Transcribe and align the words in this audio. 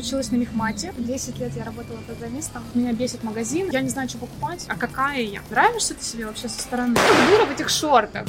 Училась 0.00 0.30
на 0.30 0.36
мехмате. 0.36 0.94
10 0.96 1.38
лет 1.40 1.52
я 1.54 1.62
работала 1.62 1.98
программистом. 1.98 2.64
Меня 2.72 2.94
бесит 2.94 3.22
магазин. 3.22 3.68
Я 3.70 3.82
не 3.82 3.90
знаю, 3.90 4.08
что 4.08 4.16
покупать. 4.16 4.64
А 4.66 4.74
какая 4.74 5.20
я? 5.20 5.42
Нравишься 5.50 5.92
ты 5.92 6.02
себе 6.02 6.24
вообще 6.24 6.48
со 6.48 6.62
стороны? 6.62 6.94
Дура 7.28 7.44
в 7.44 7.52
этих 7.52 7.68
шортах. 7.68 8.24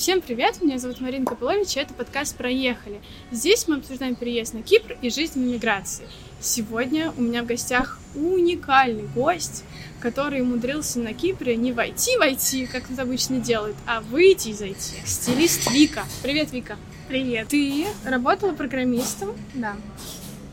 Всем 0.00 0.22
привет, 0.22 0.62
меня 0.62 0.78
зовут 0.78 0.98
Марина 1.02 1.26
Копылович, 1.26 1.76
и 1.76 1.80
это 1.80 1.92
подкаст 1.92 2.34
«Проехали». 2.34 3.02
Здесь 3.30 3.68
мы 3.68 3.76
обсуждаем 3.76 4.14
переезд 4.14 4.54
на 4.54 4.62
Кипр 4.62 4.96
и 5.02 5.10
жизнь 5.10 5.34
в 5.34 5.46
эмиграции. 5.46 6.08
Сегодня 6.40 7.12
у 7.18 7.20
меня 7.20 7.42
в 7.42 7.46
гостях 7.46 7.98
уникальный 8.14 9.06
гость, 9.14 9.62
который 10.00 10.40
умудрился 10.40 11.00
на 11.00 11.12
Кипре 11.12 11.54
не 11.54 11.72
войти-войти, 11.72 12.64
как 12.64 12.90
это 12.90 13.02
обычно 13.02 13.40
делают, 13.40 13.76
а 13.86 14.00
выйти 14.00 14.48
и 14.48 14.54
зайти. 14.54 14.96
Стилист 15.04 15.70
Вика. 15.70 16.06
Привет, 16.22 16.50
Вика. 16.50 16.78
Привет. 17.06 17.48
Ты 17.48 17.86
работала 18.02 18.52
программистом, 18.52 19.36
Да. 19.52 19.76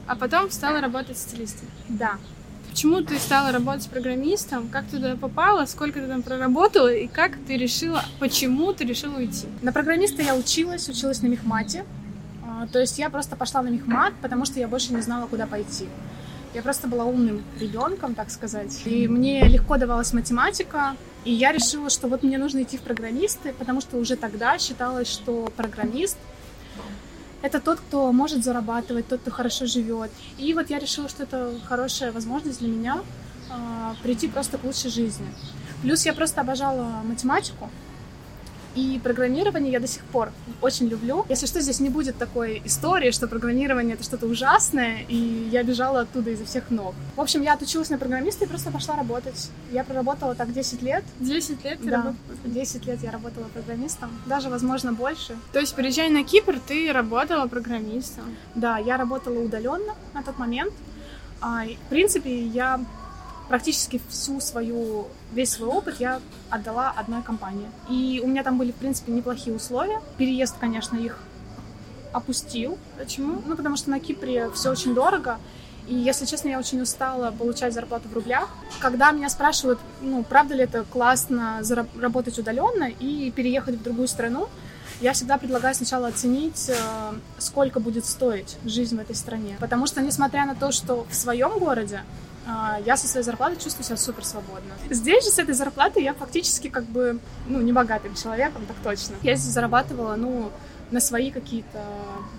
а 0.07 0.17
потом 0.17 0.51
стала 0.51 0.81
работать 0.81 1.17
стилистом. 1.17 1.69
Да. 1.87 2.17
Почему 2.77 3.01
ты 3.01 3.17
стала 3.17 3.51
работать 3.51 3.89
программистом? 3.89 4.69
Как 4.69 4.85
ты 4.85 4.97
туда 4.97 5.15
попала? 5.15 5.65
Сколько 5.65 5.99
ты 5.99 6.05
там 6.05 6.21
проработала? 6.21 6.93
И 6.93 7.07
как 7.07 7.31
ты 7.47 7.57
решила, 7.57 8.05
почему 8.19 8.71
ты 8.71 8.85
решила 8.85 9.17
уйти? 9.17 9.47
На 9.63 9.73
программиста 9.73 10.21
я 10.21 10.35
училась, 10.35 10.87
училась 10.87 11.23
на 11.23 11.25
мехмате. 11.25 11.85
А, 12.45 12.67
То 12.67 12.79
есть 12.79 12.99
я 12.99 13.09
просто 13.09 13.35
пошла 13.35 13.63
на 13.63 13.69
мехмат, 13.69 14.13
потому 14.21 14.45
что 14.45 14.59
я 14.59 14.67
больше 14.67 14.93
не 14.93 15.01
знала, 15.01 15.25
куда 15.25 15.47
пойти. 15.47 15.87
Я 16.53 16.61
просто 16.61 16.87
была 16.87 17.05
умным 17.05 17.41
ребенком, 17.59 18.13
так 18.13 18.29
сказать. 18.29 18.79
И 18.85 19.07
мне 19.07 19.41
легко 19.47 19.77
давалась 19.77 20.13
математика. 20.13 20.95
И 21.25 21.33
я 21.33 21.51
решила, 21.51 21.89
что 21.89 22.07
вот 22.07 22.21
мне 22.21 22.37
нужно 22.37 22.61
идти 22.61 22.77
в 22.77 22.81
программисты, 22.81 23.53
потому 23.53 23.81
что 23.81 23.97
уже 23.97 24.15
тогда 24.17 24.59
считалось, 24.59 25.07
что 25.07 25.51
программист 25.57 26.17
это 27.41 27.59
тот, 27.59 27.79
кто 27.79 28.11
может 28.11 28.43
зарабатывать, 28.43 29.07
тот, 29.07 29.21
кто 29.21 29.31
хорошо 29.31 29.65
живет. 29.65 30.11
И 30.37 30.53
вот 30.53 30.69
я 30.69 30.79
решила, 30.79 31.07
что 31.09 31.23
это 31.23 31.53
хорошая 31.65 32.11
возможность 32.11 32.59
для 32.59 32.69
меня 32.69 32.99
а, 33.49 33.95
прийти 34.03 34.27
просто 34.27 34.57
к 34.57 34.63
лучшей 34.63 34.89
жизни. 34.89 35.27
Плюс 35.81 36.05
я 36.05 36.13
просто 36.13 36.41
обожала 36.41 37.01
математику. 37.03 37.69
И 38.77 38.99
программирование 39.03 39.71
я 39.71 39.79
до 39.79 39.87
сих 39.87 40.03
пор 40.03 40.29
очень 40.61 40.87
люблю. 40.87 41.25
Если 41.29 41.47
что, 41.47 41.61
здесь 41.61 41.79
не 41.79 41.89
будет 41.89 42.15
такой 42.19 42.61
истории, 42.63 43.09
что 43.09 43.27
программирование 43.27 43.95
это 43.95 44.03
что-то 44.03 44.27
ужасное, 44.27 44.99
и 45.07 45.49
я 45.51 45.63
бежала 45.63 46.01
оттуда 46.01 46.29
изо 46.29 46.45
всех 46.45 46.69
ног. 46.69 46.93
В 47.15 47.21
общем, 47.21 47.41
я 47.41 47.53
отучилась 47.53 47.89
на 47.89 47.97
программиста 47.97 48.45
и 48.45 48.47
просто 48.47 48.69
пошла 48.69 48.95
работать. 48.95 49.49
Я 49.71 49.83
проработала 49.83 50.35
так 50.35 50.53
10 50.53 50.83
лет. 50.83 51.03
10 51.19 51.63
лет 51.65 51.79
ты 51.79 51.89
Да, 51.89 51.97
работала? 51.97 52.15
10 52.45 52.85
лет 52.85 52.99
я 53.01 53.09
работала 53.09 53.45
программистом, 53.45 54.11
даже, 54.27 54.49
возможно, 54.49 54.93
больше. 54.93 55.35
То 55.53 55.59
есть, 55.59 55.73
приезжая 55.73 56.11
на 56.11 56.23
Кипр, 56.23 56.59
ты 56.59 56.93
работала 56.93 57.47
программистом. 57.47 58.25
Да, 58.53 58.77
я 58.77 58.97
работала 58.97 59.39
удаленно 59.39 59.95
на 60.13 60.21
тот 60.21 60.37
момент. 60.37 60.73
А, 61.41 61.65
в 61.65 61.89
принципе, 61.89 62.45
я 62.45 62.79
практически 63.49 63.99
всю 64.09 64.39
свою, 64.39 65.07
весь 65.33 65.51
свой 65.51 65.69
опыт 65.69 65.99
я 65.99 66.19
отдала 66.49 66.91
одной 66.95 67.21
компании. 67.21 67.69
И 67.89 68.21
у 68.23 68.27
меня 68.27 68.43
там 68.43 68.57
были, 68.57 68.71
в 68.71 68.75
принципе, 68.75 69.11
неплохие 69.11 69.55
условия. 69.55 70.01
Переезд, 70.17 70.55
конечно, 70.59 70.97
их 70.97 71.19
опустил. 72.13 72.77
Почему? 72.97 73.41
Ну, 73.45 73.55
потому 73.55 73.77
что 73.77 73.89
на 73.89 73.99
Кипре 73.99 74.49
все 74.51 74.71
очень 74.71 74.93
дорого. 74.93 75.37
И, 75.87 75.95
если 75.95 76.25
честно, 76.25 76.49
я 76.49 76.59
очень 76.59 76.81
устала 76.81 77.31
получать 77.31 77.73
зарплату 77.73 78.09
в 78.09 78.13
рублях. 78.13 78.49
Когда 78.79 79.11
меня 79.11 79.29
спрашивают, 79.29 79.79
ну, 80.01 80.23
правда 80.23 80.55
ли 80.55 80.63
это 80.63 80.83
классно 80.83 81.61
работать 81.99 82.37
удаленно 82.37 82.85
и 82.85 83.31
переехать 83.31 83.75
в 83.75 83.83
другую 83.83 84.07
страну, 84.07 84.49
я 84.99 85.13
всегда 85.13 85.37
предлагаю 85.37 85.75
сначала 85.75 86.07
оценить, 86.07 86.69
э, 86.69 86.75
сколько 87.37 87.79
будет 87.79 88.05
стоить 88.05 88.57
жизнь 88.65 88.97
в 88.97 88.99
этой 88.99 89.15
стране. 89.15 89.55
Потому 89.59 89.85
что, 89.85 90.01
несмотря 90.01 90.45
на 90.45 90.55
то, 90.55 90.71
что 90.71 91.05
в 91.09 91.13
своем 91.13 91.59
городе 91.59 92.01
я 92.85 92.95
со 92.97 93.07
своей 93.07 93.23
зарплатой 93.23 93.57
чувствую 93.57 93.85
себя 93.85 93.97
супер 93.97 94.23
свободно. 94.25 94.73
Здесь 94.89 95.25
же 95.25 95.31
с 95.31 95.39
этой 95.39 95.53
зарплатой 95.53 96.03
я 96.03 96.13
фактически 96.13 96.69
как 96.69 96.85
бы, 96.85 97.19
ну, 97.47 97.61
не 97.61 97.73
богатым 97.73 98.15
человеком, 98.15 98.65
так 98.65 98.77
точно. 98.83 99.15
Я 99.21 99.35
здесь 99.35 99.53
зарабатывала, 99.53 100.15
ну, 100.15 100.51
на 100.91 100.99
свои 100.99 101.31
какие-то 101.31 101.83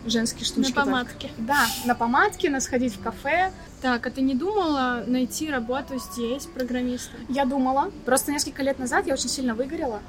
женские 0.07 0.45
штучки. 0.45 0.71
На 0.71 0.75
только. 0.75 0.91
помадке. 0.91 1.31
Да, 1.37 1.67
на 1.85 1.95
помадке, 1.95 2.51
на 2.51 2.61
сходить 2.61 2.95
в 2.95 3.03
кафе. 3.03 3.53
Так, 3.83 4.07
а 4.07 4.11
ты 4.11 4.23
не 4.23 4.35
думала 4.35 5.05
найти 5.07 5.51
работу 5.51 5.99
здесь 5.99 6.47
программистом? 6.47 7.21
Я 7.29 7.45
думала. 7.45 7.91
Просто 8.07 8.33
несколько 8.33 8.63
лет 8.63 8.79
назад 8.79 9.07
я 9.07 9.15
очень 9.15 9.29
сильно 9.29 9.55
выгорела. 9.55 10.01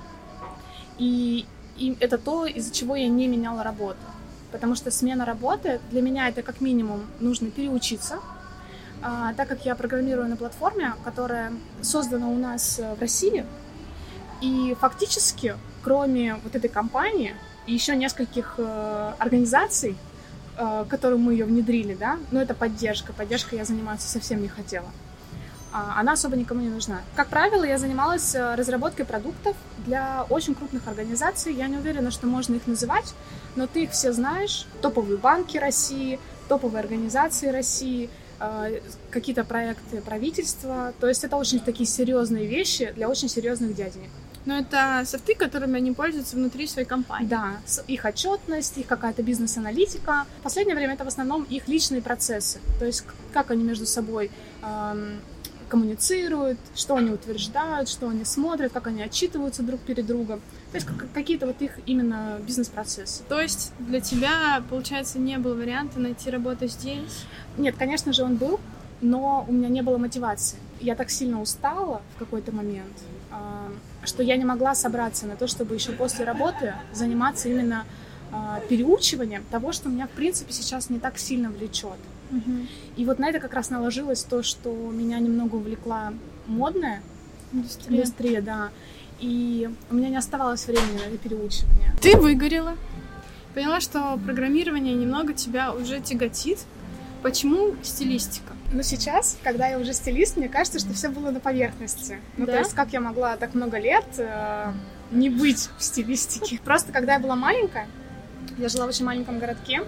И, 0.98 1.46
и 1.78 1.98
это 2.00 2.18
то, 2.18 2.46
из-за 2.46 2.74
чего 2.74 2.96
я 2.96 3.08
не 3.08 3.28
меняла 3.28 3.64
работу. 3.64 4.00
Потому 4.52 4.76
что 4.76 4.90
смена 4.90 5.26
работы 5.26 5.80
для 5.92 6.02
меня 6.02 6.30
это 6.30 6.42
как 6.42 6.62
минимум 6.62 7.06
нужно 7.20 7.52
переучиться. 7.52 8.20
А, 9.02 9.34
так 9.34 9.48
как 9.48 9.66
я 9.66 9.76
программирую 9.76 10.28
на 10.28 10.36
платформе, 10.36 10.94
которая 11.04 11.54
создана 11.82 12.28
у 12.28 12.38
нас 12.38 12.80
э, 12.80 12.96
в 12.96 13.00
России, 13.00 13.46
и 14.42 14.76
фактически, 14.80 15.56
кроме 15.84 16.36
вот 16.44 16.56
этой 16.56 16.70
компании 16.70 17.36
и 17.66 17.74
еще 17.74 17.96
нескольких 17.96 18.56
э, 18.58 19.14
организаций, 19.18 19.96
э, 20.58 20.86
которым 20.90 21.22
мы 21.22 21.34
ее 21.34 21.46
внедрили, 21.46 21.94
да, 21.94 22.20
но 22.32 22.42
это 22.42 22.54
поддержка. 22.54 23.14
Поддержка 23.14 23.56
я 23.56 23.64
заниматься 23.64 24.08
совсем 24.08 24.42
не 24.42 24.50
хотела. 24.50 24.88
А, 25.72 26.00
Она 26.00 26.14
особо 26.14 26.36
никому 26.36 26.62
не 26.62 26.70
нужна. 26.70 27.02
Как 27.16 27.28
правило, 27.28 27.64
я 27.64 27.78
занималась 27.78 28.34
э, 28.34 28.56
разработкой 28.56 29.06
продуктов 29.06 29.56
для 29.86 30.26
очень 30.30 30.56
крупных 30.56 30.88
организаций. 30.88 31.54
Я 31.54 31.68
не 31.68 31.78
уверена, 31.78 32.12
что 32.12 32.28
можно 32.28 32.56
их 32.56 32.66
называть, 32.66 33.14
но 33.56 33.68
ты 33.68 33.84
их 33.84 33.92
все 33.92 34.12
знаешь. 34.12 34.66
Топовые 34.82 35.18
банки 35.18 35.58
России, 35.58 36.20
топовые 36.48 36.80
организации 36.80 37.48
России, 37.48 38.10
какие-то 39.10 39.44
проекты 39.44 40.02
правительства. 40.02 40.94
То 41.00 41.08
есть 41.08 41.24
это 41.24 41.36
очень 41.36 41.60
такие 41.60 41.88
серьезные 41.88 42.46
вещи 42.46 42.92
для 42.96 43.10
очень 43.10 43.30
серьезных 43.30 43.76
дяденек. 43.76 44.10
Но 44.46 44.58
это 44.58 45.04
софты, 45.06 45.36
которыми 45.36 45.78
они 45.78 45.92
пользуются 45.92 46.36
внутри 46.36 46.66
своей 46.66 46.88
компании. 46.88 47.28
Да, 47.28 47.58
их 47.88 48.06
отчетность, 48.06 48.78
их 48.78 48.88
какая-то 48.88 49.22
бизнес-аналитика. 49.22 50.26
В 50.40 50.44
последнее 50.44 50.76
время 50.76 50.94
это 50.94 51.04
в 51.04 51.08
основном 51.08 51.44
их 51.44 51.68
личные 51.68 52.02
процессы. 52.02 52.60
То 52.80 52.86
есть 52.86 53.04
как 53.34 53.52
они 53.52 53.64
между 53.64 53.86
собой 53.86 54.32
эм, 54.64 55.20
коммуницируют, 55.70 56.60
что 56.76 56.96
они 56.98 57.12
утверждают, 57.12 57.88
что 57.88 58.10
они 58.10 58.26
смотрят, 58.26 58.74
как 58.74 58.88
они 58.88 59.02
отчитываются 59.02 59.64
друг 59.64 59.80
перед 59.80 60.06
другом. 60.06 60.42
То 60.72 60.76
есть 60.76 60.88
как- 60.88 61.12
какие-то 61.14 61.48
вот 61.48 61.62
их 61.62 61.80
именно 61.86 62.40
бизнес-процессы. 62.46 63.24
То 63.30 63.40
есть 63.40 63.72
для 63.80 64.02
тебя, 64.02 64.62
получается, 64.70 65.20
не 65.20 65.38
было 65.38 65.54
варианта 65.54 66.00
найти 66.00 66.30
работу 66.30 66.68
здесь? 66.68 67.26
Нет, 67.58 67.76
конечно 67.78 68.12
же, 68.12 68.24
он 68.24 68.36
был, 68.36 68.60
но 69.02 69.46
у 69.48 69.54
меня 69.54 69.70
не 69.70 69.82
было 69.82 69.98
мотивации. 69.98 70.58
Я 70.82 70.96
так 70.96 71.10
сильно 71.10 71.42
устала 71.42 72.02
в 72.16 72.20
какой-то 72.20 72.52
момент, 72.52 72.98
а, 73.32 73.72
что 74.04 74.24
я 74.24 74.36
не 74.38 74.46
могла 74.46 74.76
собраться 74.76 75.26
на 75.26 75.36
то, 75.36 75.48
чтобы 75.48 75.76
еще 75.76 75.92
после 75.92 76.26
работы 76.26 76.74
заниматься 76.94 77.50
именно 77.50 77.86
а, 78.32 78.60
переучиванием 78.70 79.44
того, 79.50 79.72
что 79.72 79.90
меня, 79.90 80.08
в 80.08 80.12
принципе, 80.12 80.54
сейчас 80.54 80.90
не 80.90 81.00
так 81.00 81.18
сильно 81.18 81.50
влечет. 81.50 81.98
И 82.96 83.06
вот 83.06 83.20
на 83.20 83.30
это 83.30 83.40
как 83.40 83.54
раз 83.54 83.70
наложилось 83.70 84.24
то, 84.24 84.44
что 84.44 84.72
меня 84.72 85.20
немного 85.20 85.56
увлекла 85.56 86.14
модная 86.48 87.02
Индустрия. 87.52 87.98
индустрия, 87.98 88.42
да. 88.42 88.70
И 89.20 89.70
у 89.90 89.96
меня 89.96 90.10
не 90.10 90.18
оставалось 90.18 90.66
времени 90.68 91.00
на 91.12 91.18
переучивание. 91.18 91.92
Ты 92.02 92.16
выгорела. 92.18 92.76
Поняла, 93.54 93.82
что 93.82 94.20
программирование 94.26 94.94
немного 94.94 95.34
тебя 95.34 95.74
уже 95.74 96.00
тяготит. 96.00 96.60
Почему 97.24 97.76
стилистика? 97.84 98.54
Но 98.72 98.84
сейчас, 98.84 99.38
когда 99.44 99.68
я 99.68 99.80
уже 99.80 99.94
стилист, 99.94 100.38
мне 100.38 100.48
кажется, 100.48 100.80
что 100.80 100.94
все 100.94 101.10
было 101.10 101.32
на 101.32 101.40
поверхности. 101.40 102.20
Ну, 102.38 102.46
Да? 102.46 102.54
то 102.54 102.60
есть, 102.60 102.74
как 102.76 102.94
я 102.94 103.02
могла 103.02 103.36
так 103.36 103.56
много 103.56 103.80
лет 103.80 104.06
э, 104.18 104.72
не 105.12 105.30
быть 105.30 105.70
в 105.78 105.84
стилистике. 105.84 106.60
Просто 106.64 106.92
когда 106.94 107.14
я 107.14 107.20
была 107.20 107.36
маленькая, 107.36 107.88
я 108.58 108.70
жила 108.70 108.86
в 108.86 108.90
очень 108.90 109.06
маленьком 109.06 109.40
городке, 109.40 109.82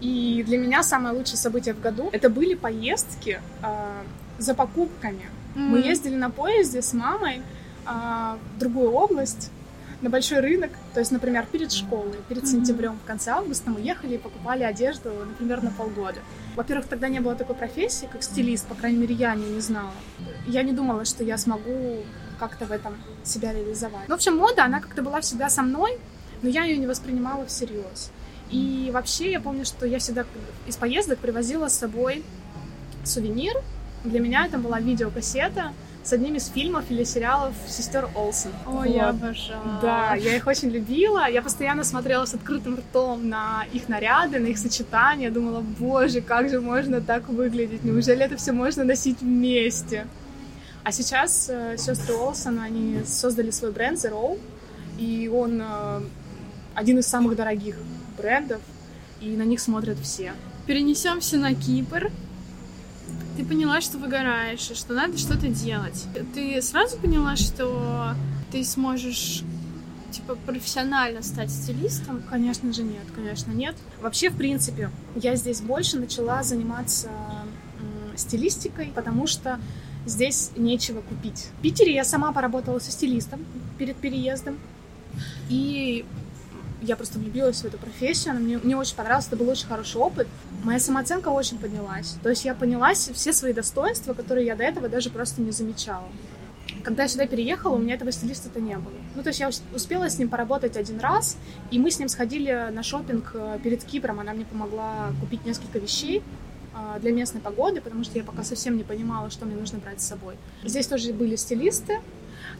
и 0.00 0.44
для 0.46 0.58
меня 0.58 0.82
самое 0.82 1.14
лучшее 1.14 1.36
событие 1.36 1.74
в 1.74 1.80
году 1.80 2.08
это 2.12 2.28
были 2.30 2.54
поездки 2.54 3.40
э, 3.62 4.02
за 4.38 4.54
покупками. 4.54 5.26
Мы 5.54 5.78
М. 5.78 5.84
ездили 5.84 6.14
на 6.14 6.30
поезде 6.30 6.82
с 6.82 6.92
мамой 6.92 7.42
а, 7.84 8.38
в 8.54 8.58
другую 8.58 8.92
область, 8.92 9.50
на 10.00 10.10
большой 10.10 10.40
рынок. 10.40 10.70
То 10.94 11.00
есть, 11.00 11.10
например, 11.10 11.46
перед 11.50 11.72
школой, 11.72 12.14
перед 12.28 12.46
сентябрем, 12.46 12.98
в 13.02 13.06
конце 13.06 13.30
августа 13.32 13.70
мы 13.70 13.80
ехали 13.80 14.14
и 14.14 14.18
покупали 14.18 14.62
одежду, 14.62 15.10
например, 15.30 15.62
на 15.62 15.70
полгода. 15.70 16.20
Во-первых, 16.54 16.86
тогда 16.86 17.08
не 17.08 17.20
было 17.20 17.34
такой 17.34 17.56
профессии, 17.56 18.08
как 18.10 18.22
стилист, 18.22 18.66
по 18.66 18.74
крайней 18.74 18.98
мере, 18.98 19.14
я 19.14 19.34
не, 19.34 19.46
не 19.48 19.60
знала. 19.60 19.90
Я 20.46 20.62
не 20.62 20.72
думала, 20.72 21.04
что 21.04 21.24
я 21.24 21.38
смогу 21.38 22.04
как-то 22.38 22.66
в 22.66 22.72
этом 22.72 22.94
себя 23.24 23.52
реализовать. 23.52 24.08
Ну, 24.08 24.14
в 24.14 24.18
общем, 24.18 24.36
мода, 24.36 24.64
она 24.64 24.80
как-то 24.80 25.02
была 25.02 25.20
всегда 25.20 25.50
со 25.50 25.62
мной, 25.62 25.98
но 26.42 26.48
я 26.48 26.64
ее 26.64 26.76
не 26.76 26.86
воспринимала 26.86 27.44
всерьез. 27.46 28.12
И 28.50 28.90
вообще, 28.92 29.32
я 29.32 29.40
помню, 29.40 29.64
что 29.64 29.86
я 29.86 29.98
всегда 29.98 30.24
из 30.66 30.76
поездок 30.76 31.18
привозила 31.18 31.68
с 31.68 31.78
собой 31.78 32.24
сувенир. 33.04 33.54
Для 34.04 34.20
меня 34.20 34.46
это 34.46 34.58
была 34.58 34.80
видеокассета 34.80 35.72
с 36.04 36.12
одним 36.12 36.36
из 36.36 36.48
фильмов 36.48 36.84
или 36.88 37.04
сериалов 37.04 37.52
сестер 37.66 38.08
Олсен. 38.14 38.52
Ой, 38.66 38.74
Вот. 38.74 38.86
я 38.86 39.08
обожаю. 39.10 39.60
Да, 39.82 40.14
я 40.14 40.36
их 40.36 40.46
очень 40.46 40.70
любила. 40.70 41.28
Я 41.28 41.42
постоянно 41.42 41.84
смотрела 41.84 42.24
с 42.24 42.32
открытым 42.32 42.76
ртом 42.76 43.28
на 43.28 43.66
их 43.72 43.88
наряды, 43.88 44.38
на 44.38 44.46
их 44.46 44.56
сочетания. 44.58 45.30
Думала, 45.30 45.60
боже, 45.60 46.22
как 46.22 46.48
же 46.48 46.60
можно 46.60 47.02
так 47.02 47.28
выглядеть? 47.28 47.84
Неужели 47.84 48.24
это 48.24 48.36
все 48.36 48.52
можно 48.52 48.84
носить 48.84 49.20
вместе? 49.20 50.06
А 50.84 50.92
сейчас 50.92 51.50
э, 51.50 51.76
сестры 51.76 52.14
Олсен, 52.14 52.58
они 52.60 53.02
создали 53.04 53.50
свой 53.50 53.72
бренд 53.72 53.98
Zero, 53.98 54.38
и 54.96 55.28
он 55.28 55.60
э, 55.60 56.00
один 56.74 56.98
из 57.00 57.06
самых 57.06 57.36
дорогих 57.36 57.76
брендов, 58.18 58.60
и 59.20 59.30
на 59.36 59.42
них 59.42 59.60
смотрят 59.60 59.98
все. 59.98 60.32
Перенесемся 60.66 61.38
на 61.38 61.54
Кипр. 61.54 62.10
Ты 63.36 63.44
поняла, 63.44 63.80
что 63.80 63.98
выгораешь, 63.98 64.70
и 64.70 64.74
что 64.74 64.94
надо 64.94 65.16
что-то 65.16 65.48
делать. 65.48 66.04
Ты 66.34 66.60
сразу 66.60 66.98
поняла, 66.98 67.36
что 67.36 68.14
ты 68.50 68.64
сможешь 68.64 69.44
типа 70.10 70.34
профессионально 70.34 71.22
стать 71.22 71.50
стилистом? 71.50 72.22
Конечно 72.28 72.72
же 72.72 72.82
нет, 72.82 73.04
конечно 73.14 73.52
нет. 73.52 73.76
Вообще, 74.00 74.30
в 74.30 74.36
принципе, 74.36 74.90
я 75.14 75.36
здесь 75.36 75.60
больше 75.60 75.98
начала 75.98 76.42
заниматься 76.42 77.10
стилистикой, 78.16 78.92
потому 78.94 79.26
что 79.26 79.60
здесь 80.06 80.50
нечего 80.56 81.00
купить. 81.00 81.48
В 81.58 81.62
Питере 81.62 81.94
я 81.94 82.04
сама 82.04 82.32
поработала 82.32 82.78
со 82.78 82.90
стилистом 82.90 83.44
перед 83.78 83.96
переездом, 83.96 84.58
и 85.48 86.04
я 86.82 86.96
просто 86.96 87.18
влюбилась 87.18 87.60
в 87.60 87.64
эту 87.64 87.78
профессию, 87.78 88.30
она 88.32 88.40
мне, 88.40 88.58
мне 88.58 88.76
очень 88.76 88.94
понравилась, 88.96 89.26
это 89.26 89.36
был 89.36 89.48
очень 89.48 89.66
хороший 89.66 89.96
опыт. 90.00 90.28
Моя 90.64 90.78
самооценка 90.78 91.28
очень 91.28 91.58
поднялась. 91.58 92.16
То 92.22 92.28
есть 92.30 92.44
я 92.44 92.54
поняла 92.54 92.94
с- 92.94 93.10
все 93.12 93.32
свои 93.32 93.52
достоинства, 93.52 94.14
которые 94.14 94.46
я 94.46 94.54
до 94.56 94.64
этого 94.64 94.88
даже 94.88 95.10
просто 95.10 95.40
не 95.42 95.50
замечала. 95.50 96.04
Когда 96.84 97.02
я 97.04 97.08
сюда 97.08 97.26
переехала, 97.26 97.74
у 97.74 97.78
меня 97.78 97.94
этого 97.94 98.12
стилиста-то 98.12 98.60
не 98.60 98.76
было. 98.76 98.92
Ну, 99.16 99.22
то 99.22 99.28
есть 99.30 99.40
я 99.40 99.48
ус- 99.48 99.62
успела 99.74 100.08
с 100.08 100.18
ним 100.18 100.28
поработать 100.28 100.76
один 100.76 101.00
раз, 101.00 101.36
и 101.70 101.78
мы 101.78 101.90
с 101.90 101.98
ним 101.98 102.08
сходили 102.08 102.68
на 102.72 102.82
шопинг 102.82 103.32
э, 103.34 103.58
перед 103.62 103.82
Кипром. 103.84 104.20
Она 104.20 104.32
мне 104.32 104.44
помогла 104.44 105.12
купить 105.20 105.44
несколько 105.44 105.78
вещей 105.80 106.22
э, 106.74 107.00
для 107.00 107.10
местной 107.12 107.40
погоды, 107.40 107.80
потому 107.80 108.04
что 108.04 108.18
я 108.18 108.24
пока 108.24 108.44
совсем 108.44 108.76
не 108.76 108.84
понимала, 108.84 109.30
что 109.30 109.46
мне 109.46 109.56
нужно 109.56 109.78
брать 109.78 110.00
с 110.00 110.06
собой. 110.06 110.36
Здесь 110.62 110.86
тоже 110.86 111.12
были 111.12 111.34
стилисты, 111.36 112.00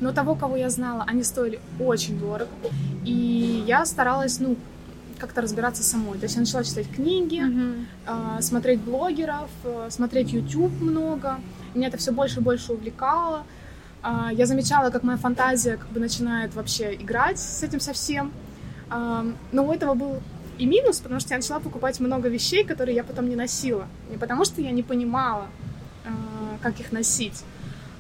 но 0.00 0.12
того, 0.12 0.35
кого 0.35 0.56
я 0.56 0.71
знала, 0.71 1.05
они 1.06 1.23
стоили 1.25 1.61
очень 1.81 2.19
дорого. 2.19 2.49
И 3.05 3.65
я 3.67 3.85
старалась, 3.87 4.39
ну, 4.41 4.56
как-то 5.19 5.41
разбираться 5.41 5.83
самой. 5.83 6.19
То 6.19 6.25
есть 6.25 6.35
я 6.37 6.41
начала 6.41 6.62
читать 6.65 6.89
книги, 6.91 7.41
Мгм. 7.41 7.87
э, 8.06 8.41
смотреть 8.43 8.81
блогеров, 8.81 9.50
э, 9.65 9.89
смотреть 9.91 10.33
YouTube 10.33 10.81
много. 10.81 11.39
Меня 11.75 11.89
это 11.89 11.97
все 11.99 12.12
больше 12.12 12.39
и 12.41 12.43
больше 12.43 12.73
увлекало. 12.73 13.43
А, 14.03 14.31
Я 14.33 14.47
замечала, 14.47 14.91
как 14.91 15.03
моя 15.03 15.19
фантазия 15.19 15.77
как 15.77 15.89
бы 15.89 15.99
начинает 16.00 16.55
вообще 16.55 16.95
играть 16.95 17.39
с 17.41 17.62
этим 17.65 17.81
совсем. 17.81 18.31
А, 18.91 19.25
Но 19.53 19.65
у 19.67 19.73
этого 19.73 19.95
был 19.95 20.21
и 20.56 20.67
минус, 20.67 20.99
потому 21.00 21.21
что 21.21 21.31
я 21.35 21.39
начала 21.39 21.59
покупать 21.61 21.99
много 22.00 22.29
вещей, 22.29 22.65
которые 22.65 22.95
я 22.95 23.03
потом 23.05 23.29
не 23.29 23.35
носила. 23.37 23.87
Не 24.11 24.17
потому 24.19 24.45
что 24.45 24.61
я 24.62 24.71
не 24.71 24.83
понимала, 24.85 25.47
а, 26.05 26.11
как 26.62 26.79
их 26.81 26.93
носить, 26.93 27.43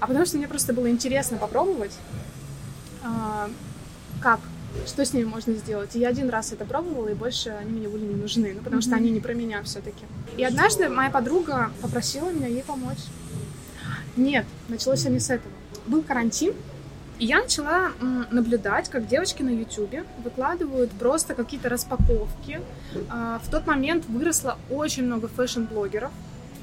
а 0.00 0.06
потому 0.06 0.26
что 0.26 0.36
мне 0.36 0.48
просто 0.48 0.72
было 0.72 0.88
интересно 0.90 1.38
попробовать, 1.38 1.92
а, 3.02 3.50
как, 4.20 4.40
что 4.86 5.04
с 5.04 5.12
ними 5.12 5.24
можно 5.24 5.54
сделать. 5.54 5.94
И 5.96 5.98
я 5.98 6.08
один 6.08 6.28
раз 6.30 6.52
это 6.52 6.64
пробовала, 6.64 7.08
и 7.08 7.14
больше 7.14 7.50
они 7.50 7.72
мне 7.72 7.88
были 7.88 8.04
не 8.04 8.14
нужны, 8.14 8.54
ну, 8.54 8.62
потому 8.62 8.82
что 8.82 8.94
они 8.96 9.10
не 9.10 9.20
про 9.20 9.34
меня 9.34 9.62
все-таки. 9.62 10.04
И 10.36 10.44
однажды 10.44 10.88
моя 10.88 11.10
подруга 11.10 11.70
попросила 11.82 12.30
меня 12.30 12.46
ей 12.46 12.62
помочь. 12.62 12.98
Нет, 14.16 14.46
началось 14.68 15.00
все 15.00 15.10
не 15.10 15.20
с 15.20 15.30
этого. 15.30 15.52
Был 15.86 16.02
карантин, 16.02 16.52
и 17.18 17.26
я 17.26 17.40
начала 17.40 17.90
наблюдать, 18.30 18.88
как 18.88 19.08
девочки 19.08 19.42
на 19.42 19.50
Ютубе 19.50 20.04
выкладывают 20.22 20.92
просто 20.92 21.34
какие-то 21.34 21.68
распаковки. 21.68 22.60
А, 23.10 23.40
В 23.44 23.50
тот 23.50 23.66
момент 23.66 24.04
выросло 24.06 24.56
очень 24.70 25.04
много 25.04 25.26
фэшн-блогеров, 25.26 26.12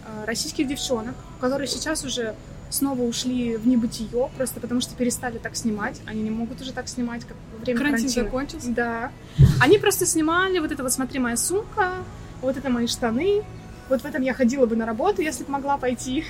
а, 0.05 0.25
российских 0.25 0.67
девчонок, 0.67 1.15
которые 1.41 1.67
сейчас 1.67 2.05
уже 2.05 2.35
снова 2.69 3.01
ушли 3.01 3.57
в 3.57 3.67
небытие, 3.67 4.29
просто 4.37 4.59
потому 4.59 4.81
что 4.81 4.95
перестали 4.95 5.37
так 5.37 5.55
снимать. 5.55 6.01
Они 6.05 6.21
не 6.21 6.29
могут 6.31 6.61
уже 6.61 6.73
так 6.73 6.87
снимать, 6.87 7.23
как 7.25 7.37
во 7.53 7.63
время 7.63 7.77
Карантин 7.77 8.07
карантина. 8.07 8.25
закончился? 8.25 8.71
Да. 8.71 9.11
Они 9.61 9.77
просто 9.77 10.05
снимали 10.05 10.59
вот 10.59 10.71
это 10.71 10.83
вот 10.83 10.91
«Смотри, 10.91 11.19
моя 11.19 11.37
сумка», 11.37 11.93
вот 12.41 12.57
это 12.57 12.69
мои 12.69 12.87
штаны, 12.87 13.43
вот 13.89 14.01
в 14.01 14.05
этом 14.05 14.21
я 14.21 14.33
ходила 14.33 14.65
бы 14.65 14.75
на 14.75 14.85
работу, 14.85 15.21
если 15.21 15.43
бы 15.43 15.51
могла 15.51 15.77
пойти. 15.77 16.23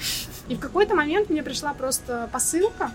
И 0.48 0.56
в 0.56 0.60
какой-то 0.60 0.96
момент 0.96 1.30
мне 1.30 1.42
пришла 1.42 1.74
просто 1.74 2.30
посылка. 2.32 2.92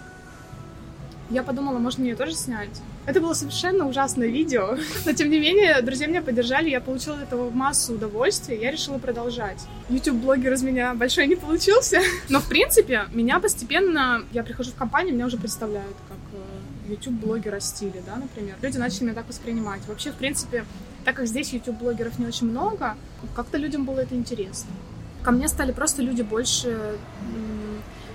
Я 1.31 1.43
подумала, 1.43 1.79
может, 1.79 1.99
мне 1.99 2.11
ее 2.11 2.17
тоже 2.17 2.35
снять. 2.35 2.83
Это 3.11 3.21
было 3.21 3.35
совершенно 3.35 3.89
ужасное 3.89 4.29
видео, 4.29 4.79
но 5.05 5.13
тем 5.13 5.31
не 5.31 5.41
менее, 5.41 5.83
друзья 5.83 6.07
меня 6.07 6.23
поддержали, 6.23 6.71
я 6.71 6.81
получила 6.81 7.17
от 7.17 7.23
этого 7.25 7.51
массу 7.51 7.95
удовольствия, 7.95 8.57
я 8.57 8.71
решила 8.71 8.99
продолжать. 8.99 9.67
YouTube-блогер 9.89 10.53
из 10.53 10.63
меня 10.63 10.95
большой 10.95 11.27
не 11.27 11.35
получился, 11.35 11.99
но 12.29 12.39
в 12.39 12.49
принципе, 12.49 13.07
меня 13.13 13.41
постепенно, 13.41 14.23
я 14.31 14.45
прихожу 14.45 14.71
в 14.71 14.77
компанию, 14.77 15.13
меня 15.13 15.27
уже 15.27 15.39
представляют 15.39 15.97
как 16.09 16.19
э, 16.35 16.93
YouTube-блогера 16.93 17.59
в 17.59 17.65
стиле, 17.65 18.01
да, 18.07 18.15
например. 18.15 18.55
Люди 18.63 18.77
начали 18.77 19.07
меня 19.07 19.15
так 19.15 19.27
воспринимать. 19.27 19.81
Вообще, 19.89 20.13
в 20.13 20.15
принципе, 20.15 20.65
так 21.05 21.17
как 21.17 21.27
здесь 21.27 21.53
YouTube-блогеров 21.53 22.17
не 22.21 22.27
очень 22.27 22.47
много, 22.47 22.95
как-то 23.35 23.59
людям 23.59 23.87
было 23.87 23.99
это 23.99 24.15
интересно. 24.15 24.71
Ко 25.25 25.33
мне 25.33 25.49
стали 25.49 25.73
просто 25.73 26.01
люди 26.03 26.23
больше 26.23 26.97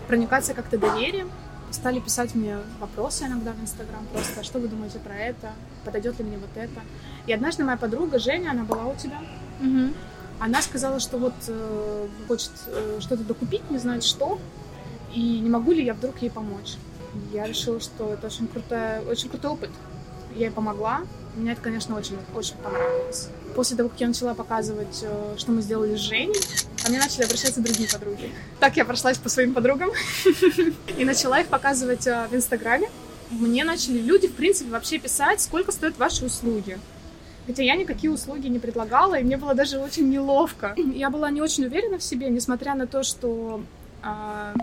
проникаться 0.08 0.54
как-то 0.54 0.78
доверием, 0.78 1.30
стали 1.76 2.00
писать 2.00 2.34
мне 2.36 2.58
вопросы 2.80 3.26
иногда 3.26 3.52
в 3.54 3.62
Инстаграм 3.62 4.06
просто, 4.14 4.44
что 4.44 4.60
вы 4.60 4.68
думаете 4.68 5.00
про 5.00 5.16
это, 5.16 5.52
подойдет 5.84 6.18
ли 6.20 6.26
мне 6.26 6.38
вот 6.38 6.50
это. 6.56 6.82
И 7.28 7.34
однажды 7.34 7.64
моя 7.64 7.78
подруга 7.78 8.18
Женя, 8.20 8.52
она 8.52 8.64
была 8.64 8.86
у 8.88 8.96
тебя, 8.96 9.20
Мгм. 9.60 9.94
она 10.40 10.62
сказала, 10.62 11.00
что 11.00 11.18
вот 11.18 11.34
э, 11.48 12.08
хочет 12.28 12.52
э, 12.68 13.00
что-то 13.02 13.24
докупить, 13.24 13.70
не 13.70 13.78
знает 13.78 14.04
что, 14.04 14.40
и 15.14 15.40
не 15.40 15.50
могу 15.50 15.72
ли 15.72 15.84
я 15.84 15.94
вдруг 15.94 16.22
ей 16.22 16.30
помочь. 16.30 16.76
Я 17.32 17.46
решила, 17.48 17.80
что 17.80 18.14
это 18.14 18.28
очень, 18.28 18.48
крутая, 18.48 19.02
очень 19.02 19.30
крутой 19.30 19.52
опыт. 19.52 19.70
Я 20.36 20.48
ей 20.48 20.52
помогла. 20.52 21.02
Мне 21.38 21.54
это, 21.54 21.62
конечно, 21.62 21.96
очень, 21.98 22.18
очень 22.36 22.56
понравилось. 22.58 23.30
После 23.56 23.78
того, 23.78 23.90
как 23.90 24.02
я 24.02 24.08
начала 24.08 24.34
показывать, 24.34 25.00
э, 25.04 25.36
что 25.38 25.52
мы 25.52 25.62
сделали 25.62 25.96
с 25.96 26.00
Женей, 26.00 26.34
ко 26.86 26.92
мне 26.92 27.00
начали 27.00 27.24
обращаться 27.24 27.62
другие 27.62 27.90
подруги. 27.90 28.32
Так 28.60 28.78
я 28.78 28.86
прошлась 28.86 29.18
по 29.18 29.28
своим 29.28 29.54
подругам 29.54 29.90
и 30.98 31.04
начала 31.04 31.40
их 31.40 31.48
показывать 31.48 32.06
э, 32.06 32.28
в 32.30 32.36
Инстаграме. 32.36 32.90
Мне 33.32 33.64
начали 33.64 33.98
люди, 33.98 34.28
в 34.28 34.34
принципе, 34.34 34.70
вообще 34.70 35.00
писать, 35.00 35.42
сколько 35.42 35.72
стоят 35.72 35.98
ваши 35.98 36.24
услуги. 36.26 36.78
Хотя 37.48 37.64
я 37.64 37.76
никакие 37.76 38.12
услуги 38.12 38.48
не 38.48 38.60
предлагала, 38.60 39.16
и 39.16 39.24
мне 39.24 39.38
было 39.38 39.56
даже 39.56 39.80
очень 39.80 40.10
неловко. 40.10 40.76
Я 40.78 41.10
была 41.10 41.32
не 41.32 41.42
очень 41.42 41.66
уверена 41.66 41.98
в 41.98 42.04
себе, 42.04 42.30
несмотря 42.30 42.76
на 42.76 42.86
то, 42.86 43.02
что 43.02 43.64
а, 44.04 44.54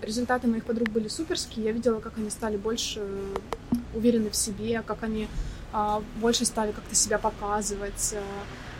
результаты 0.00 0.46
моих 0.46 0.64
подруг 0.64 0.88
были 0.88 1.08
суперские. 1.08 1.66
Я 1.66 1.72
видела, 1.72 2.00
как 2.00 2.16
они 2.16 2.30
стали 2.30 2.56
больше 2.56 3.02
уверены 3.94 4.30
в 4.30 4.36
себе, 4.36 4.82
как 4.86 5.02
они 5.02 5.28
а, 5.72 6.02
больше 6.20 6.46
стали 6.46 6.72
как-то 6.72 6.94
себя 6.94 7.18
показывать, 7.18 8.14
а, 8.14 8.22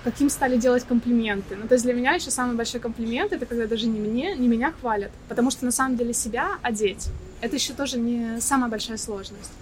каким 0.06 0.30
стали 0.30 0.56
делать 0.56 0.84
комплименты. 0.84 1.56
Ну, 1.56 1.66
то 1.66 1.74
есть 1.74 1.84
для 1.84 1.92
меня 1.92 2.12
еще 2.12 2.30
самый 2.30 2.54
большой 2.54 2.80
комплимент 2.80 3.32
это 3.32 3.44
когда 3.44 3.66
даже 3.66 3.88
не 3.88 3.98
мне, 3.98 4.36
не 4.36 4.46
меня 4.46 4.70
хвалят, 4.70 5.10
потому 5.28 5.50
что 5.50 5.64
на 5.64 5.72
самом 5.72 5.96
деле 5.96 6.14
себя 6.14 6.58
одеть 6.62 7.08
это 7.40 7.56
еще 7.56 7.72
тоже 7.72 7.98
не 7.98 8.40
самая 8.40 8.70
большая 8.70 8.96
сложность. 8.96 9.52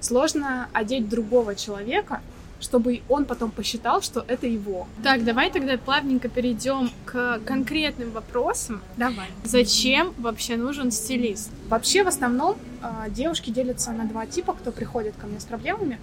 Сложно 0.00 0.68
одеть 0.72 1.08
другого 1.08 1.54
человека, 1.54 2.20
чтобы 2.60 3.02
он 3.08 3.24
потом 3.24 3.50
посчитал, 3.50 4.02
что 4.02 4.24
это 4.26 4.46
его. 4.46 4.86
Так, 5.02 5.24
давай 5.24 5.50
тогда 5.50 5.76
плавненько 5.78 6.28
перейдем 6.28 6.90
к 7.04 7.40
конкретным 7.44 8.10
вопросам. 8.10 8.82
Давай. 8.96 9.26
Зачем 9.44 10.12
вообще 10.18 10.56
нужен 10.56 10.90
стилист? 10.90 11.50
Вообще, 11.68 12.04
в 12.04 12.08
основном, 12.08 12.56
а, 12.82 13.08
девушки 13.08 13.50
делятся 13.50 13.92
на 13.92 14.04
два 14.04 14.26
типа, 14.26 14.52
кто 14.54 14.72
приходит 14.72 15.14
ко 15.16 15.26
мне 15.26 15.40
с 15.40 15.44
проблемами. 15.44 15.98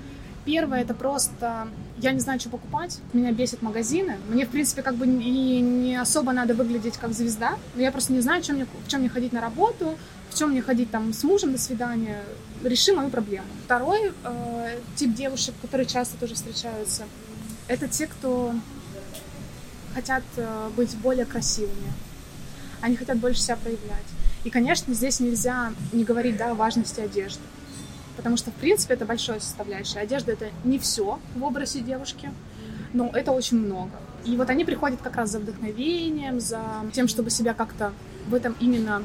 Первое 0.47 0.81
это 0.81 0.93
просто 0.93 1.67
я 1.97 2.13
не 2.13 2.21
знаю, 2.21 2.39
что 2.39 2.49
покупать, 2.49 2.99
меня 3.11 3.33
бесят 3.33 3.61
магазины. 3.61 4.17
Мне, 4.29 4.45
в 4.45 4.49
принципе, 4.49 4.81
как 4.81 4.95
бы 4.95 5.05
и 5.05 5.59
не 5.59 5.97
особо 5.97 6.31
надо 6.31 6.53
выглядеть 6.53 6.95
как 6.95 7.11
звезда, 7.11 7.57
но 7.75 7.81
я 7.81 7.91
просто 7.91 8.13
не 8.13 8.21
знаю, 8.21 8.41
чем 8.41 8.55
мне, 8.55 8.65
в 8.85 8.87
чем 8.87 9.01
мне 9.01 9.09
ходить 9.09 9.33
на 9.33 9.41
работу, 9.41 9.97
в 10.29 10.37
чем 10.37 10.51
мне 10.51 10.61
ходить 10.61 10.89
там 10.89 11.11
с 11.11 11.23
мужем 11.23 11.51
на 11.51 11.57
свидание. 11.57 12.23
Реши 12.63 12.93
мою 12.93 13.09
проблему. 13.09 13.47
Второй 13.65 14.13
э, 14.23 14.79
тип 14.95 15.13
девушек, 15.15 15.53
которые 15.61 15.85
часто 15.85 16.17
тоже 16.17 16.35
встречаются, 16.35 17.03
это 17.67 17.89
те, 17.89 18.07
кто 18.07 18.53
хотят 19.93 20.23
э, 20.37 20.69
быть 20.77 20.95
более 20.97 21.25
красивыми. 21.25 21.91
Они 22.79 22.95
хотят 22.95 23.17
больше 23.17 23.41
себя 23.41 23.57
проявлять. 23.57 24.05
И, 24.45 24.49
конечно, 24.49 24.93
здесь 24.93 25.19
нельзя 25.19 25.73
не 25.91 26.05
говорить 26.05 26.37
да, 26.37 26.51
о 26.51 26.53
важности 26.53 27.01
одежды. 27.01 27.41
Потому 28.17 28.35
что, 28.35 28.51
в 28.51 28.55
принципе, 28.55 28.95
это 28.95 29.05
большая 29.05 29.39
составляющая. 29.39 29.99
Одежда— 29.99 30.31
это 30.33 30.49
не 30.63 30.79
все 30.79 31.19
в 31.35 31.43
образе 31.43 31.79
девушки, 31.79 32.31
но 32.91 33.09
это 33.13 33.31
очень 33.31 33.57
много. 33.57 33.91
И 34.25 34.35
вот 34.35 34.49
они 34.49 34.65
приходят 34.65 34.99
как 35.01 35.15
раз 35.15 35.31
за 35.31 35.39
вдохновением, 35.39 36.39
за 36.39 36.61
тем, 36.91 37.07
чтобы 37.07 37.29
себя 37.29 37.53
как-то 37.53 37.93
в 38.27 38.33
этом 38.33 38.55
именно 38.59 39.03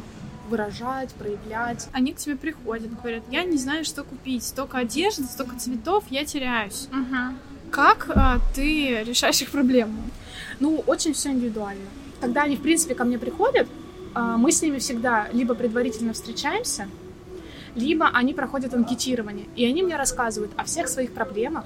выражать, 0.48 1.12
проявлять. 1.12 1.88
Они 1.92 2.12
к 2.12 2.16
тебе 2.16 2.36
приходят, 2.36 2.92
говорят, 3.00 3.22
я 3.30 3.44
не 3.44 3.58
знаю, 3.58 3.84
что 3.84 4.02
купить, 4.02 4.42
столько 4.42 4.78
одежды, 4.78 5.24
столько 5.24 5.56
цветов, 5.56 6.04
я 6.10 6.24
теряюсь. 6.24 6.88
Угу. 6.90 7.70
Как 7.70 8.10
а, 8.14 8.38
ты 8.54 9.04
решаешь 9.04 9.40
их 9.42 9.50
проблему? 9.50 10.02
Ну, 10.58 10.82
очень 10.86 11.12
все 11.12 11.30
индивидуально. 11.30 11.86
Когда 12.20 12.42
они, 12.42 12.56
в 12.56 12.62
принципе, 12.62 12.94
ко 12.94 13.04
мне 13.04 13.18
приходят, 13.18 13.68
а, 14.14 14.36
мы 14.36 14.52
с 14.52 14.60
ними 14.62 14.78
всегда 14.78 15.28
либо 15.32 15.54
предварительно 15.54 16.12
встречаемся, 16.12 16.88
либо 17.74 18.08
они 18.12 18.34
проходят 18.34 18.74
анкетирование, 18.74 19.46
и 19.56 19.64
они 19.64 19.82
мне 19.82 19.96
рассказывают 19.96 20.52
о 20.56 20.64
всех 20.64 20.88
своих 20.88 21.12
проблемах, 21.12 21.64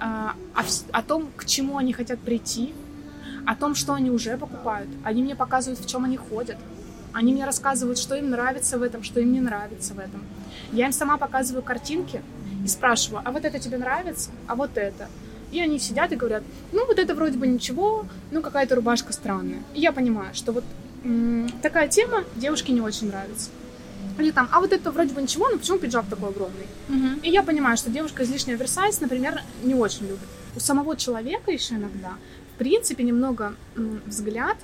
а, 0.00 0.34
о, 0.54 0.62
о 0.92 1.02
том, 1.02 1.28
к 1.36 1.44
чему 1.44 1.76
они 1.76 1.92
хотят 1.92 2.18
прийти, 2.20 2.72
о 3.46 3.54
том, 3.54 3.74
что 3.74 3.94
они 3.94 4.10
уже 4.10 4.36
покупают. 4.36 4.88
Они 5.04 5.22
мне 5.22 5.34
показывают, 5.34 5.80
в 5.80 5.88
чем 5.88 6.04
они 6.04 6.16
ходят. 6.16 6.56
Они 7.12 7.32
мне 7.32 7.46
рассказывают, 7.46 7.98
что 7.98 8.14
им 8.14 8.30
нравится 8.30 8.78
в 8.78 8.82
этом, 8.82 9.02
что 9.02 9.20
им 9.20 9.32
не 9.32 9.40
нравится 9.40 9.94
в 9.94 9.98
этом. 9.98 10.22
Я 10.72 10.86
им 10.86 10.92
сама 10.92 11.16
показываю 11.16 11.62
картинки 11.62 12.20
и 12.64 12.68
спрашиваю, 12.68 13.22
а 13.24 13.32
вот 13.32 13.44
это 13.44 13.58
тебе 13.58 13.78
нравится, 13.78 14.30
а 14.46 14.54
вот 14.54 14.76
это. 14.76 15.08
И 15.50 15.60
они 15.60 15.78
сидят 15.78 16.12
и 16.12 16.16
говорят, 16.16 16.42
ну 16.72 16.86
вот 16.86 16.98
это 16.98 17.14
вроде 17.14 17.38
бы 17.38 17.46
ничего, 17.46 18.04
ну 18.30 18.42
какая-то 18.42 18.74
рубашка 18.74 19.12
странная. 19.14 19.62
И 19.74 19.80
я 19.80 19.92
понимаю, 19.92 20.34
что 20.34 20.52
вот 20.52 20.64
м- 21.04 21.48
такая 21.62 21.88
тема 21.88 22.24
девушке 22.36 22.72
не 22.72 22.82
очень 22.82 23.08
нравится. 23.08 23.50
Или 24.18 24.32
там, 24.32 24.48
а 24.50 24.60
вот 24.60 24.72
это 24.72 24.90
вроде 24.90 25.14
бы 25.14 25.22
ничего, 25.22 25.48
но 25.48 25.58
почему 25.58 25.78
пиджак 25.78 26.06
такой 26.10 26.30
огромный? 26.30 26.66
Мгм. 26.88 27.20
И 27.22 27.30
я 27.30 27.42
понимаю, 27.42 27.76
что 27.76 27.90
девушка 27.90 28.24
излишне 28.24 28.54
оверсайз, 28.54 29.00
например, 29.00 29.42
не 29.62 29.74
очень 29.74 30.06
любит. 30.06 30.28
У 30.56 30.60
самого 30.60 30.96
человека 30.96 31.52
еще 31.52 31.74
иногда, 31.76 32.12
в 32.54 32.58
принципе, 32.58 33.04
немного 33.04 33.54
м, 33.76 34.00
взгляд, 34.06 34.56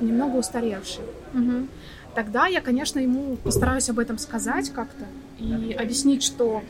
немного 0.00 0.36
устаревший. 0.36 1.04
Мгм. 1.32 1.68
Тогда 2.14 2.46
я, 2.48 2.60
конечно, 2.60 2.98
ему 2.98 3.36
постараюсь 3.36 3.88
об 3.88 3.98
этом 4.00 4.18
сказать 4.18 4.70
как-то 4.70 5.04
и 5.38 5.72
объяснить, 5.72 6.24
что 6.24 6.62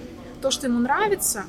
то, 0.42 0.50
что 0.50 0.66
ему 0.66 0.78
нравится, 0.80 1.44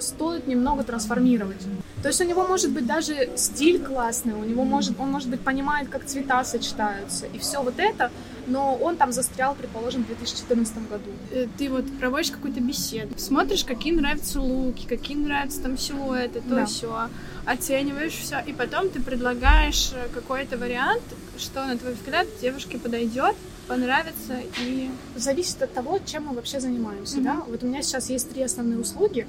стоит 0.00 0.46
немного 0.46 0.82
трансформировать. 0.82 1.66
То 2.02 2.08
есть 2.08 2.20
у 2.20 2.24
него 2.24 2.46
может 2.46 2.70
быть 2.72 2.84
даже 2.86 3.30
стиль 3.36 3.82
классный, 3.82 4.34
у 4.34 4.44
него 4.44 4.64
может, 4.64 5.00
он 5.00 5.10
может 5.10 5.30
быть 5.30 5.40
понимает, 5.40 5.88
как 5.88 6.04
цвета 6.04 6.44
сочетаются 6.44 7.26
и 7.26 7.38
все 7.38 7.62
вот 7.62 7.74
это, 7.78 8.10
но 8.46 8.74
он 8.76 8.96
там 8.96 9.12
застрял, 9.12 9.54
предположим, 9.54 10.04
в 10.04 10.06
2014 10.06 10.88
году. 10.88 11.10
Э, 11.32 11.46
Ты 11.58 11.70
вот 11.70 11.84
проводишь 11.98 12.30
какую-то 12.30 12.60
беседу, 12.60 13.14
смотришь, 13.18 13.64
какие 13.64 13.92
нравятся 13.92 14.40
луки, 14.40 14.86
какие 14.86 15.16
нравятся 15.16 15.62
там 15.62 15.78
силуэты, 15.78 16.40
то 16.40 16.54
Да. 16.56 16.66
все, 16.66 17.08
оцениваешь 17.46 18.12
все, 18.14 18.40
и 18.46 18.52
потом 18.52 18.88
ты 18.90 19.00
предлагаешь 19.00 19.92
э, 19.94 20.08
какой-то 20.12 20.56
вариант, 20.56 21.02
что 21.38 21.64
на 21.64 21.76
твой 21.78 21.94
взгляд 21.94 22.26
девушке 22.40 22.78
подойдет, 22.78 23.34
понравится 23.66 24.38
и 24.60 24.90
Зависит 25.16 25.62
от 25.62 25.72
того, 25.72 25.98
чем 26.04 26.26
мы 26.26 26.34
вообще 26.34 26.60
занимаемся, 26.60 27.16
Мгм. 27.16 27.24
да. 27.24 27.42
Вот 27.48 27.62
у 27.62 27.66
меня 27.66 27.82
сейчас 27.82 28.10
есть 28.10 28.30
три 28.30 28.42
основные 28.42 28.78
услуги. 28.78 29.26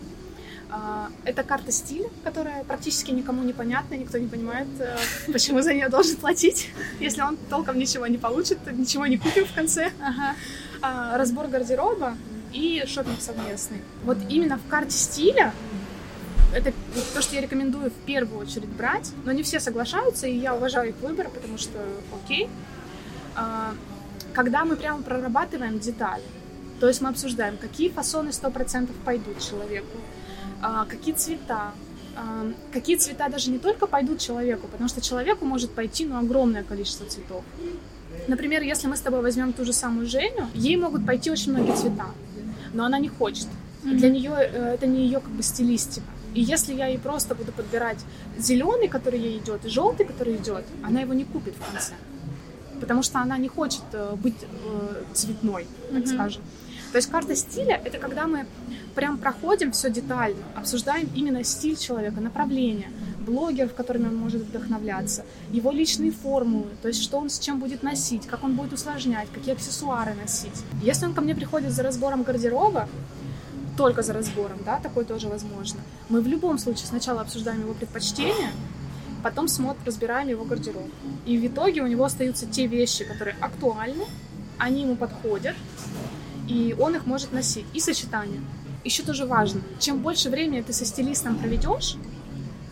А, 0.70 1.10
Это 1.26 1.44
карта 1.44 1.72
стиля, 1.72 2.10
которая 2.24 2.64
практически 2.64 3.12
никому 3.12 3.44
не 3.44 3.54
понятна, 3.54 3.96
никто 3.96 4.18
не 4.18 4.28
понимает, 4.28 4.68
э, 4.80 4.98
почему 5.32 5.62
за 5.62 5.74
нее 5.74 5.90
должен 5.90 6.18
платить, 6.18 6.70
если 7.00 7.22
он 7.22 7.38
толком 7.50 7.78
ничего 7.78 8.08
не 8.08 8.18
получит, 8.18 8.60
ничего 8.72 9.06
не 9.06 9.18
купит 9.18 9.48
в 9.48 9.54
конце. 9.56 9.92
Ага. 10.02 10.36
А, 10.82 11.18
Разбор 11.18 11.48
гардероба 11.48 12.16
и 12.54 12.84
шопинг 12.88 13.22
совместный. 13.22 13.82
Вот 14.04 14.18
именно 14.30 14.58
в 14.58 14.68
карте 14.68 14.98
стиля 14.98 15.54
это 16.54 16.72
то, 17.14 17.22
что 17.22 17.36
я 17.36 17.42
рекомендую 17.42 17.92
в 17.92 18.06
первую 18.06 18.40
очередь 18.40 18.70
брать, 18.70 19.12
но 19.26 19.34
не 19.34 19.44
все 19.44 19.60
соглашаются, 19.60 20.26
и 20.26 20.38
я 20.38 20.56
уважаю 20.56 20.90
их 20.90 20.96
выбор, 21.02 21.30
потому 21.30 21.58
что 21.58 21.78
окей. 22.24 22.50
А, 23.36 23.74
Когда 24.34 24.66
мы 24.66 24.76
прямо 24.76 25.02
прорабатываем 25.02 25.80
детали, 25.80 26.24
то 26.80 26.88
есть 26.88 27.02
мы 27.02 27.10
обсуждаем, 27.10 27.58
какие 27.58 27.90
фасоны 27.90 28.30
100% 28.30 28.90
пойдут 29.06 29.40
человеку, 29.40 29.98
а, 30.66 30.86
какие 30.86 31.14
цвета, 31.14 31.72
а, 32.16 32.52
какие 32.74 32.98
цвета 32.98 33.30
даже 33.30 33.52
не 33.52 33.60
только 33.60 33.86
пойдут 33.88 34.20
человеку, 34.20 34.68
потому 34.68 34.90
что 34.90 35.00
человеку 35.02 35.46
может 35.46 35.72
пойти 35.72 36.06
ну, 36.06 36.18
огромное 36.18 36.64
количество 36.64 37.06
цветов. 37.06 37.44
Например, 38.28 38.64
если 38.64 38.88
мы 38.88 38.96
с 38.96 39.02
тобой 39.02 39.22
возьмем 39.22 39.54
ту 39.54 39.66
же 39.66 39.74
самую 39.74 40.08
Женю, 40.08 40.48
ей 40.56 40.78
могут 40.78 41.06
пойти 41.06 41.30
очень 41.30 41.52
многие 41.52 41.76
цвета, 41.76 42.08
но 42.74 42.84
она 42.86 42.98
не 43.00 43.10
хочет. 43.10 43.48
Для 43.84 44.10
нее 44.10 44.32
э, 44.36 44.74
это 44.74 44.88
не 44.88 45.06
ее 45.06 45.20
как 45.20 45.30
бы 45.30 45.44
стилистика. 45.44 46.08
И 46.34 46.42
если 46.42 46.74
я 46.74 46.88
ей 46.88 46.98
просто 46.98 47.36
буду 47.36 47.52
подбирать 47.52 48.00
зеленый, 48.40 48.88
который 48.88 49.20
ей 49.20 49.38
идет, 49.38 49.64
и 49.66 49.70
желтый, 49.70 50.06
который 50.08 50.36
идет, 50.36 50.66
она 50.84 51.02
его 51.02 51.14
не 51.14 51.26
купит 51.26 51.54
в 51.56 51.72
конце. 51.72 51.94
Потому 52.82 53.04
что 53.04 53.20
она 53.20 53.38
не 53.38 53.48
хочет 53.48 53.84
э, 53.94 54.16
быть 54.16 54.36
э, 54.42 55.04
цветной, 55.14 55.68
так 55.92 56.00
Мгм. 56.06 56.08
скажем. 56.08 56.42
То 56.96 57.00
есть 57.00 57.12
карта 57.12 57.36
стиля 57.36 57.82
это 57.84 57.98
когда 57.98 58.26
мы 58.26 58.46
прям 58.96 59.18
проходим 59.18 59.74
все 59.74 59.90
детально, 59.90 60.42
обсуждаем 60.56 61.10
именно 61.14 61.44
стиль 61.44 61.76
человека, 61.76 62.22
направление, 62.22 62.90
блогеров, 63.20 63.74
которыми 63.74 64.08
он 64.08 64.16
может 64.16 64.44
вдохновляться, 64.44 65.26
его 65.52 65.72
личные 65.72 66.12
формулы, 66.12 66.70
то 66.82 66.88
есть 66.88 67.04
что 67.04 67.18
он 67.18 67.30
с 67.30 67.38
чем 67.38 67.60
будет 67.60 67.84
носить, 67.84 68.26
как 68.28 68.46
он 68.46 68.56
будет 68.56 68.72
усложнять, 68.72 69.28
какие 69.34 69.56
аксессуары 69.56 70.14
носить. 70.14 70.56
Если 70.82 71.06
он 71.06 71.14
ко 71.14 71.20
мне 71.20 71.36
приходит 71.36 71.74
за 71.74 71.84
разбором 71.84 72.24
гардероба, 72.24 72.88
только 73.76 74.02
за 74.02 74.14
разбором, 74.14 74.60
да, 74.64 74.80
такое 74.80 75.04
тоже 75.04 75.28
возможно. 75.28 75.82
Мы 76.08 76.22
в 76.22 76.28
любом 76.28 76.58
случае 76.58 76.86
сначала 76.88 77.20
обсуждаем 77.20 77.60
его 77.60 77.74
предпочтения, 77.74 78.52
потом 79.22 79.50
смотрим, 79.50 79.84
разбираем 79.86 80.30
его 80.30 80.46
гардероб. 80.46 80.90
И 81.26 81.38
в 81.38 81.46
итоге 81.46 81.82
у 81.82 81.88
него 81.88 82.06
остаются 82.06 82.46
те 82.46 82.68
вещи, 82.68 83.04
которые 83.04 83.36
актуальны, 83.42 84.06
они 84.58 84.84
ему 84.84 84.96
подходят, 84.96 85.58
и 86.48 86.76
он 86.80 86.96
их 86.96 87.06
может 87.06 87.32
носить. 87.32 87.66
И 87.74 87.80
сочетание. 87.80 88.42
Еще 88.84 89.04
тоже 89.04 89.26
важно, 89.26 89.62
чем 89.80 90.00
больше 90.00 90.30
времени 90.30 90.62
ты 90.62 90.74
со 90.74 90.86
стилистом 90.86 91.38
проведешь, 91.38 91.98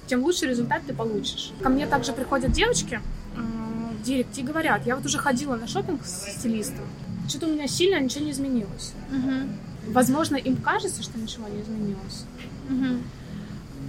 тем 0.07 0.23
лучший 0.23 0.49
результат 0.49 0.83
ты 0.85 0.93
получишь. 0.93 1.51
Ко 1.61 1.69
мне 1.69 1.87
также 1.87 2.13
приходят 2.13 2.51
девочки 2.51 3.01
в 3.35 4.03
директ 4.03 4.37
и 4.37 4.43
говорят, 4.43 4.85
я 4.85 4.95
вот 4.95 5.05
уже 5.05 5.17
ходила 5.17 5.55
на 5.55 5.67
шопинг 5.67 6.05
с 6.05 6.39
стилистом, 6.39 6.85
что-то 7.27 7.47
у 7.47 7.53
меня 7.53 7.67
сильно 7.67 7.99
ничего 7.99 8.25
не 8.25 8.31
изменилось. 8.31 8.93
Мгм. 9.09 9.57
Возможно, 9.87 10.35
им 10.35 10.57
кажется, 10.57 11.01
что 11.01 11.17
ничего 11.17 11.47
не 11.47 11.61
изменилось. 11.61 12.25
Мгм. 12.69 13.03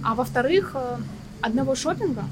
А 0.03 0.15
во-вторых, 0.15 0.71
э, 0.73 0.97
одного 1.41 1.75
шопинга 1.75 2.23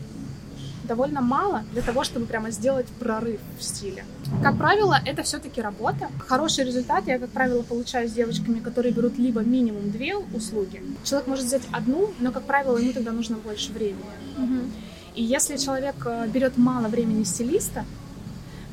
довольно 0.84 1.22
мало 1.22 1.64
для 1.72 1.82
того, 1.82 2.04
чтобы 2.04 2.26
прямо 2.26 2.52
сделать 2.52 2.88
прорыв 3.00 3.40
в 3.58 3.64
стиле. 3.64 4.06
Как 4.42 4.58
правило, 4.58 5.00
это 5.06 5.24
все-таки 5.24 5.62
работа. 5.62 6.10
Хороший 6.28 6.66
результат 6.66 7.08
я, 7.08 7.20
как 7.20 7.30
правило, 7.30 7.62
получаю 7.62 8.08
с 8.10 8.12
девочками, 8.12 8.60
которые 8.60 8.94
берут 8.94 9.18
либо 9.18 9.42
минимум 9.42 9.92
две 9.92 10.16
услуги. 10.16 10.84
Человек 11.04 11.28
может 11.28 11.46
взять 11.46 11.64
одну, 11.72 12.14
но, 12.20 12.32
как 12.32 12.44
правило, 12.44 12.78
ему 12.78 12.94
тогда 12.94 13.12
нужно 13.12 13.38
больше 13.38 13.72
времени. 13.72 14.04
Мгм. 14.38 14.72
И 15.16 15.24
если 15.24 15.58
человек 15.58 15.96
э, 16.06 16.28
берет 16.28 16.58
мало 16.58 16.88
времени 16.88 17.24
стилиста, 17.24 17.86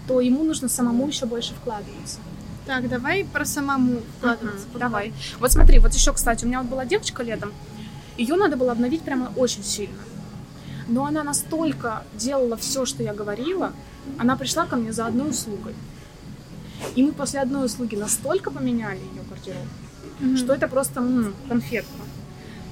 то 0.08 0.20
ему 0.20 0.42
нужно 0.42 0.68
самому 0.68 1.06
еще 1.06 1.26
больше 1.26 1.54
вкладываться. 1.54 2.18
Так, 2.66 2.88
давай 2.88 3.24
про 3.24 3.44
самому 3.44 4.00
вкладываться. 4.18 4.66
Мгм, 4.68 4.78
Давай. 4.78 5.12
Вот 5.38 5.52
смотри, 5.52 5.78
вот 5.78 5.94
еще, 5.94 6.12
кстати, 6.12 6.44
у 6.44 6.48
меня 6.48 6.60
вот 6.60 6.70
была 6.70 6.84
девочка 6.84 7.22
летом, 7.22 7.52
ее 8.16 8.36
надо 8.36 8.56
было 8.56 8.72
обновить 8.72 9.02
прямо 9.02 9.32
очень 9.36 9.64
сильно. 9.64 9.96
Но 10.90 11.06
она 11.06 11.22
настолько 11.22 12.02
делала 12.14 12.56
все, 12.56 12.84
что 12.84 13.02
я 13.04 13.14
говорила, 13.14 13.72
она 14.18 14.36
пришла 14.36 14.66
ко 14.66 14.74
мне 14.76 14.92
за 14.92 15.06
одной 15.06 15.30
услугой. 15.30 15.74
И 16.96 17.02
мы 17.04 17.12
после 17.12 17.40
одной 17.40 17.66
услуги 17.66 17.94
настолько 17.94 18.50
поменяли 18.50 18.98
ее 18.98 19.22
гардероб, 19.30 19.68
Мгм. 20.18 20.36
что 20.36 20.52
это 20.52 20.66
просто 20.66 21.00
м, 21.00 21.32
конфетка. 21.48 22.02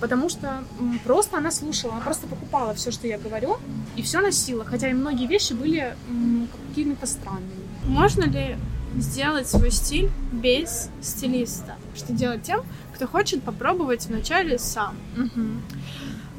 Потому 0.00 0.28
что 0.28 0.64
м, 0.80 0.98
просто 1.04 1.36
она 1.38 1.50
слушала, 1.52 1.92
она 1.94 2.02
просто 2.02 2.26
покупала 2.26 2.74
все, 2.74 2.90
что 2.90 3.06
я 3.06 3.18
говорю, 3.18 3.58
и 3.96 4.02
все 4.02 4.20
носила, 4.20 4.64
хотя 4.64 4.88
и 4.90 4.94
многие 4.94 5.26
вещи 5.28 5.52
были 5.52 5.94
м, 6.08 6.48
какими-то 6.68 7.06
странными. 7.06 7.68
Можно 7.84 8.24
ли 8.24 8.56
сделать 8.96 9.48
свой 9.48 9.70
стиль 9.70 10.10
без 10.32 10.88
стилиста? 11.02 11.76
Что 11.94 12.12
делать 12.12 12.42
тем, 12.42 12.62
кто 12.94 13.06
хочет 13.06 13.44
попробовать 13.44 14.06
вначале 14.06 14.58
сам? 14.58 14.96
Мгм. 15.16 15.62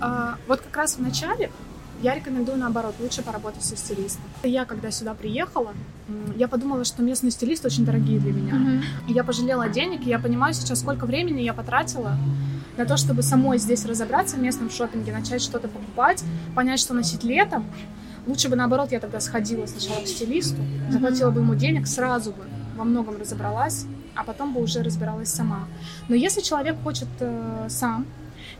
А, 0.01 0.37
вот 0.47 0.61
как 0.61 0.75
раз 0.77 0.95
в 0.95 1.01
начале 1.01 1.51
я 2.01 2.15
рекомендую 2.15 2.57
наоборот, 2.57 2.95
лучше 2.99 3.21
поработать 3.21 3.63
со 3.63 3.75
стилистом. 3.75 4.23
Я, 4.43 4.65
когда 4.65 4.91
сюда 4.91 5.13
приехала, 5.13 5.73
я 6.35 6.47
подумала, 6.47 6.85
что 6.85 7.03
местные 7.03 7.31
стилисты 7.31 7.67
очень 7.67 7.85
дорогие 7.85 8.19
для 8.19 8.31
меня. 8.31 8.81
И 9.07 9.13
я 9.13 9.23
пожалела 9.23 9.69
денег, 9.69 10.05
и 10.05 10.09
я 10.09 10.19
понимаю 10.19 10.53
сейчас, 10.53 10.79
сколько 10.79 11.05
времени 11.05 11.41
я 11.41 11.53
потратила 11.53 12.17
на 12.77 12.85
то, 12.85 12.95
чтобы 12.95 13.21
самой 13.23 13.57
здесь 13.57 13.85
разобраться 13.85 14.37
в 14.37 14.39
местном 14.39 14.69
шопинге, 14.69 15.11
начать 15.11 15.41
что-то 15.41 15.67
покупать, 15.67 16.23
понять, 16.55 16.79
что 16.79 16.93
носить 16.93 17.23
летом. 17.23 17.65
Лучше 18.25 18.47
бы 18.47 18.55
наоборот 18.55 18.91
я 18.91 18.99
тогда 18.99 19.19
сходила 19.19 19.65
сначала 19.65 20.01
к 20.01 20.07
стилисту, 20.07 20.61
заплатила 20.89 21.31
бы 21.31 21.41
ему 21.41 21.55
денег, 21.55 21.87
сразу 21.87 22.31
бы 22.31 22.43
во 22.77 22.85
многом 22.85 23.17
разобралась, 23.17 23.85
а 24.15 24.23
потом 24.23 24.53
бы 24.53 24.61
уже 24.61 24.83
разбиралась 24.83 25.29
сама. 25.29 25.67
Но 26.07 26.15
если 26.15 26.41
человек 26.41 26.77
хочет 26.81 27.07
э, 27.19 27.65
сам, 27.69 28.05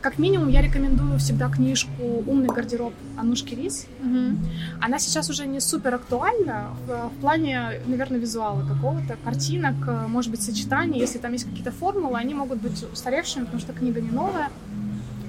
Как 0.00 0.18
минимум, 0.18 0.48
я 0.48 0.62
рекомендую 0.62 1.18
всегда 1.18 1.50
книжку 1.50 1.90
«Умный 2.26 2.46
гардероб» 2.48 2.94
Анушки 3.18 3.54
Рис. 3.54 3.86
Мгм. 4.00 4.38
Она 4.80 4.98
сейчас 4.98 5.28
уже 5.28 5.46
не 5.46 5.60
супер 5.60 5.94
актуальна 5.94 6.68
в, 6.86 7.10
в 7.10 7.20
плане, 7.20 7.82
наверное, 7.86 8.18
визуала 8.18 8.66
какого-то, 8.66 9.18
картинок, 9.22 9.74
э, 9.86 10.06
может 10.08 10.30
быть, 10.30 10.40
сочетаний. 10.42 10.98
Если 10.98 11.18
там 11.18 11.32
есть 11.32 11.44
какие-то 11.44 11.70
формулы, 11.70 12.16
они 12.18 12.32
могут 12.32 12.62
быть 12.62 12.82
устаревшими, 12.90 13.44
потому 13.44 13.60
что 13.60 13.74
книга 13.74 14.00
не 14.00 14.10
новая. 14.10 14.48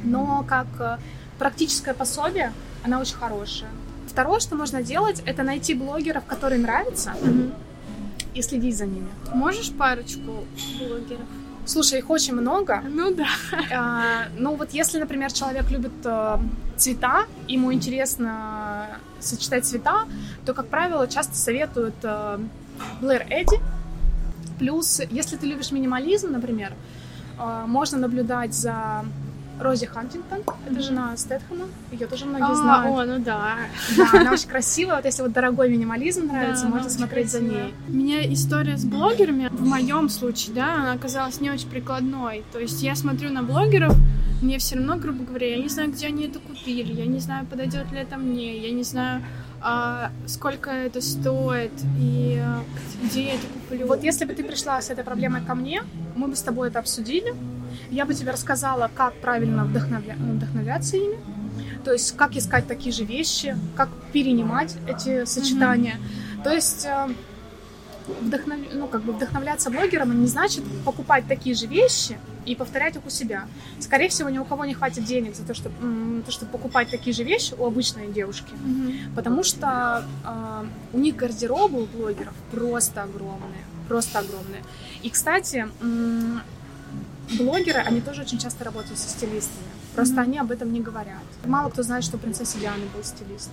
Но 0.06 0.46
как 0.48 0.68
э, 0.80 0.98
практическое 1.38 1.94
пособие 1.94 2.54
она 2.84 3.02
очень 3.02 3.16
хорошая. 3.16 3.70
Второе, 4.08 4.40
что 4.40 4.56
можно 4.56 4.82
делать, 4.82 5.22
это 5.26 5.44
найти 5.44 5.74
блогеров, 5.74 6.24
которые 6.26 6.62
нравятся, 6.62 7.12
Мгм. 7.22 7.52
и 8.36 8.42
следить 8.42 8.78
за 8.78 8.86
ними. 8.86 9.10
Можешь 9.34 9.72
парочку 9.74 10.46
блогеров? 10.80 11.28
Слушай, 11.66 12.00
их 12.00 12.10
очень 12.10 12.34
много. 12.34 12.82
Ну 12.88 13.14
да. 13.14 13.28
А, 13.74 14.28
Ну 14.38 14.56
вот 14.56 14.72
если, 14.72 15.00
например, 15.00 15.32
человек 15.32 15.70
любит 15.70 15.92
э, 16.04 16.38
цвета, 16.76 17.26
ему 17.48 17.72
интересно 17.72 18.88
сочетать 19.20 19.66
цвета, 19.66 20.06
то, 20.46 20.54
как 20.54 20.68
правило, 20.68 21.08
часто 21.08 21.36
советуют 21.36 21.96
э, 22.04 22.40
Блэр 23.00 23.26
Эдди. 23.30 23.60
Плюс, 24.60 25.02
если 25.10 25.38
ты 25.38 25.46
любишь 25.48 25.72
минимализм, 25.72 26.32
например, 26.32 26.74
э, 27.40 27.64
можно 27.68 27.98
наблюдать 27.98 28.54
за 28.54 29.06
Рози 29.62 29.86
Хантингтон, 29.86 30.40
это 30.68 30.82
жена 30.82 31.16
Стэтхэма, 31.16 31.68
ее 31.92 32.08
тоже 32.08 32.26
многие 32.26 32.52
А, 32.52 32.56
знают. 32.56 32.96
о, 32.98 33.06
ну 33.06 33.24
да. 33.24 33.56
Да, 33.96 34.10
она 34.14 34.32
очень 34.34 34.50
красивая, 34.50 34.96
вот 34.98 35.06
если 35.06 35.22
вот 35.22 35.32
дорогой 35.32 35.70
минимализм 35.70 36.28
нравится, 36.28 36.64
Да, 36.66 36.70
можно 36.70 36.90
смотреть 36.90 37.32
за 37.32 37.40
ней. 37.42 37.74
У 37.88 37.92
меня 37.94 38.32
история 38.34 38.78
с 38.78 38.86
блогерами, 38.86 39.50
в 39.52 39.66
моем 39.66 40.10
случае, 40.10 40.56
да, 40.56 40.76
она 40.76 40.94
оказалась 40.94 41.40
не 41.40 41.52
очень 41.52 41.70
прикладной. 41.70 42.44
То 42.52 42.60
есть 42.60 42.82
я 42.82 42.96
смотрю 42.96 43.30
на 43.30 43.44
блогеров, 43.44 43.96
мне 44.42 44.58
все 44.58 44.76
равно, 44.76 44.98
грубо 44.98 45.24
говоря, 45.24 45.56
я 45.56 45.62
не 45.62 45.70
знаю, 45.70 45.92
где 45.92 46.08
они 46.08 46.26
это 46.26 46.40
купили, 46.40 46.94
я 46.94 47.06
не 47.06 47.20
знаю, 47.20 47.46
подойдет 47.46 47.92
ли 47.92 48.00
это 48.00 48.18
мне, 48.18 48.58
я 48.58 48.72
не 48.72 48.84
знаю, 48.84 49.22
а, 49.62 50.12
сколько 50.26 50.72
это 50.72 51.00
стоит 51.02 51.72
и 52.00 52.42
а, 52.44 52.64
где 53.04 53.26
я 53.26 53.34
это 53.36 53.46
куплю. 53.54 53.86
Вот 53.86 54.04
если 54.04 54.26
бы 54.26 54.34
ты 54.34 54.44
пришла 54.44 54.82
с 54.82 54.90
этой 54.90 55.04
проблемой 55.04 55.42
ко 55.46 55.54
мне, 55.54 55.84
мы 56.16 56.28
бы 56.28 56.36
с 56.36 56.42
тобой 56.42 56.70
это 56.70 56.80
обсудили. 56.80 57.36
Я 57.90 58.06
бы 58.06 58.14
тебе 58.14 58.32
рассказала, 58.32 58.90
как 58.94 59.14
правильно 59.22 59.62
вдохновля- 59.64 60.16
вдохновляться 60.16 60.98
ими. 60.98 61.18
То 61.84 61.92
есть, 61.92 62.16
как 62.16 62.36
искать 62.36 62.68
такие 62.68 62.92
же 62.92 63.04
вещи, 63.06 63.58
как 63.76 63.90
перенимать 64.14 64.76
эти 64.88 65.26
сочетания. 65.26 65.96
То 66.44 66.52
есть, 66.52 66.86
э, 66.86 67.10
вдохнов- 68.22 68.74
ну, 68.74 68.88
как 68.88 69.02
бы 69.04 69.14
вдохновляться 69.14 69.70
блогером 69.70 70.22
не 70.22 70.28
значит 70.28 70.64
покупать 70.86 71.28
такие 71.28 71.56
же 71.56 71.68
вещи 71.68 72.18
и 72.46 72.56
повторять 72.56 72.96
их 72.96 73.06
у 73.06 73.10
себя. 73.10 73.46
Скорее 73.80 74.10
всего, 74.10 74.30
ни 74.30 74.40
у 74.40 74.46
кого 74.46 74.66
не 74.66 74.74
хватит 74.74 75.06
денег 75.06 75.36
за 75.36 75.44
то, 75.44 75.54
чтобы, 75.54 75.76
то, 76.26 76.32
чтобы 76.32 76.52
покупать 76.52 76.90
такие 76.90 77.14
же 77.14 77.24
вещи 77.24 77.54
у 77.58 77.66
обычной 77.66 78.12
девушки. 78.12 78.54
Мгм. 78.64 78.94
Потому 79.16 79.44
что 79.44 80.04
э, 80.26 80.66
у 80.94 81.00
них 81.00 81.16
гардеробы 81.16 81.84
у 81.84 81.86
блогеров 81.86 82.34
просто 82.52 83.04
огромные, 83.04 83.64
просто 83.88 84.20
огромные. 84.20 84.64
И, 85.04 85.10
кстати, 85.10 85.68
блогеры, 87.38 87.80
они 87.80 88.02
тоже 88.02 88.22
очень 88.22 88.38
часто 88.40 88.64
работают 88.64 88.98
со 89.00 89.10
стилистами. 89.10 89.66
Просто 89.96 90.14
Мгм. 90.16 90.24
они 90.24 90.40
об 90.40 90.52
этом 90.52 90.72
не 90.74 90.80
говорят. 90.82 91.22
Мало 91.46 91.70
кто 91.70 91.84
знает, 91.84 92.04
что 92.04 92.18
у 92.18 92.20
принцессы 92.20 92.58
Дианы 92.60 92.86
был 92.96 93.04
стилист. 93.04 93.50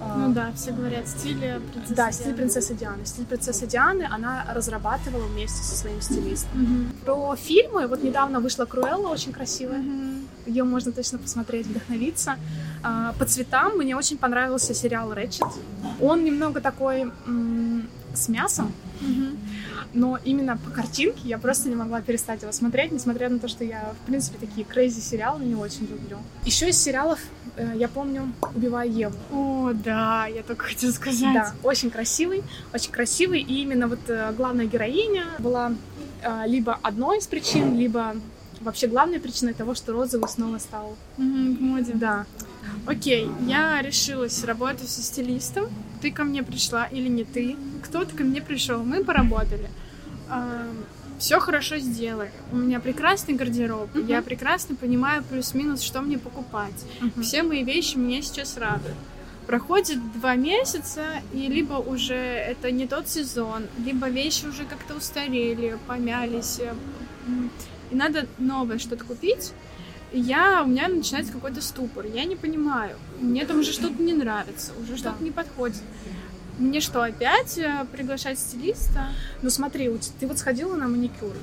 А, 0.00 0.16
Ну 0.18 0.34
да, 0.34 0.50
все 0.54 0.72
говорят, 0.72 1.08
стиль 1.08 1.42
э, 1.42 1.60
принцессы 1.60 1.94
Да, 1.94 2.12
стиль 2.12 2.24
Дианы. 2.26 2.36
принцессы 2.36 2.74
Дианы. 2.74 3.06
Стиль 3.06 3.24
принцессы 3.26 3.66
Дианы 3.66 4.06
она 4.10 4.44
разрабатывала 4.52 5.24
вместе 5.26 5.62
со 5.62 5.76
своим 5.76 6.00
стилистом. 6.00 6.50
Мгм. 6.62 6.92
Про 7.04 7.36
фильмы, 7.36 7.86
вот 7.86 8.02
недавно 8.02 8.40
вышла 8.40 8.64
Круэлла, 8.66 9.08
очень 9.08 9.32
красивая. 9.32 9.78
Мгм. 9.78 10.26
Ее 10.46 10.64
можно 10.64 10.92
точно 10.92 11.18
посмотреть, 11.18 11.66
вдохновиться. 11.66 12.36
А, 12.82 13.14
По 13.18 13.24
цветам 13.24 13.78
мне 13.78 13.96
очень 13.96 14.18
понравился 14.18 14.74
сериал 14.74 15.12
Рэтчет. 15.14 15.46
Он 16.00 16.24
немного 16.24 16.60
такой 16.60 17.02
м, 17.26 17.65
с 18.16 18.28
мясом, 18.28 18.72
но 19.92 20.18
именно 20.24 20.56
по 20.56 20.70
картинке 20.70 21.20
я 21.24 21.38
просто 21.38 21.68
не 21.68 21.74
могла 21.74 22.02
перестать 22.02 22.42
его 22.42 22.52
смотреть, 22.52 22.92
несмотря 22.92 23.28
на 23.28 23.38
то, 23.38 23.48
что 23.48 23.64
я, 23.64 23.94
в 24.02 24.06
принципе, 24.06 24.38
такие 24.38 24.64
крейзи 24.66 25.00
сериалы 25.00 25.44
не 25.44 25.54
очень 25.54 25.86
люблю. 25.86 26.18
Еще 26.44 26.68
из 26.68 26.78
сериалов 26.78 27.18
э, 27.56 27.72
я 27.76 27.88
помню 27.88 28.32
«Убивая 28.54 28.86
Еву». 28.86 29.14
О, 29.32 29.72
да, 29.72 30.26
я 30.26 30.42
только 30.42 30.66
хотела 30.66 30.90
сказать. 30.92 31.34
Да, 31.34 31.54
очень 31.62 31.90
красивый, 31.90 32.42
очень 32.74 32.90
красивый. 32.90 33.40
И 33.40 33.62
именно 33.62 33.88
вот 33.88 34.00
э, 34.08 34.32
главная 34.36 34.66
героиня 34.66 35.24
была 35.38 35.72
э, 36.22 36.42
либо 36.46 36.78
одной 36.82 37.18
из 37.18 37.26
причин, 37.26 37.76
либо 37.76 38.16
вообще 38.66 38.86
главной 38.88 39.20
причиной 39.20 39.54
того, 39.54 39.74
что 39.74 39.92
розовый 39.92 40.28
снова 40.28 40.58
стал. 40.58 40.96
Мгм, 41.16 41.56
в 41.56 41.60
моде. 41.60 41.92
Да. 41.94 42.26
Окей, 42.84 43.30
я 43.46 43.80
решилась 43.80 44.44
работать 44.44 44.88
со 44.88 45.02
стилистом. 45.02 45.68
Ты 46.02 46.10
ко 46.10 46.24
мне 46.24 46.42
пришла 46.42 46.84
или 46.86 47.08
не 47.08 47.24
ты? 47.24 47.56
Кто-то 47.84 48.14
ко 48.14 48.24
мне 48.24 48.42
пришел, 48.42 48.82
мы 48.82 49.04
поработали. 49.04 49.70
Все 51.18 51.38
хорошо 51.40 51.78
сделали. 51.78 52.30
У 52.52 52.56
меня 52.56 52.78
прекрасный 52.78 53.34
гардероб. 53.34 53.94
Мгм. 53.94 54.06
Я 54.06 54.20
прекрасно 54.20 54.74
понимаю 54.76 55.22
плюс-минус, 55.22 55.80
что 55.80 56.02
мне 56.02 56.18
покупать. 56.18 56.84
Мгм. 57.00 57.22
Все 57.22 57.42
мои 57.42 57.64
вещи 57.64 57.96
меня 57.96 58.20
сейчас 58.20 58.58
радуют. 58.58 58.96
Проходит 59.46 59.98
два 60.12 60.34
месяца, 60.34 61.04
и 61.32 61.46
либо 61.46 61.74
уже 61.74 62.14
это 62.14 62.72
не 62.72 62.86
тот 62.86 63.08
сезон, 63.08 63.62
либо 63.78 64.08
вещи 64.08 64.44
уже 64.44 64.64
как-то 64.64 64.96
устарели, 64.96 65.78
помялись, 65.86 66.60
и 67.90 67.94
надо 67.94 68.26
новое 68.38 68.78
что-то 68.78 69.04
купить. 69.04 69.52
И 70.12 70.20
я, 70.20 70.62
у 70.62 70.68
меня 70.68 70.88
начинается 70.88 71.32
какой-то 71.32 71.60
ступор. 71.60 72.06
Я 72.06 72.24
не 72.24 72.36
понимаю. 72.36 72.96
Мне 73.20 73.44
там 73.44 73.60
уже 73.60 73.72
что-то 73.72 74.00
не 74.00 74.12
нравится, 74.12 74.72
уже 74.80 74.96
что-то 74.96 75.22
не 75.22 75.30
подходит. 75.30 75.82
Мне 76.58 76.80
что, 76.80 77.02
опять 77.02 77.58
э, 77.58 77.84
приглашать 77.92 78.38
стилиста? 78.38 79.08
Ну 79.42 79.50
смотри, 79.50 79.90
ты 80.18 80.26
вот 80.26 80.38
сходила 80.38 80.74
на 80.74 80.88
маникюр. 80.88 81.34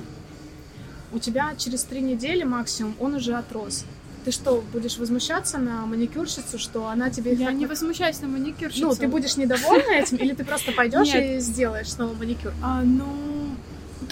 У 1.12 1.18
тебя 1.20 1.54
через 1.56 1.84
три 1.84 2.00
недели 2.00 2.42
максимум 2.42 2.96
он 2.98 3.14
уже 3.14 3.34
отрос. 3.34 3.84
Ты 4.24 4.32
что, 4.32 4.64
будешь 4.72 4.96
возмущаться 4.96 5.58
на 5.58 5.86
маникюрщицу, 5.86 6.58
что 6.58 6.88
она 6.88 7.10
тебе... 7.10 7.34
Я 7.34 7.48
так 7.48 7.54
не 7.54 7.66
возмущаюсь 7.66 8.20
на 8.22 8.28
маникюрщицу. 8.28 8.88
Ну, 8.88 8.94
ты 8.94 9.06
будешь 9.06 9.36
недовольна 9.36 9.92
этим, 9.92 10.16
или 10.16 10.34
ты 10.34 10.44
просто 10.44 10.72
пойдешь 10.72 11.14
и 11.14 11.38
сделаешь 11.38 11.92
снова 11.92 12.14
маникюр? 12.14 12.52
А, 12.62 12.82
ну, 12.82 13.04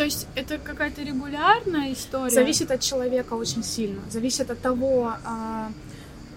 то 0.02 0.06
есть 0.06 0.26
это 0.34 0.58
какая-то 0.58 1.00
регулярная 1.02 1.92
история? 1.92 2.34
Зависит 2.34 2.72
от 2.72 2.80
человека 2.80 3.34
очень 3.34 3.62
сильно. 3.62 4.00
Зависит 4.10 4.50
от 4.50 4.60
того, 4.60 5.12
а, 5.24 5.70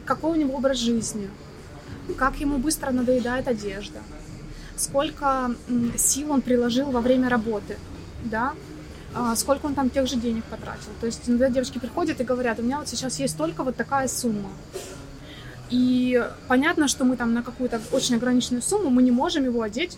какой 0.05 0.33
у 0.33 0.35
него 0.35 0.55
образ 0.55 0.77
жизни, 0.77 1.27
как 2.15 2.39
ему 2.39 2.59
быстро 2.59 2.91
надоедает 2.91 3.47
одежда, 3.47 4.03
сколько 4.77 5.55
сил 5.97 6.31
он 6.31 6.41
приложил 6.43 6.91
во 6.91 7.01
время 7.01 7.27
работы, 7.27 7.79
да, 8.23 8.53
а, 9.15 9.35
сколько 9.35 9.65
он 9.65 9.73
там 9.73 9.89
тех 9.89 10.07
же 10.07 10.17
денег 10.17 10.43
потратил. 10.43 10.91
То 11.01 11.07
есть 11.07 11.27
иногда 11.27 11.49
девочки 11.49 11.79
приходят 11.79 12.21
и 12.21 12.23
говорят, 12.23 12.59
у 12.59 12.61
меня 12.61 12.77
вот 12.77 12.87
сейчас 12.87 13.19
есть 13.19 13.35
только 13.35 13.63
вот 13.63 13.75
такая 13.75 14.07
сумма. 14.07 14.51
И 15.71 16.23
понятно, 16.47 16.87
что 16.87 17.03
мы 17.03 17.17
там 17.17 17.33
на 17.33 17.41
какую-то 17.41 17.81
очень 17.91 18.17
ограниченную 18.17 18.61
сумму 18.61 18.91
мы 18.91 19.01
не 19.01 19.09
можем 19.09 19.43
его 19.43 19.63
одеть 19.63 19.97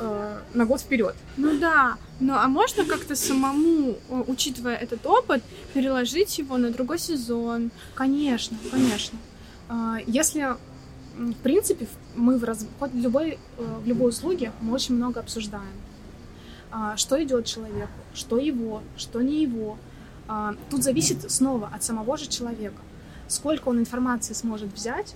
э, 0.00 0.38
на 0.54 0.64
год 0.66 0.80
вперед. 0.80 1.14
Ну 1.36 1.58
да, 1.58 1.96
ну 2.18 2.34
а 2.34 2.48
можно 2.48 2.84
как-то 2.84 3.14
самому, 3.14 3.96
э, 4.08 4.24
учитывая 4.26 4.74
этот 4.76 5.04
опыт, 5.06 5.42
переложить 5.74 6.38
его 6.38 6.56
на 6.56 6.70
другой 6.70 6.98
сезон? 6.98 7.70
Конечно, 7.94 8.56
конечно. 8.70 9.18
А, 9.68 9.98
Если, 10.06 10.56
в 11.16 11.34
принципе, 11.42 11.86
мы 12.16 12.38
в, 12.38 12.44
раз... 12.44 12.66
в, 12.80 12.96
любой, 12.96 13.38
э, 13.58 13.78
в 13.84 13.86
любой 13.86 14.08
услуге 14.10 14.52
мы 14.60 14.72
очень 14.74 14.94
много 14.96 15.20
обсуждаем. 15.20 15.76
А, 16.70 16.96
Что 16.96 17.22
идет 17.22 17.46
человеку, 17.46 17.92
что 18.14 18.38
его, 18.38 18.82
что 18.96 19.22
не 19.22 19.42
его. 19.42 19.78
А, 20.28 20.54
Тут 20.70 20.82
зависит 20.82 21.30
снова 21.30 21.70
от 21.72 21.84
самого 21.84 22.16
же 22.16 22.26
человека. 22.26 22.80
Сколько 23.28 23.68
он 23.68 23.78
информации 23.78 24.34
сможет 24.34 24.72
взять, 24.72 25.14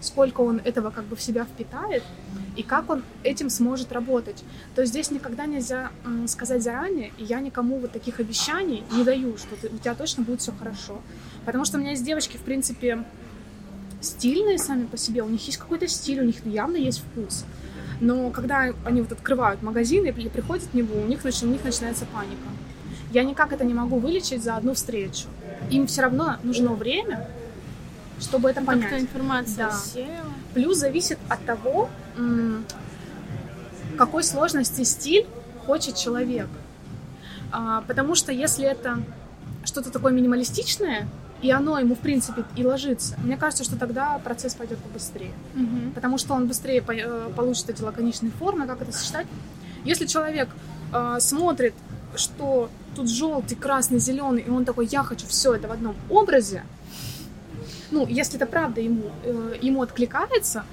сколько 0.00 0.40
он 0.42 0.60
этого 0.64 0.90
как 0.90 1.04
бы 1.04 1.16
в 1.16 1.22
себя 1.22 1.44
впитает, 1.44 2.02
и 2.56 2.62
как 2.62 2.88
он 2.90 3.02
этим 3.22 3.50
сможет 3.50 3.92
работать. 3.92 4.42
То 4.74 4.80
есть 4.82 4.92
здесь 4.92 5.10
никогда 5.10 5.46
нельзя 5.46 5.90
сказать 6.26 6.62
заранее, 6.62 7.12
и 7.18 7.24
я 7.24 7.40
никому 7.40 7.78
вот 7.78 7.92
таких 7.92 8.20
обещаний 8.20 8.82
не 8.92 9.04
даю, 9.04 9.36
что 9.36 9.56
ты- 9.56 9.68
у 9.68 9.78
тебя 9.78 9.94
точно 9.94 10.22
будет 10.22 10.40
все 10.40 10.52
хорошо. 10.58 11.00
Потому 11.44 11.64
что 11.64 11.76
у 11.76 11.80
меня 11.80 11.90
есть 11.90 12.04
девочки, 12.04 12.36
в 12.36 12.42
принципе, 12.42 13.04
стильные 14.00 14.58
сами 14.58 14.86
по 14.86 14.96
себе, 14.96 15.22
у 15.22 15.28
них 15.28 15.44
есть 15.46 15.58
какой-то 15.58 15.88
стиль, 15.88 16.20
у 16.20 16.24
них 16.24 16.44
явно 16.46 16.76
есть 16.76 17.00
вкус. 17.02 17.44
Но 18.00 18.30
когда 18.30 18.72
они 18.84 19.00
вот 19.00 19.12
открывают 19.12 19.62
магазин 19.62 20.04
или 20.04 20.28
приходят 20.28 20.64
в 20.64 20.74
него, 20.74 21.00
у 21.00 21.06
них, 21.06 21.20
у 21.24 21.46
них 21.46 21.64
начинается 21.64 22.04
паника. 22.06 22.48
Я 23.12 23.24
никак 23.24 23.52
это 23.52 23.64
не 23.64 23.72
могу 23.74 23.98
вылечить 23.98 24.42
за 24.42 24.56
одну 24.56 24.74
встречу. 24.74 25.28
Им 25.70 25.86
все 25.86 26.02
равно 26.02 26.36
нужно 26.42 26.74
время, 26.74 27.28
чтобы 28.20 28.50
это 28.50 28.60
Как-то 28.64 28.72
понять. 28.86 29.02
информация 29.02 29.66
Да. 29.68 29.72
села. 29.76 30.32
Плюс 30.54 30.78
зависит 30.78 31.18
от 31.28 31.44
того, 31.44 31.88
какой 33.98 34.22
сложности 34.24 34.82
стиль 34.82 35.26
хочет 35.66 35.96
человек. 35.96 36.48
А, 37.52 37.82
Потому 37.86 38.14
что 38.14 38.32
если 38.32 38.66
это 38.66 39.02
что-то 39.64 39.90
такое 39.90 40.12
минималистичное, 40.12 41.08
и 41.42 41.50
оно 41.50 41.78
ему, 41.78 41.94
в 41.94 41.98
принципе, 41.98 42.44
и 42.56 42.64
ложится, 42.64 43.14
мне 43.22 43.36
кажется, 43.36 43.62
что 43.64 43.76
тогда 43.76 44.18
процесс 44.18 44.54
пойдет 44.54 44.78
побыстрее. 44.78 45.32
Мгм. 45.54 45.92
Потому 45.94 46.18
что 46.18 46.34
он 46.34 46.46
быстрее 46.48 46.82
э, 46.86 47.30
получит 47.36 47.68
эти 47.70 47.82
лаконичные 47.82 48.32
формы, 48.32 48.66
как 48.66 48.80
это 48.82 48.92
сочетать. 48.92 49.26
Если 49.84 50.06
человек 50.06 50.48
э, 50.92 51.16
смотрит, 51.20 51.74
что 52.16 52.70
тут 52.94 53.10
желтый, 53.10 53.56
красный, 53.56 53.98
зеленый, 53.98 54.42
и 54.42 54.50
он 54.50 54.64
такой, 54.64 54.86
я 54.86 55.02
хочу 55.02 55.26
все 55.26 55.54
это 55.54 55.68
в 55.68 55.72
одном 55.72 55.94
образе, 56.08 56.62
ну, 57.90 58.06
если 58.06 58.36
это 58.36 58.46
правда 58.46 58.80
ему, 58.80 59.10
э, 59.24 59.58
ему 59.60 59.82
откликается, 59.82 60.64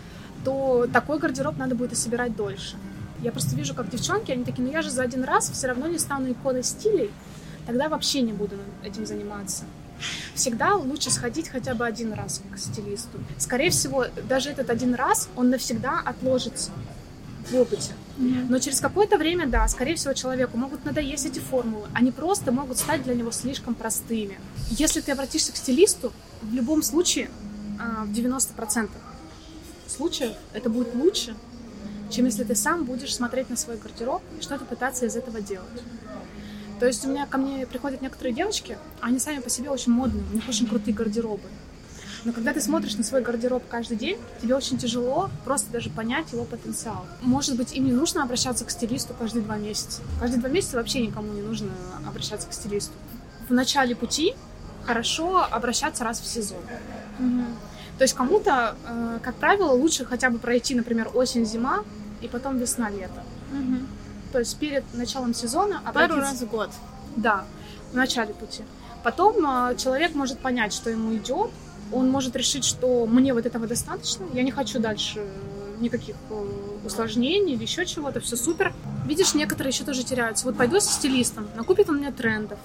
то 0.43 0.87
такой 0.91 1.19
гардероб 1.19 1.57
надо 1.57 1.75
будет 1.75 1.93
и 1.93 1.95
собирать 1.95 2.35
дольше. 2.35 2.75
Я 3.21 3.31
просто 3.31 3.55
вижу, 3.55 3.73
как 3.73 3.89
девчонки, 3.89 4.31
они 4.31 4.43
такие, 4.43 4.63
ну 4.63 4.71
я 4.71 4.81
же 4.81 4.89
за 4.89 5.03
один 5.03 5.23
раз 5.23 5.49
все 5.49 5.67
равно 5.67 5.87
не 5.87 5.97
стану 5.97 6.31
иконой 6.31 6.63
стилей, 6.63 7.11
тогда 7.65 7.87
вообще 7.87 8.21
не 8.21 8.33
буду 8.33 8.57
этим 8.83 9.05
заниматься. 9.05 9.63
Всегда 10.33 10.75
лучше 10.75 11.09
сходить 11.11 11.47
хотя 11.47 11.73
бы 11.75 11.85
один 11.85 12.11
раз 12.13 12.41
к 12.51 12.57
стилисту. 12.57 13.19
Скорее 13.37 13.69
всего, 13.69 14.05
даже 14.27 14.49
этот 14.49 14.69
один 14.69 14.95
раз, 14.95 15.29
он 15.35 15.49
навсегда 15.49 16.01
отложится 16.03 16.71
в 17.49 17.55
опыте. 17.55 17.93
Но 18.17 18.59
через 18.59 18.79
какое-то 18.79 19.17
время, 19.17 19.47
да, 19.47 19.67
скорее 19.67 19.95
всего, 19.95 20.13
человеку 20.13 20.57
могут 20.57 20.85
надоесть 20.85 21.25
эти 21.25 21.39
формулы. 21.39 21.87
Они 21.93 22.11
просто 22.11 22.51
могут 22.51 22.77
стать 22.77 23.03
для 23.03 23.15
него 23.15 23.31
слишком 23.31 23.75
простыми. 23.75 24.39
Если 24.69 25.01
ты 25.01 25.11
обратишься 25.11 25.51
к 25.51 25.55
стилисту, 25.55 26.11
в 26.43 26.53
любом 26.53 26.83
случае, 26.83 27.29
а, 27.79 28.05
в 28.05 28.11
90% 28.11 28.89
случаев 29.87 30.35
это 30.53 30.69
будет 30.69 30.93
лучше, 30.95 31.35
чем 32.09 32.25
если 32.25 32.43
ты 32.43 32.55
сам 32.55 32.83
будешь 32.85 33.15
смотреть 33.15 33.49
на 33.49 33.57
свой 33.57 33.77
гардероб 33.77 34.21
и 34.39 34.41
что-то 34.41 34.65
пытаться 34.65 35.05
из 35.05 35.15
этого 35.15 35.41
делать. 35.41 35.83
То 36.79 36.87
есть 36.87 37.05
у 37.05 37.09
меня 37.09 37.25
ко 37.25 37.37
мне 37.37 37.65
приходят 37.65 38.01
некоторые 38.01 38.33
девочки, 38.33 38.77
они 38.99 39.19
сами 39.19 39.39
по 39.39 39.49
себе 39.49 39.69
очень 39.69 39.91
модные, 39.91 40.23
у 40.31 40.35
них 40.35 40.47
очень 40.47 40.67
крутые 40.67 40.93
гардеробы. 40.93 41.47
Но 42.25 42.31
когда 42.31 42.53
ты 42.53 42.61
смотришь 42.61 42.95
на 42.95 43.03
свой 43.03 43.21
гардероб 43.21 43.63
каждый 43.67 43.97
день, 43.97 44.17
тебе 44.41 44.55
очень 44.55 44.77
тяжело 44.77 45.29
просто 45.43 45.71
даже 45.71 45.89
понять 45.89 46.31
его 46.31 46.45
потенциал. 46.45 47.05
Может 47.21 47.57
быть, 47.57 47.73
им 47.73 47.85
не 47.85 47.91
нужно 47.91 48.23
обращаться 48.23 48.63
к 48.63 48.71
стилисту 48.71 49.13
каждые 49.13 49.43
два 49.43 49.57
месяца. 49.57 50.01
Каждые 50.19 50.39
два 50.39 50.49
месяца 50.49 50.77
вообще 50.77 51.05
никому 51.05 51.33
не 51.33 51.41
нужно 51.41 51.69
обращаться 52.07 52.47
к 52.47 52.53
стилисту. 52.53 52.93
В 53.49 53.53
начале 53.53 53.93
пути 53.93 54.35
хорошо 54.85 55.45
обращаться 55.49 56.03
раз 56.03 56.19
в 56.19 56.25
сезон. 56.25 56.59
Мгм. 57.19 57.45
То 57.97 58.03
есть 58.03 58.13
кому-то, 58.15 58.75
э, 58.87 59.19
как 59.23 59.35
правило, 59.35 59.71
лучше 59.71 60.05
хотя 60.05 60.29
бы 60.29 60.39
пройти, 60.39 60.75
например, 60.75 61.09
осень-зима 61.13 61.83
и 62.21 62.27
потом 62.27 62.57
весна-лето. 62.57 63.23
Мгм. 63.51 63.87
То 64.31 64.39
есть 64.39 64.57
перед 64.57 64.83
началом 64.93 65.33
сезона 65.33 65.81
Пару 65.93 66.13
обратиться- 66.15 66.19
раз 66.31 66.41
в 66.41 66.49
год. 66.49 66.69
Да, 67.15 67.45
в 67.91 67.95
начале 67.95 68.33
пути. 68.33 68.63
Потом 69.03 69.35
э, 69.45 69.75
человек 69.77 70.15
может 70.15 70.39
понять, 70.39 70.73
что 70.73 70.89
ему 70.89 71.13
идет. 71.15 71.51
Он 71.91 72.09
может 72.09 72.35
решить, 72.35 72.65
что 72.65 73.05
мне 73.05 73.33
вот 73.33 73.45
этого 73.45 73.67
достаточно. 73.67 74.25
Я 74.33 74.41
не 74.43 74.51
хочу 74.51 74.79
дальше 74.79 75.23
никаких 75.79 76.15
э, 76.29 76.45
усложнений 76.85 77.53
или 77.53 77.61
еще 77.63 77.85
чего-то. 77.85 78.19
Все 78.21 78.35
супер. 78.35 78.73
Видишь, 79.05 79.35
некоторые 79.35 79.69
еще 79.71 79.83
тоже 79.83 80.03
теряются. 80.03 80.45
Вот 80.45 80.57
пойду 80.57 80.79
со 80.79 80.91
стилистом, 80.91 81.47
накупит 81.55 81.89
он 81.89 81.97
мне 81.97 82.11
трендов. 82.11 82.57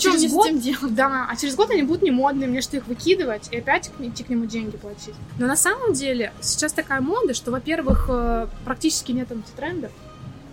Через 0.00 0.22
мне 0.22 0.28
год, 0.28 0.46
с 0.46 0.48
этим 0.48 0.60
делать? 0.60 0.94
да, 0.94 1.26
а 1.30 1.36
через 1.36 1.54
год 1.56 1.70
они 1.70 1.82
будут 1.82 2.02
не 2.02 2.10
модные, 2.10 2.48
мне 2.48 2.60
что 2.60 2.76
их 2.76 2.86
выкидывать 2.86 3.48
и 3.50 3.58
опять 3.58 3.90
идти 3.98 4.24
к 4.24 4.28
нему 4.28 4.46
деньги 4.46 4.76
платить. 4.76 5.14
Но 5.38 5.46
на 5.46 5.56
самом 5.56 5.92
деле 5.92 6.32
сейчас 6.40 6.72
такая 6.72 7.00
мода, 7.00 7.34
что, 7.34 7.50
во-первых, 7.50 8.06
э, 8.08 8.46
практически 8.64 9.12
нет 9.12 9.30
антитрендов. 9.30 9.92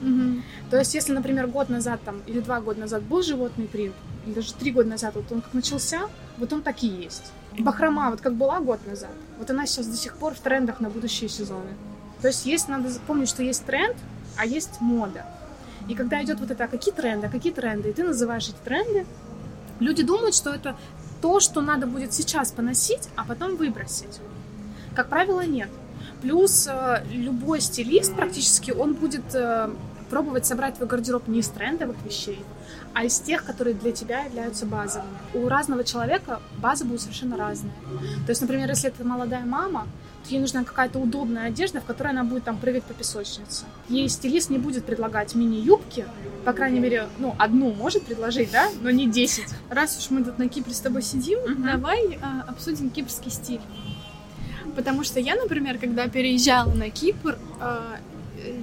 Мгм. 0.01 0.43
То 0.69 0.77
есть, 0.77 0.93
если, 0.93 1.13
например, 1.13 1.47
год 1.47 1.69
назад 1.69 1.99
там, 2.05 2.21
или 2.27 2.39
два 2.39 2.61
года 2.61 2.81
назад 2.81 3.03
был 3.03 3.21
животный 3.23 3.65
принт, 3.65 3.95
или 4.25 4.33
даже 4.33 4.53
три 4.53 4.71
года 4.71 4.89
назад, 4.89 5.15
вот 5.15 5.31
он 5.31 5.41
как 5.41 5.53
начался, 5.53 6.01
вот 6.37 6.53
он 6.53 6.61
так 6.61 6.83
и 6.83 6.87
есть. 6.87 7.31
Бахрома, 7.57 8.11
вот 8.11 8.21
как 8.21 8.35
была 8.35 8.59
год 8.59 8.79
назад, 8.85 9.09
вот 9.39 9.49
она 9.49 9.65
сейчас 9.65 9.87
до 9.87 9.97
сих 9.97 10.17
пор 10.17 10.35
в 10.35 10.39
трендах 10.39 10.79
на 10.79 10.89
будущие 10.89 11.29
сезоны. 11.29 11.73
То 12.21 12.27
есть, 12.27 12.45
есть, 12.45 12.67
надо 12.67 12.89
запомнить, 12.89 13.29
что 13.29 13.43
есть 13.43 13.65
тренд, 13.65 13.95
а 14.37 14.45
есть 14.45 14.81
мода. 14.81 15.25
И 15.87 15.95
когда 15.95 16.23
идет 16.23 16.39
вот 16.39 16.51
это, 16.51 16.65
а 16.65 16.67
какие 16.67 16.93
тренды, 16.93 17.27
а 17.27 17.29
какие 17.29 17.53
тренды, 17.53 17.89
и 17.89 17.93
ты 17.93 18.03
называешь 18.03 18.49
эти 18.49 18.57
тренды, 18.63 19.05
люди 19.79 20.03
думают, 20.03 20.35
что 20.35 20.53
это 20.53 20.75
то, 21.21 21.39
что 21.39 21.61
надо 21.61 21.87
будет 21.87 22.13
сейчас 22.13 22.51
поносить, 22.51 23.09
а 23.15 23.23
потом 23.23 23.55
выбросить. 23.55 24.19
Как 24.95 25.09
правило, 25.09 25.45
нет. 25.45 25.69
Плюс 26.21 26.67
э, 26.67 27.03
любой 27.11 27.61
стилист 27.61 28.15
практически, 28.15 28.71
он 28.71 28.93
будет 28.93 29.35
э, 29.35 29.69
пробовать 30.09 30.45
собрать 30.45 30.75
твой 30.75 30.87
гардероб 30.87 31.27
не 31.27 31.39
из 31.39 31.49
трендовых 31.49 31.97
вещей, 32.03 32.43
а 32.93 33.03
из 33.03 33.19
тех, 33.19 33.45
которые 33.45 33.75
для 33.75 33.91
тебя 33.91 34.23
являются 34.23 34.65
базовыми. 34.65 35.09
У 35.33 35.47
разного 35.47 35.83
человека 35.83 36.41
база 36.57 36.85
будет 36.85 37.01
совершенно 37.01 37.37
разная. 37.37 37.73
То 38.25 38.29
есть, 38.29 38.41
например, 38.41 38.69
если 38.69 38.89
это 38.89 39.03
молодая 39.03 39.45
мама, 39.45 39.87
ей 40.29 40.39
нужна 40.39 40.63
какая-то 40.63 40.99
удобная 40.99 41.47
одежда, 41.47 41.79
в 41.79 41.85
которой 41.85 42.09
она 42.09 42.23
будет 42.23 42.43
там 42.43 42.57
прыгать 42.57 42.83
по 42.83 42.93
песочнице. 42.93 43.65
Ей 43.89 44.09
стилист 44.09 44.49
не 44.49 44.57
будет 44.57 44.85
предлагать 44.85 45.35
мини-юбки, 45.35 46.05
по 46.45 46.53
крайней 46.53 46.79
мере, 46.79 47.07
ну, 47.19 47.35
одну 47.37 47.73
может 47.73 48.03
предложить, 48.03 48.51
да, 48.51 48.69
но 48.81 48.89
не 48.89 49.07
10. 49.07 49.45
Раз 49.69 49.97
уж 49.97 50.09
мы 50.09 50.23
тут 50.23 50.37
на 50.37 50.49
Кипре 50.49 50.73
с 50.73 50.79
тобой 50.79 51.01
сидим, 51.01 51.39
Мгм. 51.39 51.63
давай 51.65 52.17
а, 52.21 52.45
обсудим 52.47 52.89
кипрский 52.89 53.31
стиль. 53.31 53.61
Потому 54.75 55.03
что 55.03 55.19
я, 55.19 55.35
например, 55.35 55.77
когда 55.77 56.07
переезжала 56.07 56.73
на 56.73 56.89
Кипр, 56.89 57.37
а, 57.59 57.97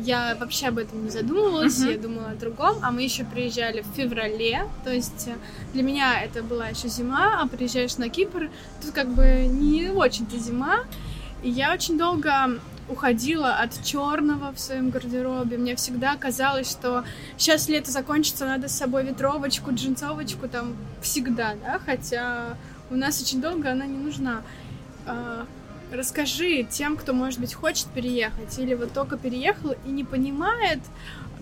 я 0.04 0.36
вообще 0.38 0.68
об 0.68 0.78
этом 0.78 1.04
не 1.04 1.10
задумывалась, 1.10 1.78
Мгм. 1.80 1.90
я 1.90 1.98
думала 1.98 2.26
о 2.30 2.34
другом, 2.36 2.76
а 2.82 2.90
мы 2.90 3.02
еще 3.02 3.24
приезжали 3.24 3.82
в 3.82 3.96
феврале, 3.96 4.62
то 4.84 4.92
есть 4.92 5.26
э, 5.28 5.34
для 5.72 5.82
меня 5.82 6.22
это 6.22 6.42
была 6.42 6.68
еще 6.68 6.88
зима, 6.88 7.40
а 7.42 7.48
приезжаешь 7.48 7.96
на 7.96 8.08
Кипр, 8.08 8.50
тут 8.82 8.92
как 8.92 9.08
бы 9.08 9.46
не 9.50 9.88
очень-то 9.90 10.38
зима, 10.38 10.80
и 11.44 11.50
я 11.50 11.72
очень 11.72 11.98
долго 11.98 12.58
уходила 12.88 13.54
от 13.54 13.82
черного 13.84 14.52
в 14.52 14.58
своем 14.58 14.90
гардеробе. 14.90 15.58
Мне 15.58 15.76
всегда 15.76 16.16
казалось, 16.16 16.70
что 16.70 17.04
сейчас 17.36 17.68
лето 17.68 17.90
закончится, 17.90 18.46
надо 18.46 18.68
с 18.68 18.72
собой 18.72 19.04
ветровочку, 19.04 19.72
джинсовочку 19.72 20.48
там 20.48 20.74
всегда, 21.02 21.54
да, 21.62 21.78
хотя 21.84 22.56
у 22.90 22.96
нас 22.96 23.22
очень 23.22 23.40
долго 23.40 23.70
она 23.70 23.86
не 23.86 23.98
нужна. 23.98 24.42
А, 25.06 25.46
Расскажи 25.92 26.64
тем, 26.64 26.96
кто, 26.96 27.12
может 27.12 27.38
быть, 27.38 27.54
хочет 27.54 27.86
переехать 27.88 28.58
или 28.58 28.74
вот 28.74 28.92
только 28.92 29.16
переехал 29.16 29.74
и 29.86 29.90
не 29.90 30.02
понимает, 30.02 30.80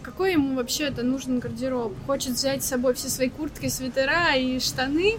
какой 0.02 0.32
ему 0.32 0.56
вообще 0.56 0.84
это 0.84 1.02
нужен 1.02 1.38
гардероб. 1.38 1.94
Хочет 2.06 2.32
взять 2.32 2.62
с 2.62 2.68
собой 2.68 2.94
все 2.94 3.08
свои 3.08 3.30
куртки, 3.30 3.68
свитера 3.68 4.34
и 4.36 4.58
штаны. 4.58 5.14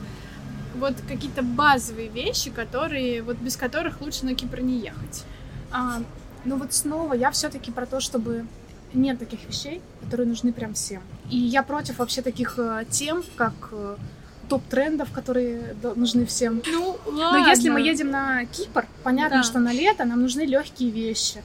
Вот 0.83 0.95
какие-то 1.07 1.43
базовые 1.43 2.09
вещи, 2.09 2.49
которые, 2.49 3.21
вот 3.21 3.37
без 3.37 3.55
которых 3.55 4.01
лучше 4.01 4.25
на 4.25 4.35
Кипр 4.35 4.59
не 4.59 4.79
ехать. 4.79 5.23
А, 5.71 6.01
ну 6.43 6.57
вот 6.57 6.73
снова 6.73 7.13
я 7.13 7.31
все-таки 7.31 7.71
про 7.71 7.85
то, 7.85 8.01
чтобы 8.01 8.45
нет 8.93 9.17
таких 9.17 9.47
вещей, 9.47 9.81
которые 10.01 10.27
нужны 10.27 10.51
прям 10.51 10.73
всем. 10.73 11.01
И 11.31 11.37
я 11.37 11.63
против 11.63 11.99
вообще 11.99 12.21
таких 12.21 12.59
э, 12.59 12.83
тем, 12.89 13.23
как 13.37 13.53
э, 13.71 13.95
топ-трендов, 14.49 15.09
которые 15.13 15.73
нужны 15.95 16.25
всем. 16.25 16.61
Ну, 16.65 16.97
Но 17.09 17.37
если 17.37 17.69
мы 17.69 17.79
едем 17.79 18.11
на 18.11 18.43
Кипр, 18.45 18.85
понятно, 19.03 19.37
Да. 19.37 19.43
что 19.43 19.59
на 19.59 19.71
лето 19.71 20.03
нам 20.03 20.21
нужны 20.21 20.41
легкие 20.41 20.89
вещи. 20.89 21.41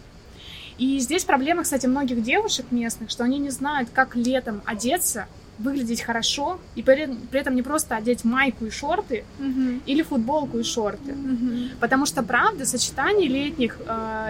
И 0.79 0.99
здесь 0.99 1.23
проблема, 1.23 1.63
кстати, 1.63 1.87
многих 1.87 2.25
девушек 2.25 2.67
местных, 2.73 3.09
что 3.09 3.23
они 3.23 3.39
не 3.39 3.51
знают, 3.51 3.89
как 3.95 4.17
летом 4.17 4.63
одеться, 4.67 5.29
выглядеть 5.59 6.01
хорошо, 6.03 6.59
и 6.77 6.83
при, 6.83 7.07
при 7.31 7.41
этом 7.41 7.55
не 7.55 7.63
просто 7.63 7.97
одеть 7.97 8.25
майку 8.25 8.65
и 8.67 8.71
шорты 8.71 9.25
Мгм. 9.39 9.83
или 9.87 10.03
футболку 10.03 10.59
и 10.59 10.63
шорты. 10.63 11.13
Мгм. 11.13 11.71
Потому 11.81 12.07
что, 12.07 12.23
правда, 12.23 12.65
сочетаний 12.67 13.29
летних 13.29 13.79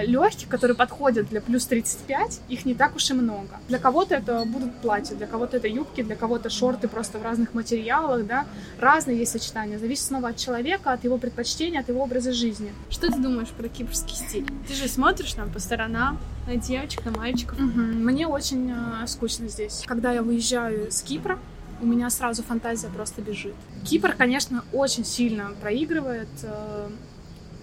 легких, 0.07 0.49
которые 0.49 0.77
подходят 0.77 1.29
для 1.29 1.41
плюс 1.41 1.67
35, 1.67 2.41
их 2.49 2.65
не 2.65 2.75
так 2.75 2.97
уж 2.97 3.11
и 3.11 3.15
много. 3.15 3.59
Для 3.69 3.79
кого-то 3.79 4.15
это 4.15 4.45
будут 4.45 4.75
платья, 4.77 5.15
для 5.17 5.27
кого-то 5.27 5.57
это 5.57 5.69
юбки, 5.69 6.03
для 6.03 6.17
кого-то 6.17 6.51
шорты 6.51 6.89
просто 6.89 7.19
в 7.19 7.23
разных 7.23 7.55
материалах, 7.55 8.27
да. 8.27 8.47
Разные 8.81 9.19
есть 9.19 9.33
сочетания. 9.33 9.79
Зависит 9.79 10.05
снова 10.07 10.29
от 10.29 10.37
человека, 10.37 10.93
от 10.93 11.05
его 11.05 11.19
предпочтений, 11.19 11.79
от 11.79 11.89
его 11.89 12.03
образа 12.03 12.33
жизни. 12.33 12.73
Что 12.91 13.09
ты 13.09 13.19
думаешь 13.19 13.49
про 13.49 13.69
кипрский 13.69 14.17
стиль? 14.17 14.47
Ты 14.67 14.75
же 14.75 14.89
смотришь 14.89 15.33
там 15.35 15.51
по 15.51 15.59
сторонам, 15.59 16.19
на 16.49 16.57
девочек, 16.57 17.05
на 17.05 17.13
мальчиков. 17.13 17.59
Мгм. 17.59 18.05
Мне 18.05 18.27
очень 18.27 18.73
э, 18.73 19.07
скучно 19.07 19.49
здесь. 19.49 19.85
Когда 19.87 20.13
я 20.13 20.23
выезжаю 20.23 20.91
с 20.91 21.03
Кипра, 21.03 21.39
у 21.81 21.87
меня 21.87 22.09
сразу 22.11 22.43
фантазия 22.43 22.89
просто 22.89 23.21
бежит. 23.21 23.55
Кипр, 23.85 24.15
конечно, 24.17 24.65
очень 24.73 25.05
сильно 25.05 25.51
проигрывает 25.61 26.29
э, 26.43 26.89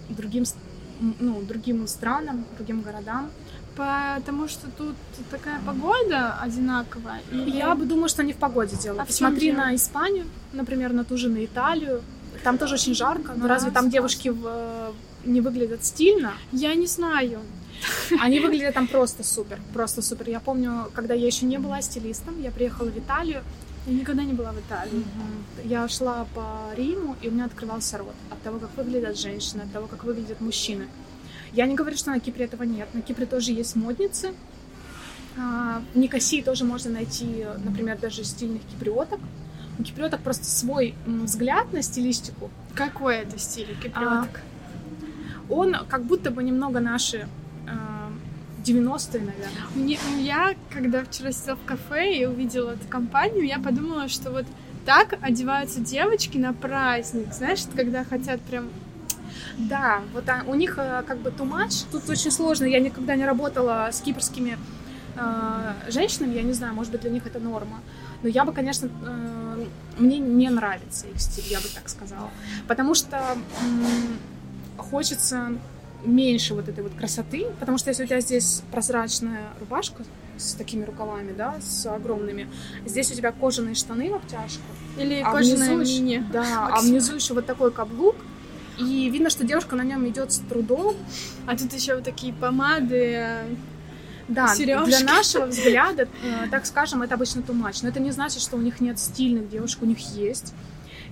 другим, 0.08 0.44
ну, 1.18 1.42
другим 1.42 1.86
странам, 1.88 2.44
другим 2.56 2.82
городам. 2.82 3.30
Потому 3.74 4.48
что 4.48 4.68
тут 4.78 4.94
такая 5.30 5.60
погода 5.66 6.38
одинаковая. 6.40 7.20
И 7.30 7.50
Я 7.50 7.74
бы 7.74 7.84
думаю, 7.84 8.08
что 8.08 8.22
не 8.22 8.32
в 8.32 8.36
погоде 8.36 8.76
дело. 8.76 9.02
А 9.02 9.04
Посмотри 9.04 9.52
на 9.52 9.74
Испанию, 9.74 10.24
например, 10.54 10.92
на 10.92 11.04
ту 11.04 11.18
же 11.18 11.28
на 11.28 11.44
Италию. 11.44 12.02
Там 12.42 12.56
тоже 12.56 12.74
очень 12.74 12.94
жарко, 12.94 13.32
но 13.36 13.42
Да, 13.42 13.48
разве 13.48 13.70
там 13.72 13.90
девушки 13.90 14.28
в, 14.28 14.46
э, 14.46 14.92
не 15.26 15.40
выглядят 15.40 15.84
стильно? 15.84 16.34
Я 16.52 16.74
не 16.74 16.86
знаю. 16.86 17.40
Они 18.20 18.40
выглядят 18.40 18.74
там 18.74 18.86
просто 18.86 19.22
супер, 19.24 19.60
просто 19.72 20.02
супер. 20.02 20.28
Я 20.28 20.40
помню, 20.40 20.90
когда 20.94 21.14
я 21.14 21.26
еще 21.26 21.46
не 21.46 21.58
была 21.58 21.80
стилистом, 21.82 22.40
я 22.40 22.50
приехала 22.50 22.88
в 22.88 22.98
Италию, 22.98 23.42
Я 23.86 23.94
никогда 23.94 24.24
не 24.24 24.32
была 24.32 24.52
в 24.52 24.58
Италии. 24.58 24.92
Мгм. 24.98 25.44
Я 25.64 25.88
шла 25.88 26.26
по 26.34 26.74
Риму, 26.76 27.16
и 27.22 27.28
у 27.28 27.30
меня 27.30 27.44
открывался 27.44 27.98
рот 27.98 28.14
от 28.30 28.42
того, 28.42 28.58
как 28.58 28.76
выглядят 28.76 29.18
женщины, 29.18 29.62
от 29.62 29.72
того, 29.72 29.86
как 29.86 30.02
выглядят 30.04 30.40
мужчины. 30.40 30.88
Я 31.52 31.66
не 31.66 31.74
говорю, 31.76 31.96
что 31.96 32.10
на 32.10 32.18
Кипре 32.18 32.46
этого 32.46 32.64
нет. 32.64 32.88
На 32.94 33.00
Кипре 33.00 33.26
тоже 33.26 33.52
есть 33.52 33.76
модницы. 33.76 34.34
А, 35.38 35.82
В 35.94 35.98
Никосии 35.98 36.42
тоже 36.42 36.64
можно 36.64 36.90
найти, 36.90 37.46
например, 37.64 37.98
даже 37.98 38.24
стильных 38.24 38.62
киприоток. 38.62 39.20
У 39.78 39.82
киприоток 39.82 40.20
просто 40.22 40.46
свой 40.46 40.94
взгляд 41.06 41.72
на 41.72 41.82
стилистику. 41.82 42.50
Какой 42.74 43.16
это 43.18 43.38
стиль 43.38 43.68
А, 43.78 43.82
киприоток? 43.82 44.40
Он 45.48 45.76
как 45.88 46.04
будто 46.04 46.30
бы 46.30 46.42
немного 46.42 46.80
наши 46.80 47.18
а, 47.18 47.28
90-е, 48.66 49.20
наверное. 49.20 49.62
Мне, 49.74 49.98
я, 50.18 50.54
когда 50.70 51.04
вчера 51.04 51.32
сидела 51.32 51.56
в 51.56 51.64
кафе 51.64 52.18
и 52.18 52.26
увидела 52.26 52.72
эту 52.72 52.86
компанию, 52.88 53.46
я 53.46 53.58
подумала, 53.58 54.08
что 54.08 54.30
вот 54.30 54.46
так 54.84 55.18
одеваются 55.20 55.80
девочки 55.80 56.38
на 56.38 56.52
праздник, 56.52 57.32
знаешь, 57.32 57.64
когда 57.74 58.04
хотят 58.04 58.40
прям... 58.42 58.68
Да, 59.58 60.00
вот 60.12 60.28
а, 60.28 60.44
у 60.46 60.54
них 60.54 60.74
э, 60.78 61.02
как 61.06 61.18
бы 61.18 61.30
much. 61.30 61.86
Тут 61.90 62.08
очень 62.10 62.30
сложно. 62.30 62.64
Я 62.64 62.78
никогда 62.78 63.16
не 63.16 63.24
работала 63.24 63.88
с 63.90 64.00
кипрскими 64.00 64.58
э, 65.16 65.72
женщинами. 65.88 66.34
Я 66.34 66.42
не 66.42 66.52
знаю, 66.52 66.74
может 66.74 66.92
быть, 66.92 67.00
для 67.00 67.10
них 67.10 67.26
это 67.26 67.38
норма. 67.38 67.80
Но 68.22 68.28
я 68.28 68.44
бы, 68.44 68.52
конечно, 68.52 68.86
э, 68.86 69.66
мне 69.98 70.18
не 70.18 70.50
нравится 70.50 71.06
их 71.06 71.20
стиль, 71.20 71.46
я 71.50 71.60
бы 71.60 71.68
так 71.74 71.88
сказала. 71.88 72.30
Потому 72.68 72.94
что 72.94 73.16
м, 73.62 74.18
хочется 74.76 75.52
меньше 76.06 76.54
вот 76.54 76.68
этой 76.68 76.82
вот 76.82 76.94
красоты. 76.94 77.46
Потому 77.60 77.78
что 77.78 77.90
если 77.90 78.04
у 78.04 78.06
тебя 78.06 78.20
здесь 78.20 78.62
прозрачная 78.72 79.50
рубашка 79.60 80.04
с 80.36 80.54
такими 80.54 80.84
рукавами, 80.84 81.32
да, 81.32 81.56
с 81.60 81.86
огромными, 81.86 82.48
здесь 82.84 83.10
у 83.10 83.14
тебя 83.14 83.32
кожаные 83.32 83.74
штаны 83.74 84.10
в 84.10 84.14
обтяжку, 84.14 84.62
Или 84.98 85.22
а 85.24 85.32
кожаная 85.32 85.76
внизу 85.76 86.02
мини. 86.02 86.24
Да, 86.32 86.68
а 86.72 86.80
внизу 86.80 87.14
еще 87.14 87.34
вот 87.34 87.46
такой 87.46 87.70
каблук. 87.70 88.16
И 88.78 89.08
видно, 89.10 89.30
что 89.30 89.44
девушка 89.44 89.74
на 89.74 89.82
нем 89.82 90.06
идет 90.08 90.32
с 90.32 90.38
трудом. 90.38 90.96
А 91.46 91.56
тут 91.56 91.72
еще 91.72 91.94
вот 91.94 92.04
такие 92.04 92.32
помады. 92.32 93.26
Да, 94.28 94.48
Серёжки. 94.54 94.88
для 94.88 95.00
нашего 95.00 95.46
взгляда, 95.46 96.08
э, 96.24 96.48
так 96.50 96.66
скажем, 96.66 97.02
это 97.02 97.14
обычно 97.14 97.40
much. 97.40 97.78
Но 97.82 97.88
это 97.88 98.00
не 98.00 98.10
значит, 98.10 98.42
что 98.42 98.56
у 98.56 98.60
них 98.60 98.80
нет 98.80 98.98
стильных 98.98 99.48
девушек, 99.48 99.82
у 99.82 99.86
них 99.86 99.98
есть. 100.16 100.52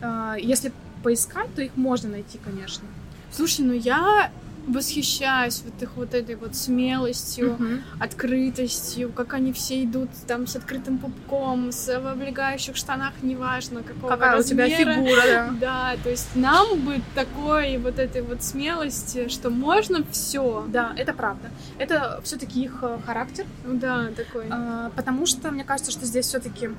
Э, 0.03 0.35
Если 0.39 0.73
поискать, 1.03 1.55
то 1.55 1.63
их 1.63 1.77
можно 1.77 2.09
найти, 2.09 2.39
конечно. 2.45 2.83
Слушай, 3.31 3.65
ну 3.65 3.73
я 3.73 4.31
восхищаюсь 4.67 5.63
вот 5.65 5.83
их 5.83 5.91
вот 5.97 6.15
этой 6.15 6.37
вот 6.37 6.55
смелостью, 6.57 7.59
открытостью, 8.01 9.13
как 9.13 9.35
они 9.35 9.53
все 9.53 9.85
идут 9.85 10.11
там 10.27 10.47
с 10.47 10.57
открытым 10.57 10.99
пупком, 10.99 11.71
с, 11.73 11.87
в 12.01 12.07
облегающих 12.07 12.77
штанах, 12.77 13.13
неважно 13.23 13.83
какого 13.83 14.11
Какая 14.11 14.39
у 14.41 14.43
тебя 14.43 14.65
размера. 14.65 14.95
фигура, 14.95 15.23
да. 15.27 15.55
Да, 15.61 15.97
то 16.03 16.11
есть 16.11 16.29
нам 16.35 16.81
бы 16.81 17.01
такой 17.15 17.79
вот 17.79 17.99
этой 17.99 18.23
вот 18.23 18.43
смелости, 18.43 19.29
что 19.29 19.51
можно 19.51 20.05
все. 20.11 20.65
Да, 20.69 20.93
это 20.97 21.13
правда. 21.13 21.51
Это 21.79 22.21
все-таки 22.25 22.63
их 22.65 22.79
э, 22.83 22.99
характер, 23.05 23.47
Да, 23.65 24.09
такой. 24.17 24.47
э, 24.51 24.91
потому 24.95 25.27
что 25.27 25.51
мне 25.51 25.65
кажется, 25.65 25.91
что 25.93 26.05
здесь 26.07 26.27
все-таки 26.27 26.71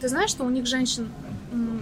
ты 0.00 0.08
знаешь, 0.08 0.30
что 0.30 0.44
у 0.44 0.50
них 0.50 0.66
женщин 0.66 1.08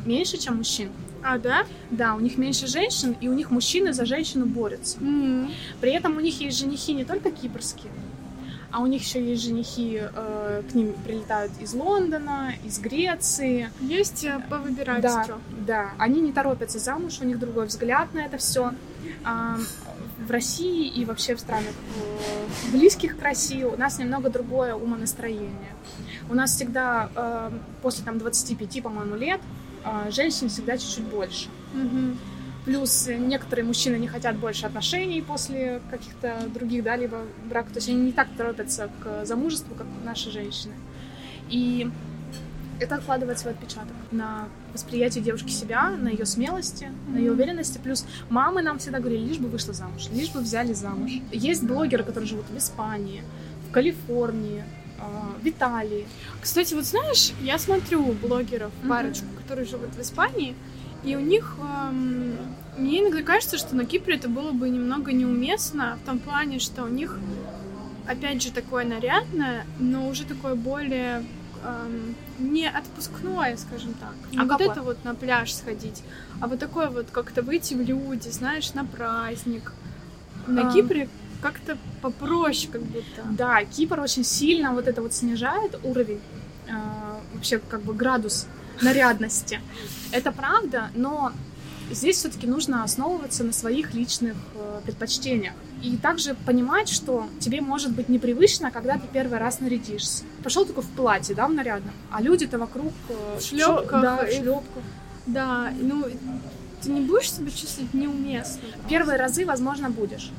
меньше, 0.06 0.38
чем 0.38 0.56
мужчин. 0.56 0.90
А, 1.28 1.38
да? 1.38 1.64
Да, 1.90 2.14
у 2.14 2.20
них 2.20 2.38
меньше 2.38 2.68
женщин, 2.68 3.16
и 3.20 3.28
у 3.28 3.32
них 3.32 3.50
мужчины 3.50 3.92
за 3.92 4.04
женщину 4.06 4.46
борются. 4.46 4.98
М. 5.00 5.50
При 5.80 5.90
этом 5.92 6.16
у 6.16 6.20
них 6.20 6.40
есть 6.40 6.56
женихи 6.58 6.92
не 6.94 7.04
только 7.04 7.32
кипрские, 7.32 7.90
а 8.70 8.80
у 8.80 8.86
них 8.86 9.02
еще 9.02 9.20
есть 9.24 9.42
женихи, 9.42 10.00
э, 10.02 10.62
к 10.70 10.74
ним 10.74 10.92
прилетают 11.04 11.52
из 11.60 11.74
Лондона, 11.74 12.52
из 12.64 12.78
Греции. 12.78 13.70
Есть 13.80 14.24
э, 14.24 14.40
повыбирать 14.48 15.02
Да, 15.02 15.24
строк. 15.24 15.40
да, 15.66 15.90
они 15.98 16.20
не 16.20 16.32
торопятся 16.32 16.78
замуж, 16.78 17.18
у 17.20 17.24
них 17.24 17.40
другой 17.40 17.66
взгляд 17.66 18.14
на 18.14 18.20
это 18.20 18.38
все. 18.38 18.72
в 20.18 20.30
России 20.30 20.88
и 20.88 21.04
вообще 21.04 21.34
в 21.34 21.40
странах 21.40 21.72
э, 21.98 22.72
близких 22.72 23.18
к 23.18 23.22
России 23.22 23.64
у 23.64 23.76
нас 23.76 23.98
немного 23.98 24.30
другое 24.30 24.74
умонастроение. 24.74 25.74
У 26.30 26.34
нас 26.34 26.52
всегда 26.52 27.10
э, 27.14 27.50
после 27.82 28.04
там 28.04 28.18
25, 28.18 28.82
по-моему, 28.82 29.14
лет 29.16 29.40
женщин 30.10 30.48
всегда 30.48 30.78
чуть-чуть 30.78 31.04
больше. 31.04 31.48
Мгм. 31.74 32.18
Плюс 32.64 33.06
некоторые 33.08 33.64
мужчины 33.64 33.96
не 33.96 34.08
хотят 34.08 34.36
больше 34.36 34.66
отношений 34.66 35.22
после 35.22 35.80
каких-то 35.88 36.48
других, 36.52 36.82
да, 36.82 36.96
либо 36.96 37.22
брака. 37.48 37.70
То 37.70 37.76
есть 37.76 37.88
они 37.88 38.00
не 38.00 38.12
так 38.12 38.28
торопятся 38.36 38.90
к 39.00 39.24
замужеству, 39.24 39.74
как 39.76 39.86
наши 40.04 40.32
женщины. 40.32 40.74
И 41.48 41.88
это 42.80 42.96
откладывает 42.96 43.38
свой 43.38 43.54
отпечаток 43.54 43.94
на 44.10 44.48
восприятие 44.72 45.22
девушки 45.22 45.50
себя, 45.50 45.90
на 45.90 46.08
ее 46.08 46.26
смелости, 46.26 46.90
на 47.08 47.18
ее 47.18 47.32
уверенности. 47.32 47.78
Плюс 47.78 48.04
мамы 48.28 48.62
нам 48.62 48.78
всегда 48.78 48.98
говорили, 48.98 49.24
лишь 49.24 49.38
бы 49.38 49.48
вышла 49.48 49.72
замуж, 49.72 50.08
лишь 50.12 50.30
бы 50.32 50.40
взяли 50.40 50.72
замуж. 50.72 51.10
Есть 51.32 51.62
блогеры, 51.62 52.04
которые 52.04 52.28
живут 52.28 52.46
в 52.50 52.58
Испании, 52.58 53.22
в 53.68 53.72
Калифорнии, 53.72 54.64
а, 54.64 54.85
в 55.42 55.48
Италии. 55.48 56.06
Кстати, 56.40 56.74
вот 56.74 56.84
знаешь, 56.84 57.32
я 57.42 57.58
смотрю 57.58 58.12
блогеров, 58.12 58.72
парочку, 58.88 59.26
которые 59.42 59.66
живут 59.66 59.90
в 59.94 60.00
Испании, 60.00 60.54
и 61.04 61.16
у 61.16 61.20
них... 61.20 61.54
эм, 61.60 62.36
мне 62.78 63.00
иногда 63.00 63.22
кажется, 63.22 63.56
что 63.56 63.74
на 63.74 63.86
Кипре 63.86 64.16
это 64.16 64.28
было 64.28 64.52
бы 64.52 64.68
немного 64.68 65.12
неуместно, 65.12 65.98
в 66.02 66.06
том 66.06 66.18
плане, 66.18 66.58
что 66.58 66.84
у 66.84 66.88
них, 66.88 67.18
опять 68.06 68.42
же, 68.42 68.50
такое 68.52 68.84
нарядное, 68.84 69.64
но 69.78 70.08
уже 70.08 70.24
такое 70.24 70.54
более 70.54 71.24
эм, 71.64 72.14
не 72.38 72.68
отпускное, 72.68 73.56
скажем 73.56 73.94
так. 73.94 74.14
Не 74.30 74.38
А 74.38 74.42
вот 74.42 74.50
какое? 74.58 74.70
это 74.70 74.82
вот 74.82 75.04
на 75.04 75.14
пляж 75.14 75.54
сходить, 75.54 76.02
а 76.40 76.48
вот 76.48 76.58
такое 76.58 76.90
вот 76.90 77.06
как-то 77.10 77.42
выйти 77.42 77.74
в 77.74 77.80
люди, 77.80 78.28
знаешь, 78.28 78.74
на 78.74 78.84
праздник. 78.84 79.72
На 80.46 80.68
А. 80.68 80.72
Кипре 80.72 81.08
как-то 81.46 81.78
попроще, 82.02 82.68
как 82.72 82.82
будто. 82.82 83.22
Да, 83.30 83.64
Кипр 83.64 84.00
очень 84.00 84.24
сильно 84.24 84.72
вот 84.72 84.88
это 84.88 85.00
вот 85.00 85.14
снижает 85.14 85.78
уровень, 85.84 86.20
а, 86.68 87.20
вообще 87.34 87.58
как 87.58 87.82
бы 87.82 87.94
градус 87.94 88.46
нарядности. 88.82 89.60
Это 90.10 90.32
правда, 90.32 90.90
но 90.96 91.32
здесь 91.90 92.16
все-таки 92.16 92.46
нужно 92.48 92.82
основываться 92.82 93.44
на 93.44 93.52
своих 93.52 93.94
личных 93.94 94.34
э, 94.56 94.80
предпочтениях. 94.84 95.54
И 95.82 95.96
также 95.96 96.34
понимать, 96.34 96.88
что 96.88 97.28
тебе 97.38 97.60
может 97.60 97.92
быть 97.92 98.08
непривычно, 98.08 98.70
когда 98.72 98.94
ты 98.94 99.06
первый 99.12 99.38
раз 99.38 99.60
нарядишься. 99.60 100.24
Пошел 100.42 100.64
только 100.66 100.82
в 100.82 100.88
платье, 100.90 101.34
да, 101.36 101.46
в 101.46 101.52
нарядном, 101.52 101.94
а 102.10 102.20
люди-то 102.20 102.58
вокруг 102.58 102.92
э, 103.08 103.38
В 103.38 103.42
шлёпках 103.42 104.02
да, 104.02 104.16
в 104.16 104.28
и- 104.28 104.36
шлепках. 104.36 104.82
Да, 105.26 105.72
ну 105.80 106.04
ты 106.82 106.90
не 106.90 107.00
будешь 107.02 107.32
себя 107.32 107.50
чувствовать 107.50 107.94
неуместно. 107.94 108.62
Первые 108.88 109.16
разы, 109.18 109.44
возможно, 109.46 109.90
будешь. 109.90 110.30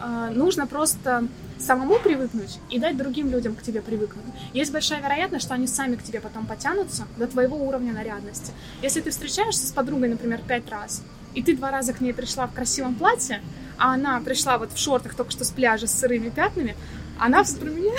А, 0.00 0.30
Нужно 0.30 0.66
просто 0.66 1.26
самому 1.58 1.98
привыкнуть 1.98 2.58
и 2.68 2.78
дать 2.78 2.96
другим 2.96 3.30
людям 3.30 3.54
к 3.54 3.62
тебе 3.62 3.80
привыкнуть. 3.80 4.24
Есть 4.52 4.72
большая 4.72 5.00
вероятность, 5.00 5.44
что 5.46 5.54
они 5.54 5.66
сами 5.66 5.96
к 5.96 6.02
тебе 6.02 6.20
потом 6.20 6.46
потянутся 6.46 7.06
до 7.16 7.26
твоего 7.26 7.56
уровня 7.56 7.92
нарядности. 7.94 8.52
Если 8.82 9.00
ты 9.00 9.10
встречаешься 9.10 9.66
с 9.66 9.72
подругой, 9.72 10.08
например, 10.10 10.40
пять 10.46 10.68
раз, 10.70 11.02
и 11.34 11.42
ты 11.42 11.56
два 11.56 11.70
раза 11.70 11.92
к 11.94 12.00
ней 12.00 12.12
пришла 12.12 12.46
в 12.46 12.52
красивом 12.52 12.94
платье, 12.94 13.40
а 13.78 13.94
она 13.94 14.20
пришла 14.20 14.58
вот 14.58 14.72
в 14.72 14.78
шортах 14.78 15.14
только 15.14 15.30
что 15.32 15.44
с 15.44 15.50
пляжа 15.50 15.86
с 15.86 15.98
сырыми 15.98 16.28
пятнами, 16.28 16.76
она... 17.18 17.42
в- 17.42 17.58
Про 17.58 17.70
меня? 17.70 17.92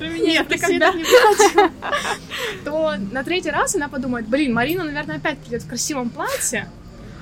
Нет, 0.18 0.48
ты 0.48 0.58
когда. 0.58 0.92
То 2.64 2.94
на 3.12 3.22
третий 3.24 3.50
раз 3.50 3.74
она 3.74 3.88
подумает, 3.88 4.26
блин, 4.26 4.54
Марина, 4.54 4.84
наверное, 4.84 5.16
опять 5.16 5.38
придет 5.38 5.62
в 5.62 5.68
красивом 5.68 6.10
платье, 6.10 6.68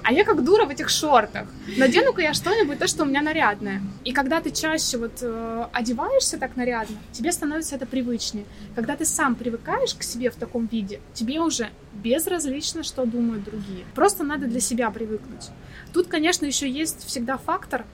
а 0.07 0.13
я 0.13 0.25
как 0.25 0.45
дура 0.45 0.67
в 0.67 0.71
этих 0.71 0.89
шортах. 0.89 1.49
Надену-ка 1.77 2.23
я 2.23 2.33
что-нибудь, 2.33 2.79
то, 2.79 2.87
что 2.87 3.03
у 3.03 3.07
меня 3.07 3.23
нарядное. 3.23 3.83
И 4.05 4.13
когда 4.13 4.41
ты 4.41 4.53
чаще 4.53 4.99
вот 4.99 5.19
э, 5.21 5.67
одеваешься 5.73 6.39
так 6.39 6.55
нарядно, 6.55 6.97
тебе 7.13 7.33
становится 7.33 7.75
это 7.75 7.87
привычнее. 7.87 8.45
Когда 8.77 8.95
ты 8.95 9.05
сам 9.05 9.35
привыкаешь 9.35 9.95
к 9.95 10.05
себе 10.05 10.31
в 10.31 10.37
таком 10.37 10.67
виде, 10.67 11.01
тебе 11.13 11.41
уже 11.41 11.71
безразлично, 11.93 12.85
что 12.85 13.05
думают 13.05 13.43
другие. 13.43 13.85
Просто 13.97 14.23
надо 14.23 14.47
для 14.47 14.61
себя 14.61 14.91
привыкнуть. 14.91 15.49
Тут, 15.93 16.07
конечно, 16.07 16.47
еще 16.47 16.71
есть 16.71 17.05
всегда 17.05 17.37
фактор 17.37 17.85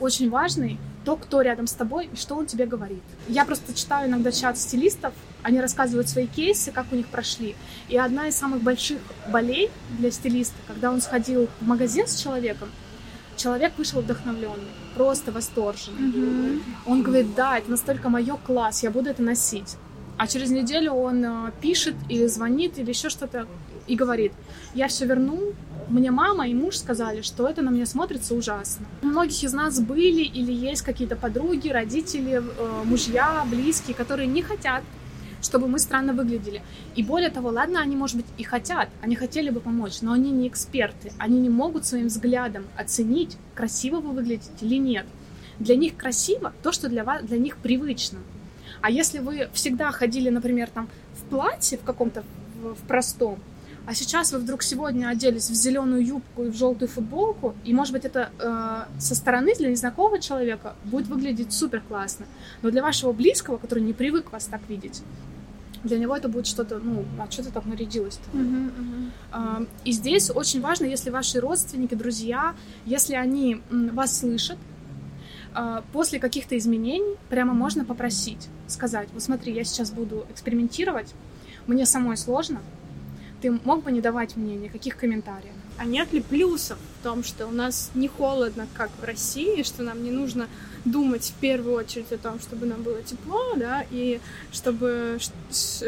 очень 0.00 0.30
важный, 0.30 0.78
то, 1.04 1.16
кто 1.16 1.42
рядом 1.42 1.66
с 1.66 1.72
тобой 1.72 2.08
и 2.12 2.16
что 2.16 2.34
он 2.34 2.46
тебе 2.46 2.66
говорит. 2.66 3.02
Я 3.28 3.44
просто 3.44 3.74
читаю 3.74 4.08
иногда 4.08 4.32
чат 4.32 4.58
стилистов, 4.58 5.12
они 5.42 5.60
рассказывают 5.60 6.08
свои 6.08 6.26
кейсы, 6.26 6.72
как 6.72 6.86
у 6.92 6.96
них 6.96 7.06
прошли. 7.08 7.54
И 7.88 7.96
одна 7.96 8.28
из 8.28 8.36
самых 8.36 8.62
больших 8.62 8.98
болей 9.30 9.70
для 9.98 10.10
стилиста, 10.10 10.56
когда 10.66 10.90
он 10.90 11.00
сходил 11.00 11.48
в 11.60 11.66
магазин 11.66 12.06
с 12.06 12.20
человеком, 12.20 12.70
человек 13.36 13.72
вышел 13.76 14.00
вдохновленный, 14.00 14.68
просто 14.94 15.32
восторженный. 15.32 16.00
Мгм. 16.00 16.62
Он 16.86 17.02
говорит, 17.02 17.34
да, 17.34 17.58
это 17.58 17.70
настолько 17.70 18.08
мое 18.08 18.36
класс, 18.36 18.82
я 18.82 18.90
буду 18.90 19.10
это 19.10 19.22
носить. 19.22 19.76
А 20.16 20.26
через 20.26 20.50
неделю 20.50 20.92
он 20.92 21.24
э, 21.24 21.50
пишет 21.60 21.96
или 22.08 22.26
звонит 22.26 22.78
или 22.78 22.90
еще 22.90 23.08
что-то 23.08 23.46
и 23.86 23.96
говорит, 23.96 24.32
я 24.74 24.88
все 24.88 25.06
верну, 25.06 25.52
мне 25.88 26.10
мама 26.10 26.48
и 26.48 26.54
муж 26.54 26.76
сказали, 26.76 27.22
что 27.22 27.46
это 27.46 27.62
на 27.62 27.70
меня 27.70 27.86
смотрится 27.86 28.34
ужасно. 28.34 28.86
У 29.02 29.06
многих 29.06 29.42
из 29.44 29.52
нас 29.52 29.80
были 29.80 30.22
или 30.22 30.52
есть 30.52 30.82
какие-то 30.82 31.16
подруги, 31.16 31.68
родители, 31.68 32.42
э, 32.42 32.82
мужья, 32.84 33.44
близкие, 33.48 33.94
которые 33.94 34.26
не 34.26 34.42
хотят, 34.42 34.82
чтобы 35.42 35.68
мы 35.68 35.78
странно 35.78 36.12
выглядели. 36.12 36.62
И 36.96 37.02
более 37.02 37.30
того, 37.30 37.50
ладно, 37.50 37.80
они, 37.80 37.96
может 37.96 38.16
быть, 38.16 38.26
и 38.38 38.44
хотят, 38.44 38.88
они 39.02 39.14
хотели 39.14 39.50
бы 39.50 39.60
помочь, 39.60 40.00
но 40.00 40.12
они 40.12 40.30
не 40.30 40.48
эксперты, 40.48 41.12
они 41.18 41.38
не 41.38 41.50
могут 41.50 41.86
своим 41.86 42.06
взглядом 42.06 42.64
оценить, 42.76 43.36
красиво 43.54 44.00
вы 44.00 44.12
выглядите 44.12 44.50
или 44.62 44.76
нет. 44.76 45.06
Для 45.58 45.76
них 45.76 45.96
красиво 45.96 46.52
то, 46.62 46.72
что 46.72 46.88
для 46.88 47.04
вас, 47.04 47.22
для 47.22 47.38
них 47.38 47.58
привычно. 47.58 48.18
А 48.80 48.90
если 48.90 49.18
вы 49.18 49.48
всегда 49.52 49.92
ходили, 49.92 50.30
например, 50.30 50.68
там 50.68 50.88
в 51.14 51.28
платье 51.30 51.78
в 51.78 51.82
каком-то 51.82 52.24
в, 52.60 52.86
простом, 52.86 53.38
а 53.86 53.94
сейчас 53.94 54.32
вы 54.32 54.38
вдруг 54.38 54.62
сегодня 54.62 55.08
оделись 55.08 55.50
в 55.50 55.54
зеленую 55.54 56.04
юбку 56.04 56.44
и 56.44 56.48
в 56.48 56.54
желтую 56.56 56.88
футболку, 56.88 57.54
и, 57.64 57.74
может 57.74 57.92
быть, 57.92 58.04
это 58.04 58.30
э, 58.38 59.00
со 59.00 59.14
стороны 59.14 59.54
для 59.54 59.70
незнакомого 59.70 60.20
человека 60.20 60.74
будет 60.84 61.06
выглядеть 61.06 61.52
супер 61.52 61.82
классно, 61.86 62.26
но 62.62 62.70
для 62.70 62.82
вашего 62.82 63.12
близкого, 63.12 63.58
который 63.58 63.84
не 63.84 63.92
привык 63.92 64.32
вас 64.32 64.46
так 64.46 64.62
видеть, 64.68 65.02
для 65.82 65.98
него 65.98 66.16
это 66.16 66.28
будет 66.28 66.46
что-то, 66.46 66.78
ну, 66.78 67.04
а 67.18 67.30
что 67.30 67.44
ты 67.44 67.50
так 67.50 67.66
нарядилась-то? 67.66 68.36
Мгм, 68.36 68.64
мгм. 68.64 69.12
А, 69.32 69.62
И 69.84 69.92
здесь 69.92 70.30
очень 70.30 70.62
важно, 70.62 70.86
если 70.86 71.10
ваши 71.10 71.40
родственники, 71.40 71.94
друзья, 71.94 72.54
если 72.86 73.14
они 73.14 73.60
вас 73.70 74.18
слышат, 74.18 74.56
а, 75.52 75.84
после 75.92 76.18
каких-то 76.18 76.56
изменений 76.56 77.16
прямо 77.28 77.52
можно 77.52 77.84
попросить, 77.84 78.48
сказать, 78.66 79.08
вот 79.12 79.22
смотри, 79.22 79.52
я 79.52 79.62
сейчас 79.64 79.90
буду 79.90 80.26
экспериментировать, 80.30 81.14
мне 81.66 81.84
самой 81.84 82.16
сложно, 82.16 82.60
ты 83.44 83.50
мог 83.50 83.82
бы 83.82 83.92
не 83.92 84.00
давать 84.00 84.36
мне 84.36 84.56
никаких 84.56 84.96
комментариев. 84.96 85.52
А 85.76 85.84
нет 85.84 86.14
ли 86.14 86.22
плюсов 86.22 86.78
в 87.00 87.04
том, 87.04 87.22
что 87.22 87.46
у 87.46 87.50
нас 87.50 87.90
не 87.94 88.08
холодно, 88.08 88.66
как 88.74 88.90
в 88.98 89.04
России, 89.04 89.62
что 89.62 89.82
нам 89.82 90.02
не 90.02 90.10
нужно 90.10 90.46
думать 90.86 91.24
в 91.36 91.40
первую 91.40 91.76
очередь 91.76 92.10
о 92.10 92.16
том, 92.16 92.40
чтобы 92.40 92.64
нам 92.64 92.82
было 92.82 93.02
тепло, 93.02 93.54
да, 93.56 93.84
и 93.90 94.18
чтобы 94.50 95.18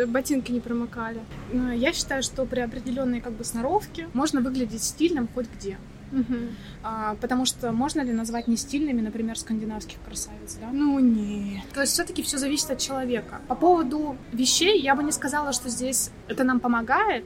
ботинки 0.08 0.52
не 0.52 0.60
промокали? 0.60 1.22
А, 1.54 1.72
Я 1.72 1.94
считаю, 1.94 2.22
что 2.22 2.44
при 2.44 2.60
определенной 2.60 3.22
как 3.22 3.32
бы 3.32 3.42
сноровке 3.42 4.10
можно 4.12 4.42
выглядеть 4.42 4.82
стильным 4.82 5.26
хоть 5.34 5.46
где. 5.58 5.78
Мгм. 6.12 6.50
А, 6.82 7.16
Потому 7.20 7.46
что 7.46 7.72
можно 7.72 8.00
ли 8.02 8.12
назвать 8.12 8.48
не 8.48 8.56
стильными, 8.56 9.00
например, 9.00 9.38
скандинавских 9.38 9.96
красавиц, 10.06 10.58
да? 10.60 10.68
Ну 10.72 10.98
нет. 11.00 11.64
То 11.74 11.80
есть 11.80 11.94
все-таки 11.94 12.22
все 12.22 12.38
зависит 12.38 12.70
от 12.70 12.78
человека. 12.78 13.40
По 13.48 13.54
поводу 13.54 14.16
вещей 14.32 14.80
я 14.80 14.94
бы 14.94 15.02
не 15.02 15.12
сказала, 15.12 15.52
что 15.52 15.68
здесь 15.68 16.10
это 16.28 16.44
нам 16.44 16.60
помогает, 16.60 17.24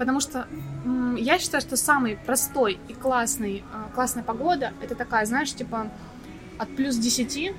потому 0.00 0.20
что 0.20 0.46
я 1.18 1.38
считаю, 1.38 1.60
что 1.60 1.76
самый 1.76 2.16
простой 2.16 2.78
и 2.88 2.94
классный, 2.94 3.62
а, 3.70 3.90
классная 3.94 4.22
погода 4.22 4.72
это 4.82 4.94
такая, 4.94 5.26
знаешь, 5.26 5.52
типа 5.52 5.90
от 6.56 6.74
плюс 6.74 6.96
10 6.96 7.52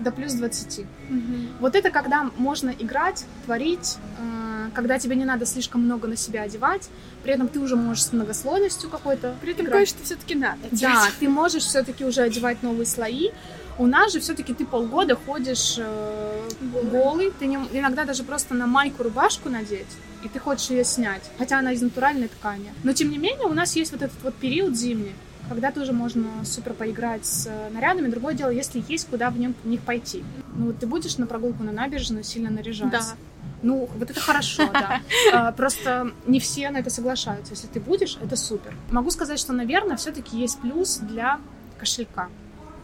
до 0.00 0.10
плюс 0.10 0.32
20. 0.32 0.84
Мгм. 1.08 1.48
Вот 1.60 1.76
это 1.76 1.90
когда 1.90 2.28
можно 2.38 2.70
играть, 2.70 3.24
творить, 3.44 3.98
э, 4.18 4.70
когда 4.74 4.98
тебе 4.98 5.14
не 5.14 5.24
надо 5.24 5.46
слишком 5.46 5.82
много 5.82 6.08
на 6.08 6.16
себя 6.16 6.42
одевать, 6.42 6.88
при 7.22 7.32
этом 7.32 7.46
ты 7.46 7.60
уже 7.60 7.76
можешь 7.76 8.04
с 8.04 8.12
многослойностью 8.12 8.90
какой-то 8.90 9.36
При 9.40 9.52
этом 9.52 9.66
играть. 9.66 9.78
кое-что 9.78 10.02
все-таки 10.02 10.34
надо. 10.34 10.58
Да, 10.72 11.06
ты 11.20 11.28
можешь 11.28 11.62
все-таки 11.62 12.04
уже 12.04 12.22
одевать 12.22 12.64
новые 12.64 12.86
слои. 12.86 13.30
У 13.78 13.86
нас 13.86 14.12
же 14.12 14.20
все-таки 14.20 14.54
ты 14.54 14.64
полгода 14.64 15.16
ходишь 15.16 15.76
э, 15.78 16.48
Голый. 16.90 17.30
ты 17.38 17.46
не- 17.46 17.58
иногда 17.72 18.04
даже 18.04 18.24
просто 18.24 18.54
на 18.54 18.66
майку 18.66 19.02
рубашку 19.02 19.50
надеть, 19.50 19.86
и 20.24 20.28
ты 20.28 20.38
хочешь 20.38 20.70
ее 20.70 20.84
снять, 20.84 21.22
хотя 21.38 21.58
она 21.58 21.72
из 21.72 21.82
натуральной 21.82 22.28
ткани. 22.28 22.72
Но 22.84 22.92
тем 22.92 23.10
не 23.10 23.18
менее 23.18 23.46
у 23.46 23.52
нас 23.52 23.76
есть 23.76 23.92
вот 23.92 24.00
этот 24.02 24.22
вот 24.22 24.34
период 24.34 24.74
зимний, 24.76 25.12
когда 25.48 25.70
тоже 25.72 25.92
можно 25.92 26.26
супер 26.44 26.72
поиграть 26.72 27.26
с 27.26 27.46
э, 27.46 27.70
нарядами. 27.70 28.08
Другое 28.08 28.34
дело, 28.34 28.50
если 28.50 28.82
есть 28.88 29.08
куда 29.08 29.30
в, 29.30 29.38
нем, 29.38 29.54
в 29.62 29.68
них 29.68 29.82
пойти. 29.82 30.24
Ну 30.54 30.66
вот 30.66 30.78
ты 30.78 30.86
будешь 30.86 31.18
на 31.18 31.26
прогулку 31.26 31.62
на 31.62 31.72
набережную 31.72 32.24
сильно 32.24 32.50
наряжаться. 32.50 33.10
Да. 33.10 33.16
Ну, 33.62 33.88
вот 33.96 34.10
это 34.10 34.20
хорошо, 34.20 34.68
да. 34.72 35.00
А, 35.32 35.52
Просто 35.52 36.12
не 36.26 36.40
все 36.40 36.70
на 36.70 36.78
это 36.78 36.90
соглашаются. 36.90 37.52
Если 37.52 37.66
ты 37.68 37.80
будешь, 37.80 38.18
это 38.22 38.36
супер. 38.36 38.74
Могу 38.90 39.10
сказать, 39.10 39.38
что, 39.38 39.52
наверное, 39.52 39.96
все-таки 39.96 40.36
есть 40.38 40.60
плюс 40.60 40.96
для 40.98 41.40
кошелька. 41.78 42.28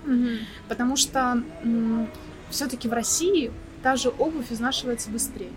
Мгм. 0.04 0.38
Потому 0.68 0.96
что 0.96 1.42
все-таки 2.50 2.88
в 2.88 2.92
России 2.92 3.50
та 3.82 3.96
же 3.96 4.10
обувь 4.10 4.50
изнашивается 4.50 5.10
быстрее. 5.10 5.52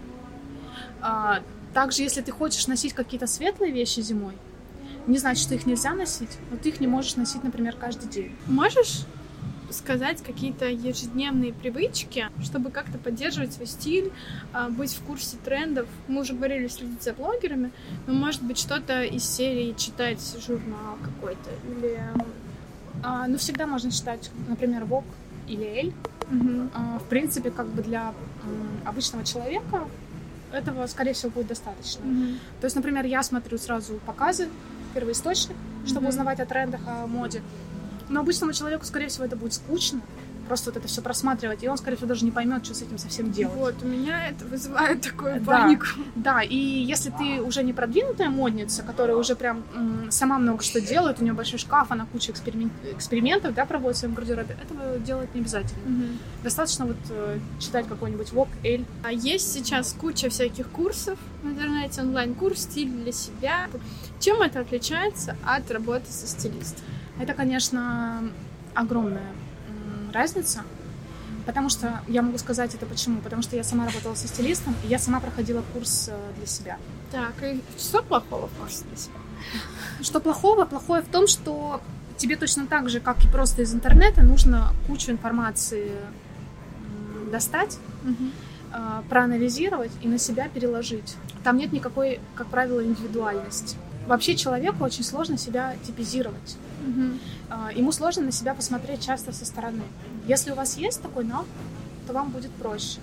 А, 1.02 1.42
также, 1.74 2.04
если 2.04 2.22
ты 2.22 2.32
хочешь 2.32 2.68
носить 2.68 2.94
какие-то 2.94 3.28
светлые 3.28 3.72
вещи 3.72 4.00
зимой, 4.00 4.34
не 5.08 5.18
значит, 5.18 5.44
что 5.44 5.56
их 5.56 5.66
нельзя 5.66 5.94
носить, 5.94 6.38
но 6.50 6.58
ты 6.58 6.70
их 6.70 6.80
не 6.80 6.88
можешь 6.88 7.16
носить, 7.16 7.44
например, 7.44 7.76
каждый 7.76 8.10
день. 8.10 8.36
Можешь 8.48 9.06
сказать 9.70 10.24
какие-то 10.24 10.66
ежедневные 10.66 11.54
привычки, 11.54 12.30
чтобы 12.44 12.72
как-то 12.72 12.98
поддерживать 12.98 13.54
свой 13.54 13.68
стиль, 13.68 14.12
а, 14.54 14.70
быть 14.70 14.94
в 14.94 15.02
курсе 15.02 15.38
трендов? 15.44 15.88
Мы 16.08 16.22
уже 16.22 16.34
говорили 16.34 16.68
следить 16.68 17.04
за 17.04 17.14
блогерами, 17.14 17.72
но 18.08 18.14
может 18.14 18.42
быть 18.42 18.58
что-то 18.58 19.04
из 19.04 19.24
серии 19.24 19.74
читать 19.78 20.22
журнал 20.46 20.98
какой-то 21.04 21.50
или 21.68 22.00
А, 23.04 23.28
ну, 23.28 23.38
всегда 23.38 23.68
можно 23.68 23.92
читать, 23.92 24.30
например, 24.48 24.84
Vogue 24.84 25.04
или 25.48 25.66
Elle. 25.66 25.94
Мгм. 26.30 26.72
А, 26.74 27.00
В 27.00 27.04
принципе, 27.04 27.52
как 27.52 27.68
бы 27.68 27.82
для 27.84 28.14
м, 28.44 28.82
обычного 28.86 29.24
человека 29.24 29.84
этого, 30.52 30.88
скорее 30.88 31.14
всего, 31.14 31.32
будет 31.32 31.48
достаточно. 31.48 32.06
Мгм. 32.06 32.40
То 32.62 32.66
есть, 32.66 32.76
например, 32.76 33.06
я 33.06 33.22
смотрю 33.24 33.58
сразу 33.58 33.96
показы, 34.06 34.48
первоисточник, 34.94 35.56
чтобы 35.86 36.02
Мгм. 36.02 36.10
узнавать 36.10 36.40
о 36.40 36.46
трендах, 36.46 36.82
о 36.88 37.06
моде. 37.08 37.42
Но 38.10 38.22
обычному 38.22 38.54
человеку, 38.54 38.86
скорее 38.86 39.08
всего, 39.08 39.26
это 39.26 39.36
будет 39.36 39.54
скучно. 39.54 40.02
Просто 40.48 40.70
вот 40.70 40.78
это 40.78 40.88
все 40.88 41.02
просматривать, 41.02 41.64
и 41.64 41.68
он, 41.68 41.78
скорее 41.78 41.96
всего, 41.98 42.08
даже 42.10 42.24
не 42.26 42.32
поймет, 42.32 42.66
что 42.66 42.76
с 42.76 42.82
этим 42.82 42.98
совсем 42.98 43.32
делать. 43.32 43.56
Вот, 43.56 43.76
у 43.82 43.88
меня 43.88 44.28
это 44.30 44.46
вызывает 44.46 45.02
такую 45.02 45.40
Да. 45.42 45.46
панику. 45.62 45.86
Да, 46.16 46.42
и 46.42 46.56
если 46.56 47.10
ты 47.10 47.42
уже 47.42 47.64
не 47.64 47.74
продвинутая 47.74 48.30
модница, 48.30 48.84
которая 48.84 49.16
уже 49.18 49.36
прям 49.36 49.64
м, 49.76 50.12
сама 50.12 50.38
много 50.38 50.64
что 50.64 50.80
делает, 50.82 51.20
у 51.20 51.24
нее 51.24 51.34
большой 51.34 51.58
шкаф, 51.60 51.92
она 51.92 52.06
куча 52.12 52.32
эксперимен- 52.32 52.70
экспериментов 52.96 53.54
да, 53.56 53.66
проводит 53.66 53.98
в 53.98 54.00
своем 54.00 54.14
гардеробе, 54.14 54.56
этого 54.62 55.00
делать 55.00 55.34
не 55.34 55.42
обязательно. 55.42 55.82
Мгм. 55.86 56.20
Достаточно 56.44 56.86
вот 56.86 56.98
э, 57.10 57.40
читать 57.60 57.88
какой-нибудь 57.88 58.30
Vogue, 58.30 58.50
Elle. 58.64 58.86
А 59.04 59.12
Есть 59.12 59.52
сейчас 59.54 59.94
куча 60.00 60.30
всяких 60.30 60.70
курсов 60.70 61.18
в 61.42 61.48
интернете, 61.48 62.02
онлайн-курс 62.02 62.60
«Стиль 62.62 62.90
для 62.92 63.12
себя». 63.12 63.68
Чем 64.20 64.42
это 64.42 64.60
отличается 64.60 65.36
от 65.46 65.70
работы 65.72 66.06
со 66.12 66.28
стилистом? 66.28 66.84
Это, 67.20 67.34
конечно, 67.34 68.22
огромная 68.74 69.32
разница, 70.16 70.64
потому 71.46 71.70
что 71.70 72.02
я 72.08 72.22
могу 72.22 72.38
сказать 72.38 72.74
это 72.74 72.86
почему. 72.86 73.22
Потому 73.22 73.42
что 73.42 73.56
я 73.56 73.64
сама 73.64 73.86
работала 73.86 74.16
со 74.16 74.28
стилистом, 74.28 74.76
и 74.84 74.88
я 74.88 74.98
сама 74.98 75.20
проходила 75.20 75.64
курс 75.74 76.10
э, 76.12 76.18
для 76.38 76.48
себя. 76.48 76.78
Так, 77.12 77.34
и 77.44 77.62
что 77.78 78.02
плохого 78.02 78.48
в 78.48 78.54
курсе 78.60 78.84
для 78.86 78.98
себя? 78.98 79.16
Что 80.02 80.20
плохого? 80.20 80.66
Плохое 80.66 81.02
в 81.02 81.08
том, 81.08 81.28
что 81.28 81.82
тебе 82.18 82.36
точно 82.36 82.66
так 82.66 82.90
же, 82.90 83.00
как 83.00 83.24
и 83.24 83.28
просто 83.28 83.62
из 83.62 83.74
интернета, 83.74 84.24
нужно 84.24 84.72
кучу 84.88 85.12
информации 85.12 85.92
достать, 87.32 87.78
э, 88.74 89.02
проанализировать 89.10 89.92
и 90.02 90.08
на 90.08 90.18
себя 90.18 90.48
переложить. 90.50 91.16
Там 91.44 91.58
нет 91.58 91.74
никакой, 91.74 92.20
как 92.36 92.48
правило, 92.48 92.84
индивидуальности. 92.84 93.78
Вообще 94.08 94.36
человеку 94.36 94.84
очень 94.84 95.04
сложно 95.04 95.38
себя 95.38 95.76
типизировать. 95.86 96.58
А, 97.50 97.72
ему 97.74 97.92
сложно 97.92 98.24
на 98.24 98.32
себя 98.32 98.54
посмотреть 98.54 99.06
часто 99.06 99.32
со 99.32 99.46
стороны. 99.46 99.84
Если 100.28 100.52
у 100.52 100.56
вас 100.56 100.78
есть 100.78 101.02
такой 101.02 101.24
навык, 101.24 101.48
то 102.08 102.14
вам 102.14 102.30
будет 102.30 102.52
проще. 102.52 103.00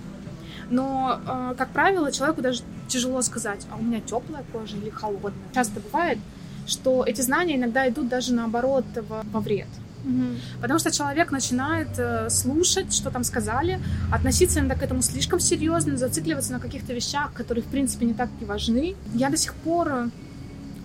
Но, 0.69 1.19
а, 1.25 1.55
как 1.55 1.69
правило, 1.69 2.11
человеку 2.11 2.41
даже 2.41 2.63
тяжело 2.87 3.21
сказать, 3.21 3.65
а 3.71 3.77
у 3.77 3.81
меня 3.81 3.99
теплая 4.01 4.43
кожа 4.51 4.77
или 4.77 4.89
холодная. 4.89 5.33
Часто 5.53 5.79
бывает, 5.79 6.17
что 6.65 7.03
эти 7.05 7.21
знания 7.21 7.55
иногда 7.55 7.87
идут 7.89 8.07
даже 8.07 8.33
наоборот 8.33 8.85
во, 8.95 9.39
вред. 9.39 9.67
Мгм. 10.03 10.37
Потому 10.61 10.79
что 10.79 10.91
человек 10.91 11.31
начинает 11.31 11.87
э, 11.97 12.29
слушать, 12.29 12.93
что 12.93 13.09
там 13.09 13.23
сказали, 13.23 13.79
относиться 14.11 14.59
иногда 14.59 14.75
к 14.75 14.83
этому 14.83 15.01
слишком 15.01 15.39
серьезно, 15.39 15.97
зацикливаться 15.97 16.51
на 16.51 16.59
каких-то 16.59 16.93
вещах, 16.93 17.33
которые, 17.33 17.63
в 17.63 17.67
принципе, 17.67 18.05
не 18.05 18.13
так 18.13 18.29
и 18.41 18.45
важны. 18.45 18.95
Я 19.13 19.29
до 19.29 19.37
сих 19.37 19.53
пор 19.53 19.87
э, 19.87 20.09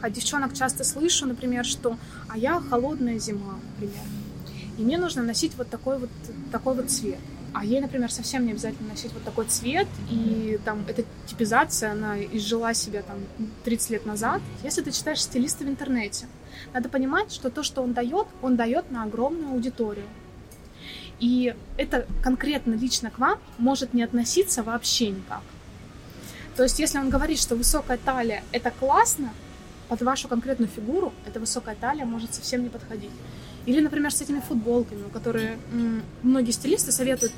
от 0.01 0.13
девчонок 0.13 0.55
часто 0.55 0.85
слышу, 0.85 1.27
например, 1.27 1.65
что 1.65 1.97
«а 2.29 2.39
я 2.39 2.61
холодная 2.61 3.19
зима», 3.19 3.59
например. 3.75 4.05
И 4.79 4.83
мне 4.83 4.99
нужно 4.99 5.23
носить 5.23 5.57
вот 5.57 5.69
такой 5.69 5.99
вот, 5.99 6.11
такой 6.53 6.75
вот 6.75 6.91
цвет. 6.91 7.19
А 7.53 7.65
ей, 7.65 7.81
например, 7.81 8.13
совсем 8.13 8.45
не 8.47 8.53
обязательно 8.53 8.91
носить 8.91 9.13
вот 9.13 9.25
такой 9.25 9.47
цвет, 9.47 9.89
и 10.11 10.61
там 10.65 10.85
эта 10.87 11.05
типизация, 11.27 11.93
она 11.93 12.23
изжила 12.23 12.75
себя 12.75 13.03
там 13.03 13.17
30 13.65 13.91
лет 13.91 14.07
назад. 14.07 14.41
Если 14.63 14.83
ты 14.83 14.93
читаешь 14.93 15.23
стилиста 15.23 15.65
в 15.65 15.69
интернете, 15.69 16.27
надо 16.73 16.89
понимать, 16.89 17.33
что 17.33 17.51
то, 17.51 17.63
что 17.63 17.83
он 17.83 17.95
дает, 17.95 18.27
он 18.43 18.57
дает 18.57 18.91
на 18.91 19.05
огромную 19.05 19.53
аудиторию. 19.53 20.07
И 21.21 21.55
это 21.77 22.07
конкретно 22.23 22.75
лично 22.75 23.11
к 23.11 23.19
вам 23.19 23.39
может 23.57 23.95
не 23.95 24.03
относиться 24.03 24.63
вообще 24.63 25.11
никак. 25.11 25.43
То 26.55 26.63
есть, 26.65 26.79
если 26.79 26.99
он 26.99 27.09
говорит, 27.09 27.39
что 27.39 27.57
высокая 27.57 27.99
талия— 27.99 28.43
это 28.53 28.71
классно, 28.71 29.33
под 29.89 30.03
вашу 30.03 30.29
конкретную 30.29 30.69
фигуру 30.69 31.13
эта 31.27 31.41
высокая 31.41 31.75
талия 31.75 32.05
может 32.05 32.35
совсем 32.35 32.63
не 32.63 32.69
подходить. 32.69 33.11
Или, 33.67 33.81
например, 33.81 34.13
с 34.13 34.21
этими 34.21 34.41
футболками, 34.41 35.09
которые 35.13 35.59
многие 36.23 36.53
стилисты 36.53 36.93
советуют 36.93 37.33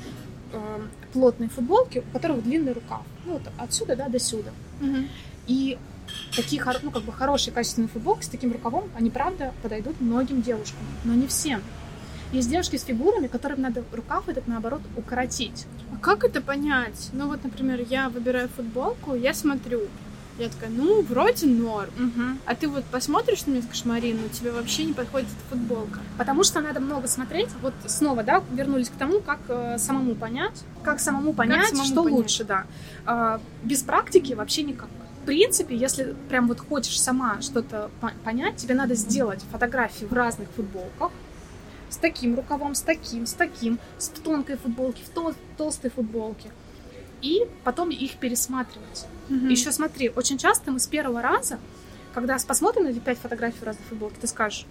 э, 0.53 0.79
плотные 1.13 1.49
футболки, 1.49 2.03
у 2.09 2.13
которых 2.13 2.43
длинный 2.43 2.73
рукав. 2.73 3.01
Ну, 3.25 3.33
вот 3.33 3.43
отсюда, 3.57 3.95
да, 3.95 4.07
до 4.07 4.19
сюда. 4.19 4.51
Мгм. 4.79 5.07
И 5.47 5.77
такие, 6.35 6.63
ну, 6.83 6.91
как 6.91 7.03
бы 7.03 7.11
хорошие, 7.11 7.53
качественные 7.53 7.89
футболки 7.89 8.23
с 8.23 8.29
таким 8.29 8.51
рукавом, 8.51 8.89
они, 8.95 9.09
правда, 9.09 9.53
подойдут 9.61 9.99
многим 9.99 10.41
девушкам, 10.41 10.85
но 11.03 11.13
не 11.13 11.27
всем. 11.27 11.61
Есть 12.31 12.49
девушки 12.49 12.77
с 12.77 12.83
фигурами, 12.83 13.27
которым 13.27 13.61
надо 13.61 13.83
рукав 13.91 14.29
этот, 14.29 14.47
наоборот, 14.47 14.81
укоротить. 14.95 15.65
А 15.93 15.97
как 15.97 16.23
это 16.23 16.41
понять? 16.41 17.09
Ну 17.11 17.27
вот, 17.27 17.43
например, 17.43 17.85
я 17.89 18.07
выбираю 18.07 18.47
футболку, 18.47 19.15
я 19.15 19.33
смотрю. 19.33 19.81
Я 20.41 20.49
такая, 20.49 20.69
ну, 20.69 21.01
вроде 21.03 21.45
норм. 21.47 21.89
А 22.45 22.55
ты 22.55 22.67
вот 22.67 22.83
посмотришь 22.85 23.45
на 23.45 23.51
меня 23.51 23.61
скажешь, 23.61 23.85
Марин, 23.85 24.19
ну 24.21 24.29
тебе 24.29 24.51
вообще 24.51 24.85
не 24.85 24.93
подходит 24.93 25.27
эта 25.29 25.49
футболка. 25.55 25.99
Потому 26.17 26.43
что 26.43 26.61
надо 26.61 26.79
много 26.79 27.07
смотреть. 27.07 27.49
Вот 27.61 27.73
снова, 27.85 28.23
да, 28.23 28.43
вернулись 28.51 28.89
к 28.89 28.93
тому, 28.93 29.19
как 29.21 29.39
э, 29.49 29.77
самому 29.77 30.15
понять, 30.15 30.63
как 30.83 30.99
самому 30.99 31.33
понять, 31.33 31.67
самому 31.69 31.85
что 31.85 32.03
понять. 32.03 32.17
лучше, 32.19 32.43
да. 32.43 32.65
А, 33.05 33.39
без 33.63 33.83
практики 33.83 34.33
вообще 34.33 34.63
никак. 34.63 34.89
В 35.21 35.25
принципе, 35.25 35.75
если 35.75 36.15
прям 36.29 36.47
вот 36.47 36.59
хочешь 36.59 36.99
сама 36.99 37.39
что-то 37.41 37.91
по- 38.01 38.11
понять, 38.23 38.55
тебе 38.57 38.73
надо 38.73 38.95
сделать 38.95 39.43
фотографии 39.51 40.05
в 40.05 40.13
разных 40.13 40.49
футболках, 40.55 41.11
с 41.89 41.97
таким 41.97 42.35
рукавом, 42.35 42.73
с 42.73 42.81
таким, 42.81 43.27
с 43.27 43.33
таким, 43.33 43.77
с 43.99 44.07
тонкой 44.07 44.57
футболки, 44.57 45.03
в 45.03 45.15
тол- 45.15 45.35
толстой 45.57 45.91
футболке. 45.91 46.49
И 47.21 47.47
потом 47.63 47.89
их 47.89 48.17
пересматривать. 48.17 49.05
Еще 49.49 49.71
смотри, 49.71 50.09
очень 50.09 50.37
часто 50.37 50.71
мы 50.71 50.79
с 50.79 50.87
первого 50.87 51.21
раза, 51.21 51.59
когда 52.13 52.37
посмотрим 52.45 52.83
на 52.83 52.89
эти 52.89 52.99
пять 52.99 53.17
фотографий 53.19 53.59
в 53.59 53.63
разных 53.63 53.85
футболке, 53.85 54.17
ты 54.19 54.27
скажешь, 54.27 54.65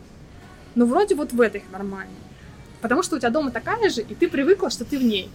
ну 0.74 0.86
вроде 0.86 1.14
вот 1.14 1.32
в 1.32 1.40
этой 1.40 1.64
нормально. 1.72 2.12
Потому 2.80 3.03
что 3.03 3.16
у 3.16 3.18
тебя 3.18 3.30
дома 3.30 3.51
такая 3.51 3.88
же, 3.90 4.03
и 4.03 4.14
ты 4.14 4.28
привыкла, 4.28 4.70
что 4.70 4.84
ты 4.84 4.98
в 4.98 5.03
ней. 5.03 5.30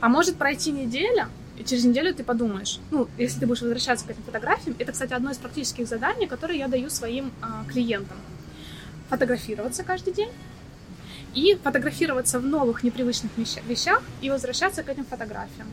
А 0.00 0.08
может 0.08 0.36
пройти 0.36 0.72
неделя, 0.72 1.28
и 1.58 1.64
через 1.64 1.84
неделю 1.84 2.14
ты 2.14 2.24
подумаешь, 2.24 2.80
ну, 2.90 3.08
если 3.18 3.40
ты 3.40 3.46
будешь 3.46 3.60
возвращаться 3.60 4.06
к 4.06 4.10
этим 4.10 4.22
фотографиям, 4.22 4.74
это, 4.78 4.92
кстати, 4.92 5.12
одно 5.12 5.30
из 5.30 5.36
практических 5.36 5.86
заданий, 5.86 6.26
которые 6.26 6.58
я 6.58 6.68
даю 6.68 6.88
своим 6.90 7.32
а, 7.42 7.64
клиентам. 7.68 8.16
Фотографироваться 9.10 9.84
каждый 9.84 10.14
день 10.14 10.30
и 11.34 11.58
фотографироваться 11.62 12.38
в 12.38 12.46
новых 12.46 12.82
непривычных 12.82 13.30
веща- 13.36 13.62
вещах 13.68 14.02
и 14.20 14.30
возвращаться 14.30 14.82
к 14.82 14.88
этим 14.88 15.04
фотографиям. 15.04 15.68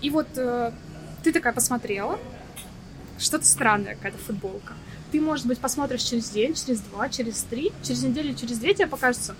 И 0.00 0.10
вот 0.10 0.28
э, 0.36 0.72
ты 1.22 1.32
такая 1.32 1.52
посмотрела, 1.52 2.18
что-то 3.18 3.44
странное 3.46 3.94
какая-то 3.96 4.18
футболка. 4.18 4.74
Ты, 5.12 5.20
может 5.20 5.46
быть, 5.46 5.58
посмотришь 5.58 6.02
через 6.02 6.30
день, 6.30 6.54
через 6.54 6.80
два, 6.80 7.08
через 7.08 7.42
три, 7.42 7.72
через 7.82 8.02
неделю, 8.02 8.34
через 8.34 8.58
две 8.58 8.74
тебе 8.74 8.86
покажется, 8.86 9.34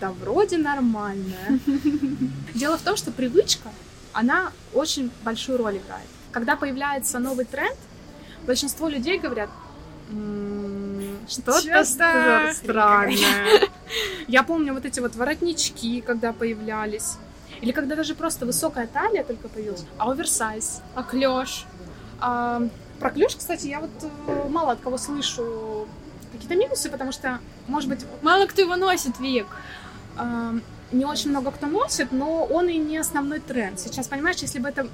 да 0.00 0.10
вроде 0.12 0.58
нормальная. 0.58 1.58
Дело 2.54 2.76
в 2.76 2.82
том, 2.82 2.96
что 2.96 3.10
привычка, 3.12 3.68
она 4.12 4.52
очень 4.72 5.10
большую 5.24 5.58
роль 5.58 5.78
играет. 5.78 6.06
Когда 6.32 6.56
появляется 6.56 7.18
новый 7.18 7.44
тренд, 7.44 7.76
большинство 8.46 8.88
людей 8.88 9.18
говорят, 9.18 9.50
«М, 10.10 11.18
что-то 11.28 11.52
странное. 12.54 13.68
Я 14.28 14.42
помню 14.42 14.74
вот 14.74 14.84
эти 14.84 15.00
вот 15.00 15.14
воротнички, 15.16 16.00
когда 16.00 16.32
появлялись. 16.32 17.16
Или 17.60 17.72
когда 17.72 17.96
даже 17.96 18.14
просто 18.14 18.46
высокая 18.46 18.86
талия 18.86 19.24
только 19.24 19.48
появилась, 19.48 19.84
а 19.98 20.10
оверсайз. 20.10 20.82
А 20.94 21.02
клеш? 21.02 21.66
А, 22.20 22.62
про 22.98 23.10
клеш, 23.10 23.36
кстати, 23.36 23.66
я 23.66 23.80
вот 23.80 23.90
э, 24.02 24.48
мало 24.48 24.72
от 24.72 24.80
кого 24.80 24.98
слышу 24.98 25.86
какие-то 26.32 26.56
минусы, 26.56 26.90
потому 26.90 27.12
что, 27.12 27.38
может 27.68 27.88
быть, 27.88 28.00
Мало 28.22 28.46
кто 28.46 28.62
его 28.62 28.76
носит, 28.76 29.18
Вик. 29.20 29.46
а, 30.16 30.54
не 30.92 31.04
очень 31.04 31.30
много 31.30 31.50
кто 31.50 31.66
носит, 31.66 32.12
но 32.12 32.44
он 32.44 32.68
и 32.68 32.76
не 32.76 32.98
основной 32.98 33.40
тренд. 33.40 33.80
Сейчас, 33.80 34.06
понимаешь, 34.08 34.36
если 34.38 34.58
бы 34.58 34.68
это 34.68 34.86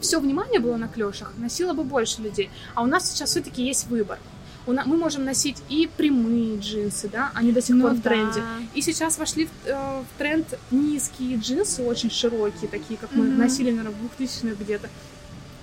все 0.00 0.20
внимание 0.20 0.60
было 0.60 0.76
на 0.76 0.88
клешах, 0.88 1.32
носило 1.38 1.72
бы 1.72 1.82
больше 1.84 2.22
людей. 2.22 2.50
А 2.74 2.82
у 2.82 2.86
нас 2.86 3.10
сейчас 3.10 3.30
все-таки 3.30 3.62
есть 3.64 3.86
выбор. 3.88 4.18
Мы 4.66 4.96
можем 4.96 5.24
носить 5.24 5.62
и 5.68 5.88
прямые 5.96 6.58
джинсы, 6.58 7.08
да, 7.08 7.30
они 7.34 7.52
до 7.52 7.60
сих 7.60 7.76
Ну 7.76 7.82
пор 7.82 7.92
в 7.92 8.00
да. 8.02 8.10
тренде. 8.10 8.42
И 8.74 8.80
сейчас 8.80 9.18
вошли 9.18 9.46
в, 9.46 9.50
э, 9.66 10.00
в 10.00 10.18
тренд 10.18 10.58
низкие 10.70 11.36
джинсы, 11.36 11.82
очень 11.82 12.10
широкие, 12.10 12.68
такие, 12.70 12.96
как 12.98 13.12
мы 13.12 13.24
Мгм. 13.24 13.38
носили, 13.38 13.70
наверное, 13.70 13.92
в 13.92 14.02
2000-х 14.20 14.56
где-то. 14.62 14.88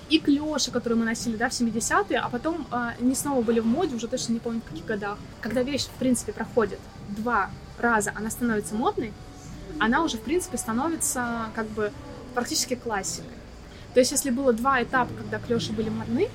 И 0.08 0.18
клеши, 0.18 0.70
которые 0.70 0.98
мы 0.98 1.04
носили, 1.04 1.36
да, 1.36 1.48
в 1.48 1.52
70-е, 1.52 2.18
а 2.18 2.28
потом 2.28 2.66
э, 2.70 2.90
они 3.00 3.14
снова 3.14 3.42
были 3.42 3.60
в 3.60 3.66
моде, 3.66 3.96
уже 3.96 4.06
точно 4.08 4.34
не 4.34 4.38
помню 4.40 4.60
в 4.60 4.68
каких 4.70 4.84
годах. 4.84 5.18
Когда 5.40 5.62
вещь, 5.62 5.86
в 5.86 5.98
принципе, 5.98 6.32
проходит 6.32 6.78
два 7.08 7.50
раза, 7.78 8.12
она 8.14 8.30
становится 8.30 8.74
модной, 8.74 9.12
она 9.78 10.04
уже, 10.04 10.16
в 10.16 10.20
принципе, 10.20 10.58
становится 10.58 11.46
как 11.56 11.66
бы 11.68 11.90
практически 12.34 12.74
классикой. 12.74 13.30
То 13.94 14.00
есть, 14.00 14.12
если 14.12 14.30
было 14.30 14.52
два 14.52 14.82
этапа, 14.82 15.12
когда 15.14 15.38
клеши 15.38 15.72
были 15.72 15.88
модны, 15.88 16.28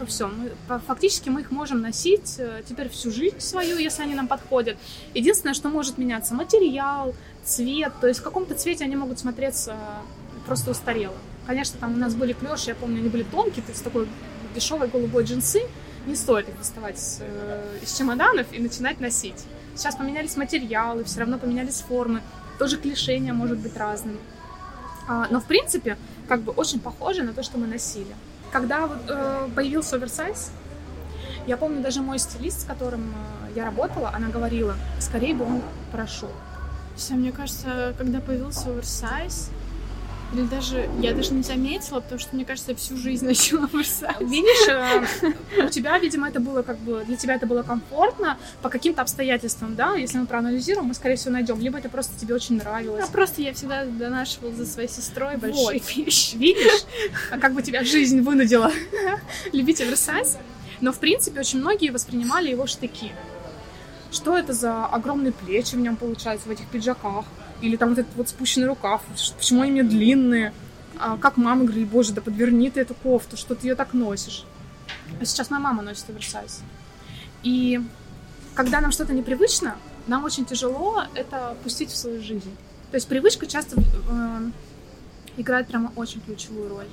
мы, 0.00 0.52
по- 0.68 0.78
фактически 0.78 1.28
мы 1.28 1.42
их 1.42 1.50
можем 1.50 1.80
носить 1.80 2.36
э, 2.38 2.62
теперь 2.68 2.88
всю 2.88 3.10
жизнь 3.10 3.40
свою, 3.40 3.78
если 3.78 4.02
они 4.02 4.14
нам 4.14 4.28
подходят. 4.28 4.76
Единственное, 5.14 5.54
что 5.54 5.68
может 5.68 5.98
меняться, 5.98 6.34
материал, 6.34 7.14
цвет, 7.44 7.92
то 8.00 8.06
есть 8.06 8.20
в 8.20 8.22
каком-то 8.22 8.54
цвете 8.54 8.84
они 8.84 8.96
могут 8.96 9.18
смотреться 9.18 9.76
просто 10.46 10.70
устарело. 10.70 11.16
Конечно, 11.46 11.78
там 11.80 11.94
у 11.94 11.96
нас 11.96 12.14
были 12.14 12.32
клеши, 12.32 12.70
я 12.70 12.74
помню, 12.74 13.00
они 13.00 13.08
были 13.08 13.22
тонкие, 13.24 13.64
то 13.64 13.72
есть 13.72 13.82
такой 13.84 14.08
дешевой 14.54 14.88
голубой 14.88 15.24
джинсы, 15.24 15.62
не 16.06 16.16
стоит 16.16 16.48
их 16.48 16.58
доставать 16.58 16.98
с, 16.98 17.18
э, 17.20 17.78
из 17.82 17.96
чемоданов 17.96 18.46
и 18.52 18.58
начинать 18.58 19.00
носить. 19.00 19.44
Сейчас 19.76 19.96
поменялись 19.96 20.36
материалы, 20.36 21.04
все 21.04 21.20
равно 21.20 21.38
поменялись 21.38 21.80
формы, 21.80 22.22
тоже 22.58 22.76
клешение 22.76 23.32
может 23.32 23.58
быть 23.58 23.76
разным. 23.76 24.18
А, 25.08 25.26
но 25.30 25.40
в 25.40 25.44
принципе, 25.44 25.96
как 26.28 26.42
бы 26.42 26.52
очень 26.52 26.80
похоже 26.80 27.22
на 27.22 27.32
то, 27.32 27.42
что 27.42 27.58
мы 27.58 27.66
носили. 27.66 28.14
Когда 28.52 28.86
вот, 28.86 28.98
э, 29.08 29.48
появился 29.54 29.96
оверсайз, 29.96 30.50
я 31.46 31.56
помню 31.56 31.82
даже 31.82 32.02
мой 32.02 32.18
стилист, 32.18 32.62
с 32.62 32.64
которым 32.64 33.14
э, 33.46 33.52
я 33.54 33.64
работала, 33.64 34.10
она 34.12 34.28
говорила, 34.28 34.74
скорее 34.98 35.34
бы 35.34 35.44
он 35.44 35.62
прошел. 35.92 36.30
Все, 36.96 37.14
мне 37.14 37.32
кажется, 37.32 37.94
когда 37.96 38.20
появился 38.20 38.70
оверсайз, 38.70 39.50
или 40.32 40.42
даже, 40.42 40.88
я 41.00 41.12
даже 41.12 41.34
не 41.34 41.42
заметила, 41.42 42.00
потому 42.00 42.20
что, 42.20 42.36
мне 42.36 42.44
кажется, 42.44 42.70
я 42.70 42.76
всю 42.76 42.96
жизнь 42.96 43.24
носила 43.26 43.68
оверсайз. 43.72 44.16
Видишь, 44.20 44.68
э, 44.68 45.64
у 45.66 45.68
тебя, 45.68 45.98
видимо, 45.98 46.28
это 46.28 46.40
было 46.40 46.62
как 46.62 46.78
бы, 46.78 47.04
для 47.04 47.16
тебя 47.16 47.34
это 47.34 47.46
было 47.46 47.62
комфортно 47.62 48.38
по 48.62 48.68
каким-то 48.68 49.02
обстоятельствам, 49.02 49.74
да? 49.74 49.94
Если 49.94 50.18
мы 50.18 50.26
проанализируем, 50.26 50.88
мы, 50.88 50.94
скорее 50.94 51.16
всего, 51.16 51.32
найдем. 51.32 51.58
Либо 51.60 51.78
это 51.78 51.88
просто 51.88 52.18
тебе 52.18 52.34
очень 52.34 52.56
нравилось. 52.56 53.04
А 53.04 53.10
просто 53.10 53.42
я 53.42 53.52
всегда 53.52 53.84
донашивала 53.84 54.52
за 54.54 54.66
своей 54.66 54.88
сестрой 54.88 55.36
большие 55.36 55.80
Вот. 55.80 55.96
вещи. 55.96 56.36
Видишь, 56.36 56.84
а 57.30 57.38
как 57.38 57.54
бы 57.54 57.62
тебя 57.62 57.82
жизнь 57.84 58.20
вынудила 58.20 58.70
любить 59.52 59.80
оверсайз. 59.80 60.38
Но, 60.80 60.92
в 60.92 60.98
принципе, 60.98 61.40
очень 61.40 61.58
многие 61.58 61.90
воспринимали 61.90 62.50
его 62.50 62.66
штыки. 62.66 63.12
Что 64.12 64.36
это 64.36 64.52
за 64.52 64.86
огромные 64.86 65.32
плечи 65.32 65.74
в 65.74 65.78
нем 65.78 65.96
получаются, 65.96 66.48
в 66.48 66.50
этих 66.50 66.66
пиджаках? 66.66 67.24
Или 67.60 67.76
там 67.76 67.90
вот 67.90 67.98
этот 67.98 68.14
вот 68.16 68.28
спущенный 68.28 68.66
рукав? 68.66 69.02
Почему 69.36 69.62
они 69.62 69.82
длинные? 69.82 70.52
А 70.98 71.16
как 71.16 71.36
мама 71.36 71.64
говорит, 71.64 71.88
боже, 71.88 72.12
да 72.12 72.20
подверни 72.20 72.70
ты 72.70 72.80
эту 72.80 72.94
кофту, 72.94 73.36
что 73.36 73.54
ты 73.54 73.68
ее 73.68 73.74
так 73.74 73.94
носишь? 73.94 74.44
А 75.20 75.24
сейчас 75.24 75.50
моя 75.50 75.62
мама 75.62 75.82
носит 75.82 76.08
оверсайз. 76.08 76.62
И 77.42 77.80
когда 78.54 78.80
нам 78.80 78.92
что-то 78.92 79.12
непривычно, 79.12 79.76
нам 80.06 80.24
очень 80.24 80.44
тяжело 80.44 81.02
это 81.14 81.56
пустить 81.62 81.90
в 81.90 81.96
свою 81.96 82.22
жизнь. 82.22 82.54
То 82.90 82.96
есть 82.96 83.08
привычка 83.08 83.46
часто 83.46 83.80
э, 83.80 84.50
играет 85.36 85.68
прямо 85.68 85.92
очень 85.96 86.20
ключевую 86.20 86.68
роль. 86.68 86.88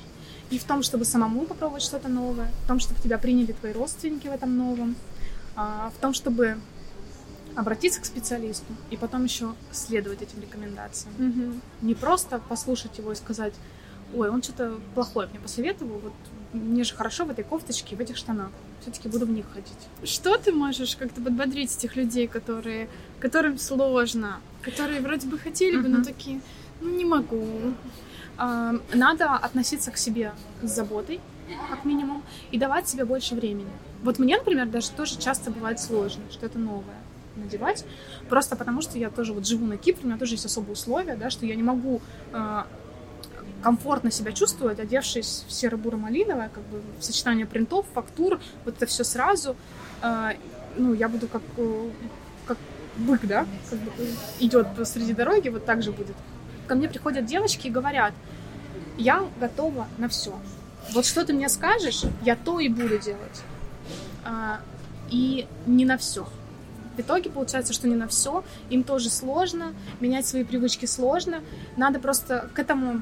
И 0.49 0.59
в 0.59 0.63
том, 0.63 0.84
чтобы 0.84 1.03
самому 1.03 1.45
попробовать 1.45 1.84
что-то 1.84 2.07
новое, 2.07 2.51
в 2.63 2.68
том, 2.68 2.80
чтобы 2.80 3.01
тебя 3.01 3.18
приняли 3.18 3.51
твои 3.51 3.74
родственники 3.74 4.28
в 4.28 4.32
этом 4.32 4.57
новом, 4.57 4.95
а, 5.55 5.91
в 5.97 5.99
том, 5.99 6.13
чтобы 6.13 6.57
обратиться 7.58 7.99
к 7.99 8.05
специалисту 8.05 8.72
и 8.91 8.97
потом 8.97 9.24
еще 9.24 9.55
следовать 9.72 10.22
этим 10.22 10.39
рекомендациям. 10.41 11.14
Мгм. 11.18 11.62
Не 11.82 11.95
просто 11.95 12.39
послушать 12.39 12.99
его 12.99 13.12
и 13.12 13.16
сказать, 13.16 13.53
ой, 14.16 14.30
он 14.30 14.43
что-то 14.43 14.80
плохое 14.93 15.28
мне 15.28 15.39
посоветовал, 15.39 15.97
вот 15.97 16.14
мне 16.53 16.84
же 16.84 16.93
хорошо 16.93 17.26
в 17.26 17.32
этой 17.32 17.43
кофточке, 17.43 17.95
в 17.95 17.99
этих 17.99 18.16
штанах. 18.16 18.51
Все-таки 18.82 19.10
буду 19.10 19.26
в 19.26 19.32
них 19.32 19.45
ходить. 19.51 19.88
Что 20.03 20.38
ты 20.38 20.51
можешь 20.51 20.95
как-то 20.95 21.20
подбодрить 21.20 21.76
этих 21.76 21.95
людей, 21.95 22.28
которые, 22.28 22.88
которым 23.20 23.58
сложно, 23.58 24.39
которые 24.62 25.01
вроде 25.01 25.28
бы 25.28 25.39
хотели 25.39 25.78
бы, 25.78 25.88
но 25.88 25.97
Мгм. 25.97 26.05
такие, 26.05 26.41
ну 26.80 26.95
не 26.95 27.05
могу. 27.05 27.74
А, 28.38 28.76
Надо 28.93 29.34
относиться 29.34 29.89
к 29.89 29.97
себе 29.97 30.32
с 30.62 30.68
заботой, 30.70 31.20
как 31.72 31.86
минимум, 31.86 32.22
и 32.51 32.60
давать 32.60 32.88
себе 32.88 33.03
больше 33.03 33.34
времени. 33.34 33.72
Вот 34.03 34.20
мне, 34.20 34.38
например, 34.38 34.68
даже 34.68 34.91
тоже 34.91 35.18
часто 35.18 35.49
бывает 35.49 35.80
сложно, 35.80 36.24
что 36.32 36.45
это 36.45 36.60
новое 36.60 37.07
надевать, 37.38 37.85
просто 38.29 38.55
потому 38.55 38.81
что 38.81 38.97
я 38.97 39.09
тоже 39.09 39.33
вот 39.33 39.47
живу 39.47 39.65
на 39.65 39.77
Кипре, 39.77 40.03
у 40.03 40.07
меня 40.07 40.17
тоже 40.17 40.33
есть 40.33 40.45
особые 40.45 40.73
условия, 40.73 41.15
да, 41.15 41.29
что 41.29 41.45
я 41.45 41.55
не 41.55 41.63
могу 41.63 42.01
а, 42.33 42.67
комфортно 43.63 44.11
себя 44.11 44.31
чувствовать, 44.31 44.79
одевшись 44.79 45.45
в 45.47 45.51
серо-буро-малиновое, 45.51 46.49
как 46.49 46.63
бы 46.65 46.81
сочетание 46.99 47.45
принтов, 47.45 47.85
фактур, 47.93 48.39
вот 48.65 48.75
это 48.75 48.85
все 48.85 49.03
сразу. 49.03 49.55
А, 50.01 50.33
ну, 50.77 50.93
я 50.93 51.09
буду 51.09 51.27
как, 51.27 51.41
э, 51.57 51.89
как 52.45 52.57
бык, 52.97 53.21
да, 53.25 53.47
как 53.69 53.79
бы 53.79 53.91
идет 54.39 54.67
посреди 54.75 55.13
дороги, 55.13 55.49
вот 55.49 55.65
так 55.65 55.81
же 55.81 55.91
будет 55.91 56.15
ко 56.67 56.75
мне 56.75 56.88
приходят 56.88 57.25
девочки 57.25 57.67
и 57.67 57.71
говорят, 57.71 58.13
я 58.97 59.25
готова 59.39 59.88
на 59.97 60.09
все. 60.09 60.38
Вот 60.93 61.05
что 61.05 61.25
ты 61.25 61.33
мне 61.33 61.49
скажешь, 61.49 62.03
я 62.23 62.35
то 62.35 62.59
и 62.59 62.69
буду 62.69 62.99
делать. 62.99 63.41
А, 64.23 64.59
и 65.09 65.47
не 65.65 65.85
на 65.85 65.97
все. 65.97 66.27
В 66.97 66.99
итоге 66.99 67.29
получается, 67.29 67.73
что 67.73 67.87
не 67.87 67.95
на 67.95 68.07
все. 68.07 68.43
Им 68.69 68.83
тоже 68.83 69.09
сложно, 69.09 69.73
менять 69.99 70.25
свои 70.25 70.43
привычки 70.43 70.85
сложно. 70.85 71.41
Надо 71.77 71.99
просто 71.99 72.49
к 72.53 72.59
этому 72.59 73.01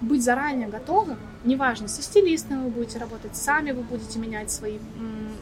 быть 0.00 0.24
заранее 0.24 0.68
готовым. 0.68 1.18
Неважно, 1.44 1.88
со 1.88 2.02
стилистом 2.02 2.64
вы 2.64 2.70
будете 2.70 2.98
работать, 2.98 3.36
сами 3.36 3.72
вы 3.72 3.82
будете 3.82 4.18
менять 4.18 4.50
свои, 4.50 4.78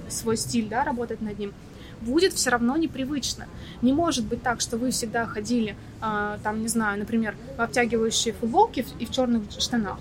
свой 0.08 0.36
стиль, 0.36 0.68
да, 0.68 0.84
работать 0.84 1.20
над 1.20 1.38
ним 1.38 1.52
будет 2.00 2.32
все 2.34 2.50
равно 2.50 2.76
непривычно. 2.76 3.46
Не 3.82 3.92
может 3.92 4.24
быть 4.26 4.42
так, 4.42 4.60
что 4.60 4.76
вы 4.76 4.90
всегда 4.90 5.26
ходили, 5.26 5.76
э, 6.02 6.38
там, 6.42 6.60
не 6.60 6.68
знаю, 6.68 6.98
например, 6.98 7.34
в 7.56 7.60
обтягивающие 7.60 8.34
футболки 8.34 8.84
и 8.98 9.06
в 9.06 9.10
черных 9.10 9.42
штанах. 9.58 9.98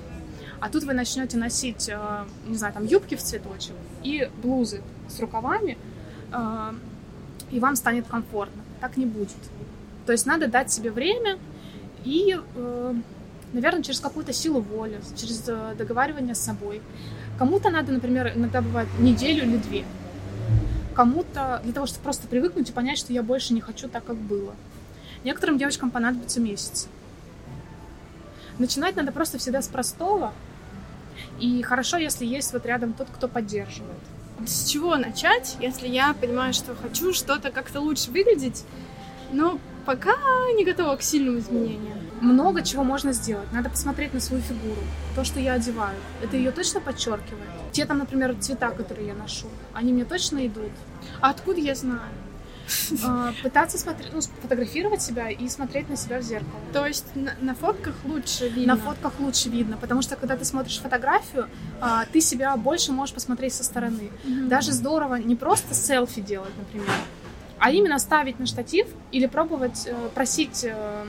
А 0.60 0.70
тут 0.70 0.84
вы 0.84 0.94
начнете 0.94 1.38
носить, 1.38 1.90
э, 1.90 2.26
не 2.48 2.56
знаю, 2.56 2.74
там, 2.74 2.86
юбки 2.86 3.16
в 3.16 3.24
цветочек 3.24 3.76
и 4.04 4.30
блузы 4.42 4.82
с 5.10 5.20
рукавами, 5.20 5.78
э, 6.32 6.74
и 7.54 7.60
вам 7.60 7.76
станет 7.76 8.08
комфортно. 8.08 8.62
Так 8.82 8.98
не 8.98 9.06
будет. 9.06 9.38
То 10.06 10.12
есть 10.12 10.26
надо 10.26 10.48
дать 10.48 10.72
себе 10.72 10.92
время 10.92 11.38
и, 12.04 12.38
э, 12.56 12.94
наверное, 13.54 13.84
через 13.84 14.00
какую-то 14.00 14.34
силу 14.34 14.60
воли, 14.60 15.00
через 15.16 15.44
э, 15.48 15.76
договаривание 15.78 16.36
с 16.36 16.40
собой. 16.40 16.82
Кому-то 17.38 17.70
надо, 17.70 17.92
например, 17.92 18.34
иногда 18.36 18.62
бывает 18.62 18.90
неделю 19.00 19.44
или 19.44 19.58
две 19.58 19.86
кому-то 20.94 21.60
для 21.64 21.74
того, 21.74 21.86
чтобы 21.86 22.04
просто 22.04 22.28
привыкнуть 22.28 22.70
и 22.70 22.72
понять, 22.72 22.98
что 22.98 23.14
я 23.14 23.24
больше 23.24 23.54
не 23.54 23.62
хочу 23.62 23.90
так, 23.90 24.06
как 24.06 24.16
было. 24.16 24.56
Некоторым 25.24 25.58
девочкам 25.58 25.92
понадобится 25.92 26.40
месяц. 26.40 26.88
Начинать 28.60 28.96
надо 28.96 29.12
просто 29.12 29.38
всегда 29.38 29.62
с 29.62 29.68
простого. 29.68 30.34
И 31.40 31.62
хорошо, 31.64 31.98
если 31.98 32.26
есть 32.26 32.54
вот 32.54 32.66
рядом 32.66 32.94
тот, 32.94 33.08
кто 33.10 33.28
поддерживает. 33.28 33.98
С 34.46 34.70
чего 34.70 34.98
начать, 34.98 35.56
если 35.60 35.88
я 35.88 36.14
понимаю, 36.14 36.54
что 36.54 36.76
хочу 36.76 37.14
что-то 37.14 37.52
как-то 37.52 37.80
лучше 37.80 38.12
выглядеть, 38.12 38.66
но 39.32 39.58
пока 39.86 40.16
не 40.56 40.66
готова 40.66 40.96
к 40.98 41.02
сильным 41.02 41.40
изменениям? 41.40 41.98
Много 42.22 42.62
чего 42.62 42.84
можно 42.84 43.14
сделать. 43.14 43.52
Надо 43.52 43.70
посмотреть 43.70 44.14
на 44.14 44.20
свою 44.20 44.42
фигуру. 44.42 44.82
То, 45.16 45.24
что 45.24 45.40
я 45.40 45.54
одеваю, 45.54 45.98
это 46.22 46.38
ее 46.38 46.52
точно 46.52 46.82
подчеркивает. 46.82 47.50
Те 47.72 47.86
там, 47.86 48.00
например, 48.00 48.36
цвета, 48.40 48.72
которые 48.72 49.08
я 49.08 49.14
ношу, 49.14 49.48
они 49.74 49.94
мне 49.94 50.06
точно 50.06 50.46
идут. 50.46 50.72
А 51.22 51.30
откуда 51.30 51.60
я 51.60 51.76
знаю? 51.76 52.02
А, 53.04 53.34
пытаться 53.44 53.78
смотреть, 53.78 54.14
ну, 54.14 54.22
фотографировать 54.42 55.02
себя 55.02 55.30
и 55.30 55.48
смотреть 55.50 55.90
на 55.90 55.96
себя 55.96 56.20
в 56.20 56.24
зеркало. 56.24 56.60
То 56.72 56.86
есть 56.86 57.06
на, 57.16 57.34
на 57.42 57.56
фотках 57.56 57.96
лучше 58.06 58.48
видно? 58.48 58.76
На 58.76 58.82
фотках 58.82 59.20
лучше 59.20 59.50
видно, 59.50 59.78
потому 59.78 60.02
что 60.02 60.16
когда 60.16 60.38
ты 60.38 60.46
смотришь 60.46 60.80
фотографию, 60.80 61.50
а, 61.82 62.06
ты 62.06 62.22
себя 62.22 62.56
больше 62.58 62.92
можешь 62.92 63.14
посмотреть 63.14 63.54
со 63.54 63.64
стороны. 63.64 64.12
Mm-hmm. 64.24 64.48
Даже 64.48 64.72
здорово 64.72 65.16
не 65.16 65.36
просто 65.36 65.74
селфи 65.74 66.22
делать, 66.22 66.54
например, 66.58 66.90
а 67.60 67.72
именно 67.72 68.00
ставить 68.00 68.40
на 68.40 68.46
штатив 68.46 68.88
или 69.12 69.26
пробовать 69.26 69.84
э, 69.86 69.96
просить 70.14 70.66
э, 70.66 71.06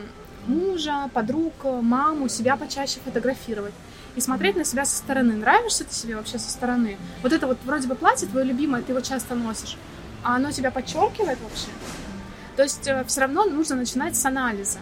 мужа, 0.46 1.10
подруг, 1.12 1.52
маму 1.64 2.28
себя 2.28 2.56
почаще 2.56 3.00
фотографировать 3.04 3.74
и 4.16 4.20
смотреть 4.20 4.56
на 4.56 4.64
себя 4.64 4.84
со 4.84 4.96
стороны. 4.96 5.34
Нравишься 5.34 5.84
ты 5.84 5.94
себе 5.94 6.16
вообще 6.16 6.38
со 6.38 6.50
стороны? 6.50 6.96
Вот 7.22 7.32
это 7.32 7.46
вот 7.46 7.58
вроде 7.64 7.88
бы 7.88 7.94
платье 7.94 8.28
твое 8.28 8.46
любимое, 8.46 8.82
ты 8.82 8.92
его 8.92 9.00
часто 9.00 9.34
носишь, 9.34 9.76
а 10.24 10.36
оно 10.36 10.50
тебя 10.50 10.70
подчеркивает 10.70 11.38
вообще? 11.40 11.68
То 12.56 12.62
есть 12.62 12.86
э, 12.86 13.04
все 13.04 13.20
равно 13.20 13.44
нужно 13.44 13.76
начинать 13.76 14.16
с 14.16 14.24
анализа. 14.24 14.78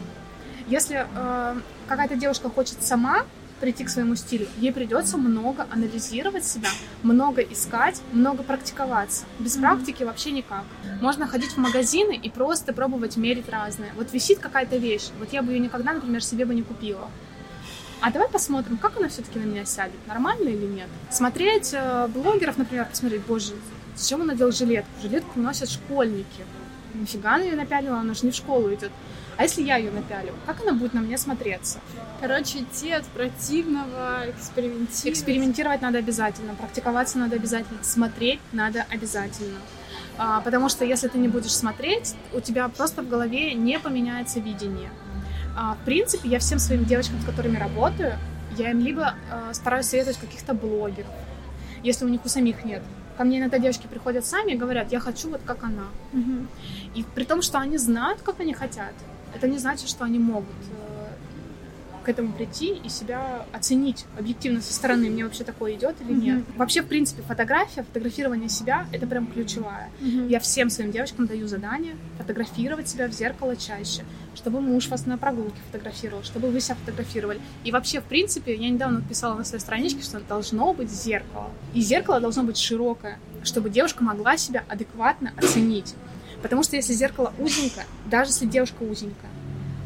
Если 0.69 1.07
э, 1.07 1.57
какая-то 1.89 2.17
девушка 2.17 2.49
хочет 2.49 2.83
сама 2.83 3.25
прийти 3.61 3.85
к 3.85 3.89
своему 3.89 4.17
стилю, 4.17 4.49
ей 4.59 4.73
придется 4.73 5.17
много 5.17 5.67
анализировать 5.71 6.45
себя, 6.45 6.69
много 7.03 7.43
искать, 7.43 8.01
много 8.13 8.43
практиковаться. 8.43 9.25
Без 9.39 9.57
mm-hmm. 9.57 9.61
практики 9.61 10.03
вообще 10.03 10.33
никак. 10.33 10.65
Можно 11.01 11.27
ходить 11.27 11.53
в 11.53 11.59
магазины 11.59 12.15
и 12.17 12.29
просто 12.29 12.73
пробовать 12.73 13.17
мерить 13.17 13.49
разное. 13.49 13.93
Вот 13.95 14.13
висит 14.13 14.41
какая-то 14.41 14.77
вещь, 14.79 15.11
вот 15.19 15.33
я 15.33 15.43
бы 15.43 15.53
ее 15.53 15.61
никогда, 15.61 15.93
например, 15.93 16.25
себе 16.25 16.45
бы 16.45 16.55
не 16.55 16.63
купила. 16.63 17.09
А 18.01 18.11
давай 18.11 18.29
посмотрим, 18.29 18.79
как 18.79 18.97
она 18.97 19.09
все-таки 19.09 19.39
на 19.39 19.45
меня 19.45 19.65
сядет, 19.65 20.09
нормально 20.09 20.49
или 20.49 20.67
нет. 20.67 20.89
Смотреть 21.11 21.71
э, 21.73 22.09
блогеров, 22.09 22.59
например, 22.59 22.87
посмотреть, 22.87 23.23
боже, 23.27 23.53
зачем 23.97 24.21
он 24.21 24.29
надел 24.29 24.53
жилетку? 24.53 24.91
Жилетку 25.03 25.39
носят 25.39 25.71
школьники. 25.71 26.45
Нифига 26.95 27.35
она 27.35 27.45
ее 27.45 27.57
напялила, 27.57 27.99
она 27.99 28.15
же 28.15 28.27
не 28.27 28.33
в 28.33 28.35
школу 28.35 28.73
идет. 28.73 28.91
А 29.37 29.45
если 29.45 29.63
я 29.63 29.77
ее 29.77 29.91
напялю, 29.91 30.35
как 30.47 30.61
она 30.61 30.73
будет 30.73 30.93
на 30.93 31.01
мне 31.01 31.17
смотреться? 31.17 31.81
Короче, 32.21 32.61
идти 32.61 32.93
от 32.93 33.05
противного, 33.07 34.29
экспериментировать. 34.29 35.07
Экспериментировать 35.07 35.83
надо 35.83 35.99
обязательно, 35.99 36.55
практиковаться 36.55 37.19
надо 37.19 37.37
обязательно, 37.37 37.83
смотреть 37.83 38.41
надо 38.53 38.87
обязательно. 38.91 39.59
А, 40.19 40.43
потому 40.43 40.69
что 40.69 40.85
если 40.85 41.09
ты 41.09 41.19
не 41.19 41.29
будешь 41.29 41.55
смотреть, 41.55 42.15
у 42.35 42.41
тебя 42.41 42.69
просто 42.69 43.03
в 43.03 43.09
голове 43.09 43.55
не 43.55 43.79
поменяется 43.79 44.41
видение. 44.41 44.91
А, 45.57 45.75
в 45.75 45.85
принципе, 45.85 46.29
я 46.29 46.39
всем 46.39 46.59
своим 46.59 46.85
девочкам, 46.85 47.21
с 47.21 47.25
которыми 47.25 47.57
работаю, 47.57 48.19
я 48.57 48.71
им 48.71 48.81
либо 48.81 49.15
а, 49.31 49.55
стараюсь 49.55 49.87
советовать 49.87 50.19
каких-то 50.19 50.53
блогеров, 50.53 51.11
если 51.83 52.05
у 52.05 52.09
них 52.09 52.25
у 52.25 52.29
самих 52.29 52.65
нет. 52.65 52.83
Ко 53.23 53.27
мне 53.27 53.39
иногда 53.39 53.61
девочки 53.61 53.87
приходят 53.87 54.25
сами 54.25 54.51
и 54.51 54.57
говорят, 54.57 54.91
я 54.91 54.99
хочу 54.99 55.31
вот 55.31 55.41
как 55.47 55.63
она. 55.63 55.87
Угу. 56.13 56.47
И 56.97 57.05
при 57.15 57.23
том, 57.23 57.41
что 57.41 57.61
они 57.61 57.79
знают, 57.79 58.21
как 58.21 58.41
они 58.41 58.53
хотят, 58.53 58.95
это 59.33 59.47
не 59.47 59.59
значит, 59.59 59.89
что 59.89 60.05
они 60.05 60.19
могут 60.19 60.49
э, 60.49 60.92
к 62.03 62.09
этому 62.09 62.33
прийти 62.33 62.75
и 62.75 62.89
себя 62.89 63.47
оценить 63.53 64.05
объективно 64.19 64.61
со 64.61 64.73
стороны, 64.73 65.11
мне 65.11 65.25
вообще 65.25 65.45
такое 65.45 65.75
идет 65.75 65.97
или 66.01 66.13
нет. 66.13 66.39
Mm-hmm. 66.39 66.57
Вообще, 66.57 66.83
в 66.83 66.87
принципе, 66.87 67.23
фотография, 67.23 67.83
фотографирование 67.83 68.49
себя— 68.49 68.87
это 68.93 69.07
прям 69.07 69.27
ключевая. 69.27 69.91
Mm-hmm. 70.01 70.29
Я 70.29 70.41
всем 70.41 70.71
своим 70.71 70.93
девочкам 70.93 71.27
даю 71.27 71.47
задание 71.47 71.97
фотографировать 72.19 72.89
себя 72.89 73.09
в 73.09 73.13
зеркало 73.13 73.57
чаще, 73.57 74.05
чтобы 74.35 74.61
муж 74.61 74.89
вас 74.89 75.07
на 75.07 75.19
прогулке 75.19 75.57
фотографировал, 75.71 76.23
чтобы 76.23 76.51
вы 76.51 76.61
себя 76.61 76.75
фотографировали. 76.77 77.41
И 77.65 77.73
вообще, 77.73 78.01
в 78.01 78.05
принципе, 78.05 78.55
я 78.55 78.71
недавно 78.71 79.03
писала 79.03 79.35
на 79.35 79.45
своей 79.45 79.63
страничке, 79.63 80.03
что 80.03 80.21
должно 80.21 80.73
быть 80.75 80.91
зеркало. 80.91 81.51
И 81.75 81.81
зеркало 81.81 82.21
должно 82.21 82.43
быть 82.43 82.57
широкое, 82.57 83.19
чтобы 83.43 83.71
девушка 83.71 84.05
могла 84.05 84.37
себя 84.37 84.65
адекватно 84.69 85.33
оценить. 85.37 85.95
Потому 86.43 86.65
что 86.65 86.77
если 86.77 86.93
зеркало 86.93 87.33
узенькое, 87.39 87.87
даже 88.11 88.31
если 88.31 88.47
девушка 88.47 88.83
узенькая, 88.83 89.31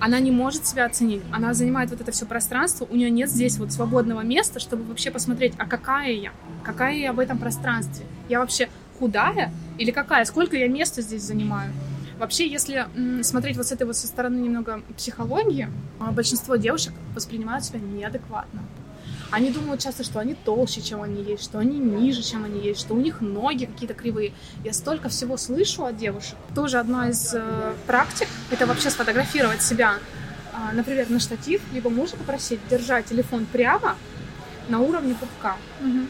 она 0.01 0.20
не 0.20 0.30
может 0.30 0.66
себя 0.66 0.86
оценить. 0.86 1.22
Она 1.32 1.55
занимает 1.55 1.90
вот 1.90 2.01
это 2.01 2.12
все 2.12 2.26
пространство, 2.26 2.86
у 2.88 2.97
нее 2.97 3.11
нет 3.11 3.30
здесь 3.30 3.59
вот 3.59 3.72
свободного 3.72 4.20
места, 4.20 4.61
чтобы 4.61 4.84
вообще 4.84 5.11
посмотреть, 5.11 5.55
а 5.59 5.66
какая 5.66 6.12
я, 6.12 6.32
какая 6.62 6.97
я 6.97 7.12
в 7.12 7.18
этом 7.18 7.38
пространстве. 7.38 8.07
Я 8.28 8.40
вообще 8.40 8.68
худая 8.99 9.53
или 9.78 9.90
какая? 9.90 10.24
Сколько 10.24 10.57
я 10.57 10.68
места 10.68 11.03
здесь 11.03 11.22
занимаю? 11.22 11.72
Вообще, 12.18 12.49
если 12.49 12.86
смотреть 13.22 13.57
вот 13.57 13.66
с 13.66 13.72
этой 13.72 13.86
вот 13.86 13.97
со 13.97 14.07
стороны 14.07 14.38
немного 14.40 14.80
психологии, 14.97 15.68
а, 16.01 16.12
большинство 16.12 16.57
девушек 16.57 16.94
воспринимают 17.14 17.64
себя 17.64 17.78
неадекватно. 17.78 18.62
Они 19.31 19.51
думают 19.51 19.81
часто, 19.81 20.05
что 20.05 20.20
они 20.20 20.35
толще, 20.35 20.81
чем 20.81 21.03
они 21.03 21.22
есть, 21.22 21.45
что 21.45 21.59
они 21.59 21.79
ниже, 21.79 22.22
чем 22.22 22.45
они 22.45 22.61
есть, 22.61 22.81
что 22.81 22.95
у 22.95 23.01
них 23.01 23.20
ноги 23.20 23.64
какие-то 23.64 23.95
кривые. 23.95 24.33
Я 24.64 24.72
столько 24.72 25.09
всего 25.09 25.37
слышу 25.37 25.85
от 25.85 25.97
девушек. 25.97 26.37
Тоже 26.55 26.79
одна 26.79 27.11
из 27.11 27.35
э, 27.35 27.74
практик— 27.87 28.29
это 28.51 28.66
вообще 28.66 28.91
сфотографировать 28.91 29.62
себя, 29.62 29.95
э, 30.53 30.74
например, 30.74 31.11
на 31.11 31.18
штатив, 31.18 31.61
либо 31.72 31.91
мужа 31.91 32.16
попросить 32.16 32.61
держать 32.68 33.07
телефон 33.07 33.47
прямо 33.47 33.97
на 34.68 34.81
уровне 34.81 35.14
пупка. 35.14 35.57
Угу. 35.81 36.07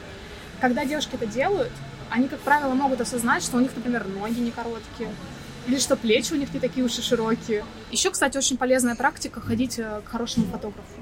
Когда 0.61 0.85
девушки 0.85 1.15
это 1.15 1.27
делают, 1.27 1.73
они, 2.11 2.29
как 2.29 2.41
правило, 2.41 2.75
могут 2.75 3.01
осознать, 3.01 3.43
что 3.43 3.57
у 3.57 3.61
них, 3.61 3.71
например, 3.75 4.07
ноги 4.07 4.41
не 4.41 4.51
короткие, 4.51 5.11
или 5.67 5.79
что 5.79 5.97
плечи 5.97 6.33
у 6.33 6.37
них 6.37 6.53
не 6.53 6.61
такие 6.61 6.85
уж 6.85 6.99
и 6.99 7.03
широкие. 7.03 7.65
Еще, 7.91 8.11
кстати, 8.11 8.37
очень 8.37 8.57
полезная 8.59 8.95
практика 8.95 9.41
ходить 9.41 9.79
э, 9.79 10.03
к 10.05 10.09
хорошему 10.09 10.47
фотографу 10.47 11.01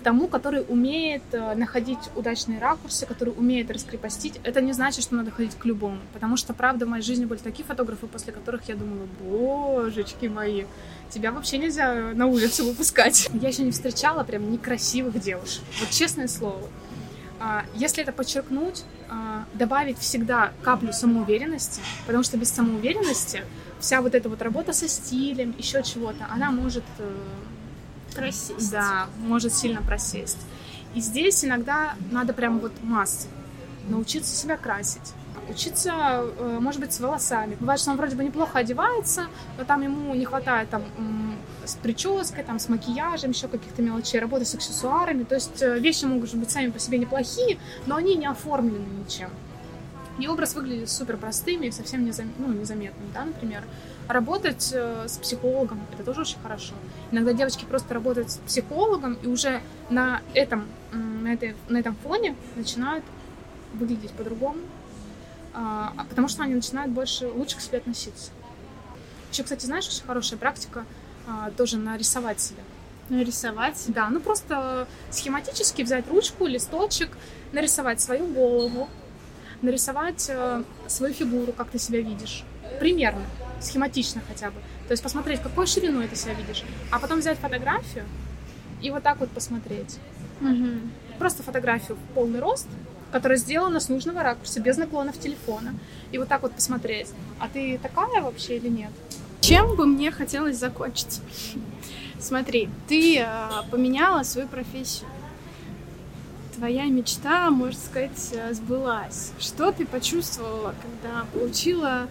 к 0.00 0.02
тому, 0.02 0.28
который 0.28 0.64
умеет 0.66 1.22
э, 1.32 1.54
находить 1.54 1.98
удачные 2.16 2.58
ракурсы, 2.58 3.04
который 3.04 3.34
умеет 3.36 3.70
раскрепостить. 3.70 4.40
Это 4.44 4.62
не 4.62 4.72
значит, 4.72 5.04
что 5.04 5.14
надо 5.14 5.30
ходить 5.30 5.54
к 5.56 5.64
любому, 5.66 5.98
потому 6.14 6.38
что, 6.38 6.54
правда, 6.54 6.86
в 6.86 6.88
моей 6.88 7.02
жизни 7.02 7.26
были 7.26 7.38
такие 7.38 7.66
фотографы, 7.66 8.06
после 8.06 8.32
которых 8.32 8.66
я 8.70 8.76
думала, 8.76 9.06
божечки 9.20 10.24
мои, 10.24 10.64
тебя 11.10 11.32
вообще 11.32 11.58
нельзя 11.58 12.12
на 12.14 12.26
улицу 12.26 12.64
выпускать. 12.64 13.28
Я 13.34 13.48
еще 13.48 13.62
не 13.62 13.72
встречала 13.72 14.24
прям 14.24 14.50
некрасивых 14.50 15.20
девушек, 15.20 15.62
вот 15.80 15.90
честное 15.90 16.28
слово. 16.28 16.66
А, 17.38 17.66
если 17.74 18.02
это 18.02 18.12
подчеркнуть, 18.12 18.84
а, 19.10 19.44
добавить 19.52 19.98
всегда 19.98 20.52
каплю 20.62 20.94
самоуверенности, 20.94 21.82
потому 22.06 22.24
что 22.24 22.38
без 22.38 22.48
самоуверенности 22.50 23.44
вся 23.80 24.00
вот 24.00 24.14
эта 24.14 24.30
вот 24.30 24.40
работа 24.40 24.72
со 24.72 24.88
стилем, 24.88 25.54
еще 25.58 25.82
чего-то, 25.82 26.26
она 26.30 26.50
может 26.50 26.84
э, 26.98 27.10
Просесть. 28.14 28.70
Да, 28.70 29.06
может 29.18 29.54
сильно 29.54 29.82
просесть. 29.82 30.38
И 30.94 31.00
здесь 31.00 31.44
иногда 31.44 31.94
надо 32.10 32.32
прям 32.32 32.58
вот 32.58 32.72
массы. 32.82 33.28
Научиться 33.88 34.34
себя 34.34 34.56
красить. 34.56 35.12
Учиться, 35.48 35.92
э, 35.92 36.58
может 36.60 36.80
быть, 36.80 36.92
с 36.92 37.00
волосами. 37.00 37.56
Бывает, 37.58 37.80
что 37.80 37.90
он 37.90 37.96
вроде 37.96 38.14
бы 38.14 38.22
неплохо 38.24 38.58
одевается, 38.58 39.26
но 39.58 39.64
там 39.64 39.82
ему 39.82 40.14
не 40.14 40.24
хватает 40.24 40.70
там 40.70 40.84
с 41.64 41.74
прической, 41.76 42.44
там, 42.44 42.58
с 42.58 42.68
макияжем, 42.68 43.30
еще 43.30 43.48
каких-то 43.48 43.82
мелочей, 43.82 44.20
работа 44.20 44.44
с 44.44 44.54
аксессуарами. 44.54 45.24
То 45.24 45.34
есть 45.36 45.62
э, 45.62 45.78
вещи 45.78 46.04
могут 46.04 46.32
быть 46.34 46.50
сами 46.50 46.70
по 46.70 46.78
себе 46.78 46.98
неплохие, 46.98 47.58
но 47.86 47.96
они 47.96 48.16
не 48.16 48.26
оформлены 48.26 48.86
ничем. 49.04 49.30
И 50.18 50.28
образ 50.28 50.54
выглядит 50.54 50.90
супер 50.90 51.16
простым 51.16 51.62
и 51.62 51.70
совсем 51.70 52.04
незам... 52.04 52.30
ну, 52.38 52.48
незаметным, 52.48 53.10
да, 53.14 53.24
например. 53.24 53.64
Работать 54.10 54.72
э, 54.72 55.06
с 55.06 55.18
психологом— 55.18 55.86
это 55.92 56.02
тоже 56.02 56.22
очень 56.22 56.38
хорошо. 56.42 56.74
Иногда 57.12 57.32
девочки 57.32 57.64
просто 57.64 57.94
работают 57.94 58.32
с 58.32 58.38
психологом 58.38 59.14
и 59.22 59.28
уже 59.28 59.60
на 59.88 60.20
этом, 60.34 60.66
на, 60.92 61.32
этой, 61.32 61.54
на 61.68 61.78
этом 61.78 61.94
фоне 61.94 62.34
начинают 62.56 63.04
выглядеть 63.72 64.10
по-другому, 64.10 64.58
а, 65.54 65.92
а 65.96 66.04
потому 66.06 66.26
что 66.26 66.42
они 66.42 66.54
начинают 66.54 66.90
больше, 66.90 67.28
лучше 67.28 67.58
к 67.58 67.60
себе 67.60 67.78
относиться. 67.78 68.32
Еще, 69.30 69.44
кстати, 69.44 69.64
знаешь, 69.64 69.86
очень 69.86 70.04
хорошая 70.04 70.40
практика 70.40 70.84
а, 71.28 71.52
тоже 71.52 71.78
нарисовать 71.78 72.40
себя. 72.40 72.62
Нарисовать? 73.10 73.80
Да, 73.86 74.08
ну 74.08 74.18
просто 74.18 74.88
схематически 75.10 75.82
взять 75.82 76.08
ручку, 76.08 76.48
листочек, 76.48 77.16
нарисовать 77.52 78.00
свою 78.00 78.26
голову, 78.26 78.88
нарисовать 79.62 80.26
э, 80.28 80.64
свою 80.88 81.14
фигуру, 81.14 81.52
как 81.52 81.70
ты 81.70 81.78
себя 81.78 82.00
видишь. 82.00 82.42
Примерно, 82.80 83.22
схематично 83.60 84.22
хотя 84.26 84.50
бы. 84.50 84.60
То 84.88 84.92
есть 84.92 85.02
посмотреть, 85.02 85.40
какой 85.40 85.66
шириной 85.66 86.08
ты 86.08 86.16
себя 86.16 86.34
видишь. 86.34 86.64
А 86.90 86.98
потом 86.98 87.20
взять 87.20 87.38
фотографию 87.38 88.04
и 88.82 88.90
вот 88.90 89.02
так 89.02 89.20
вот 89.20 89.30
посмотреть. 89.30 89.98
Угу. 90.40 91.18
Просто 91.18 91.42
фотографию 91.42 91.96
в 91.96 92.14
полный 92.14 92.40
рост, 92.40 92.66
которая 93.12 93.38
сделана 93.38 93.80
с 93.80 93.88
нужного 93.88 94.22
ракурса, 94.22 94.60
без 94.60 94.76
наклонов 94.76 95.18
телефона. 95.18 95.74
И 96.12 96.18
вот 96.18 96.28
так 96.28 96.42
вот 96.42 96.52
посмотреть, 96.52 97.08
а 97.38 97.48
ты 97.48 97.78
такая 97.78 98.22
вообще 98.22 98.56
или 98.56 98.68
нет? 98.68 98.90
Чем 99.40 99.76
бы 99.76 99.86
мне 99.86 100.10
хотелось 100.10 100.58
закончить? 100.58 101.20
Смотри, 102.18 102.68
ты 102.86 103.20
э, 103.20 103.26
поменяла 103.70 104.22
свою 104.22 104.46
профессию. 104.46 105.08
Твоя 106.54 106.84
мечта, 106.84 107.50
можно 107.50 107.80
сказать, 107.80 108.30
э, 108.32 108.52
сбылась. 108.52 109.32
Что 109.38 109.72
ты 109.72 109.86
почувствовала, 109.86 110.74
когда 110.82 111.24
получила 111.32 112.08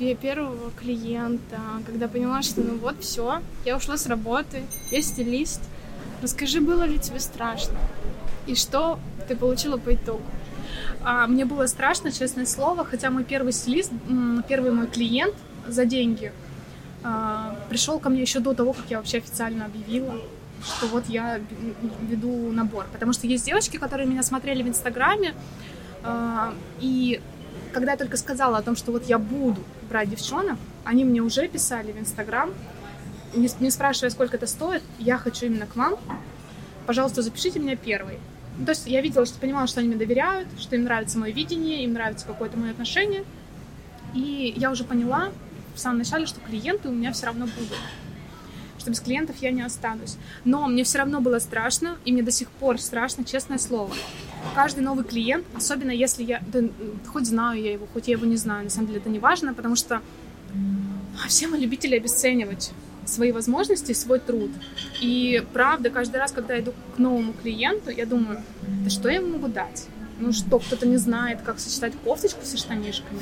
первого 0.00 0.70
клиента, 0.72 1.58
когда 1.86 2.08
поняла, 2.08 2.42
что 2.42 2.62
ну 2.62 2.76
вот 2.78 3.00
все, 3.00 3.40
я 3.64 3.76
ушла 3.76 3.96
с 3.96 4.06
работы, 4.06 4.62
я 4.90 5.02
стилист. 5.02 5.60
Расскажи, 6.22 6.60
было 6.60 6.84
ли 6.84 6.98
тебе 6.98 7.20
страшно? 7.20 7.78
И 8.46 8.54
что 8.54 8.98
ты 9.28 9.36
получила 9.36 9.76
по 9.76 9.94
итогу? 9.94 10.22
А, 11.02 11.26
мне 11.26 11.44
было 11.44 11.66
страшно, 11.66 12.12
честное 12.12 12.46
слово, 12.46 12.84
хотя 12.84 13.10
мой 13.10 13.24
первый 13.24 13.52
стилист, 13.52 13.92
первый 14.48 14.72
мой 14.72 14.86
клиент 14.86 15.34
за 15.66 15.84
деньги 15.84 16.32
а, 17.02 17.56
пришел 17.68 17.98
ко 17.98 18.10
мне 18.10 18.20
еще 18.20 18.40
до 18.40 18.54
того, 18.54 18.72
как 18.72 18.84
я 18.88 18.98
вообще 18.98 19.18
официально 19.18 19.66
объявила, 19.66 20.14
что 20.62 20.86
вот 20.86 21.04
я 21.08 21.40
веду 22.02 22.52
набор. 22.52 22.86
Потому 22.92 23.12
что 23.12 23.26
есть 23.26 23.44
девочки, 23.44 23.76
которые 23.78 24.06
меня 24.06 24.22
смотрели 24.22 24.62
в 24.62 24.68
Инстаграме, 24.68 25.34
а, 26.02 26.54
и 26.80 27.20
когда 27.72 27.92
я 27.92 27.96
только 27.96 28.16
сказала 28.16 28.58
о 28.58 28.62
том, 28.62 28.76
что 28.76 28.92
вот 28.92 29.06
я 29.06 29.18
буду 29.18 29.62
брать 29.90 30.08
девчонок, 30.08 30.56
они 30.84 31.04
мне 31.04 31.20
уже 31.20 31.48
писали 31.48 31.92
в 31.92 31.98
Инстаграм, 31.98 32.50
не, 33.34 33.50
не 33.60 33.70
спрашивая, 33.70 34.10
сколько 34.10 34.36
это 34.36 34.46
стоит, 34.46 34.82
я 34.98 35.18
хочу 35.18 35.46
именно 35.46 35.66
к 35.66 35.76
вам, 35.76 35.96
пожалуйста, 36.86 37.22
запишите 37.22 37.58
меня 37.58 37.76
первой. 37.76 38.18
Ну, 38.58 38.64
то 38.64 38.70
есть 38.72 38.86
я 38.86 39.00
видела, 39.00 39.26
что 39.26 39.38
понимала, 39.38 39.66
что 39.66 39.80
они 39.80 39.88
мне 39.88 39.98
доверяют, 39.98 40.48
что 40.58 40.76
им 40.76 40.84
нравится 40.84 41.18
мое 41.18 41.32
видение, 41.32 41.84
им 41.84 41.92
нравится 41.92 42.26
какое-то 42.26 42.58
мое 42.58 42.72
отношение. 42.72 43.24
И 44.14 44.52
я 44.56 44.70
уже 44.70 44.84
поняла 44.84 45.30
в 45.74 45.78
самом 45.78 45.98
начале, 45.98 46.26
что 46.26 46.40
клиенты 46.40 46.88
у 46.88 46.92
меня 46.92 47.12
все 47.12 47.26
равно 47.26 47.46
будут. 47.46 47.78
Что 48.78 48.90
без 48.90 49.00
клиентов 49.00 49.36
я 49.40 49.50
не 49.50 49.62
останусь. 49.62 50.16
Но 50.44 50.66
мне 50.66 50.84
все 50.84 50.98
равно 50.98 51.20
было 51.20 51.38
страшно, 51.38 51.96
и 52.04 52.12
мне 52.12 52.22
до 52.22 52.30
сих 52.30 52.50
пор 52.50 52.80
страшно, 52.80 53.24
честное 53.24 53.58
слово. 53.58 53.94
Каждый 54.54 54.80
новый 54.80 55.04
клиент, 55.04 55.46
особенно 55.54 55.90
если 55.90 56.24
я, 56.24 56.42
да, 56.52 56.60
хоть 57.06 57.26
знаю 57.26 57.62
я 57.62 57.72
его, 57.72 57.86
хоть 57.92 58.08
я 58.08 58.12
его 58.12 58.26
не 58.26 58.36
знаю, 58.36 58.64
на 58.64 58.70
самом 58.70 58.88
деле 58.88 59.00
это 59.00 59.08
не 59.08 59.18
важно, 59.18 59.54
потому 59.54 59.76
что 59.76 60.00
все 61.28 61.46
мы 61.46 61.58
любители 61.58 61.96
обесценивать 61.96 62.72
свои 63.06 63.32
возможности, 63.32 63.92
свой 63.92 64.20
труд. 64.20 64.50
И 65.00 65.44
правда, 65.52 65.90
каждый 65.90 66.16
раз, 66.16 66.32
когда 66.32 66.54
я 66.54 66.60
иду 66.60 66.72
к 66.94 66.98
новому 66.98 67.32
клиенту, 67.32 67.90
я 67.90 68.06
думаю, 68.06 68.42
да 68.84 68.90
что 68.90 69.08
я 69.08 69.16
ему 69.16 69.38
могу 69.38 69.48
дать? 69.48 69.86
Ну 70.18 70.32
что, 70.32 70.58
кто-то 70.58 70.86
не 70.86 70.98
знает, 70.98 71.40
как 71.42 71.58
сочетать 71.58 71.94
кофточку 72.04 72.44
со 72.44 72.58
штанишками. 72.58 73.20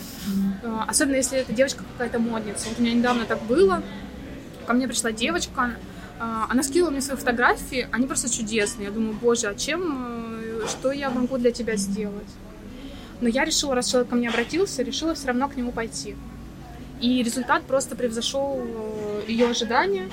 А, 0.65 0.85
особенно 0.89 1.15
если 1.15 1.39
это 1.39 1.53
девочка 1.53 1.85
какая-то 1.93 2.19
модница. 2.19 2.69
Вот 2.69 2.79
у 2.79 2.83
меня 2.83 2.93
недавно 2.93 3.25
так 3.25 3.41
было. 3.45 3.83
Ко 4.67 4.73
мне 4.73 4.89
пришла 4.89 5.13
девочка, 5.13 5.53
а, 5.63 5.71
она 6.49 6.63
скинула 6.63 6.91
мне 6.91 7.01
свои 7.01 7.17
фотографии, 7.17 7.89
они 7.93 8.07
просто 8.07 8.33
чудесные. 8.33 8.87
Я 8.87 8.91
думаю, 8.91 9.15
боже, 9.15 9.49
а 9.49 9.55
чем, 9.55 10.41
э, 10.41 10.67
что 10.69 10.93
я 10.93 11.11
могу 11.11 11.39
для 11.39 11.53
тебя 11.53 11.77
сделать? 11.77 12.29
Но 13.21 13.29
я 13.29 13.45
решила, 13.45 13.75
раз 13.75 13.89
человек 13.89 14.11
ко 14.11 14.17
мне 14.17 14.29
обратился, 14.29 14.83
решила 14.83 15.15
все 15.15 15.29
равно 15.29 15.49
к 15.49 15.57
нему 15.57 15.73
пойти. 15.73 16.17
И 17.01 17.23
результат 17.23 17.63
просто 17.65 17.95
превзошел 17.95 18.61
э, 18.61 19.23
ее 19.29 19.49
ожидания, 19.49 20.09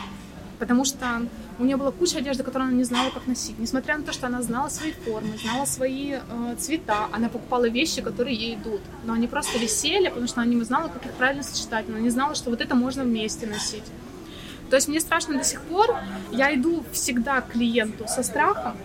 потому 0.60 0.86
что 0.86 1.28
у 1.58 1.64
нее 1.64 1.78
была 1.78 1.92
куча 1.92 2.18
одежды, 2.18 2.44
которую 2.44 2.70
она 2.70 2.78
не 2.78 2.84
знала, 2.84 3.10
как 3.10 3.28
носить. 3.28 3.58
Несмотря 3.58 3.98
на 3.98 4.04
то, 4.04 4.12
что 4.12 4.28
она 4.28 4.42
знала 4.42 4.70
свои 4.70 4.92
формы, 4.92 5.38
знала 5.38 5.66
свои 5.66 6.14
э, 6.14 6.56
цвета, 6.60 7.08
она 7.12 7.30
покупала 7.30 7.68
вещи, 7.68 8.02
которые 8.02 8.36
ей 8.36 8.56
идут. 8.56 8.82
Но 9.06 9.14
они 9.14 9.28
просто 9.28 9.58
висели, 9.58 10.10
потому 10.10 10.28
что 10.28 10.42
она 10.42 10.52
не 10.54 10.62
знала, 10.64 10.90
как 10.90 11.06
их 11.06 11.12
правильно 11.14 11.44
сочетать. 11.44 11.86
Она 11.88 12.00
не 12.00 12.10
знала, 12.10 12.36
что 12.36 12.50
вот 12.50 12.62
это 12.62 12.76
можно 12.76 13.04
вместе 13.04 13.48
носить. 13.48 13.84
То 14.70 14.76
есть 14.76 14.88
мне 14.88 15.00
страшно 15.00 15.38
до 15.38 15.44
сих 15.44 15.62
пор. 15.62 15.96
Я 16.32 16.54
иду 16.56 16.84
всегда 16.92 17.42
к 17.42 17.52
клиенту 17.52 18.06
со 18.08 18.24
страхом, 18.24 18.76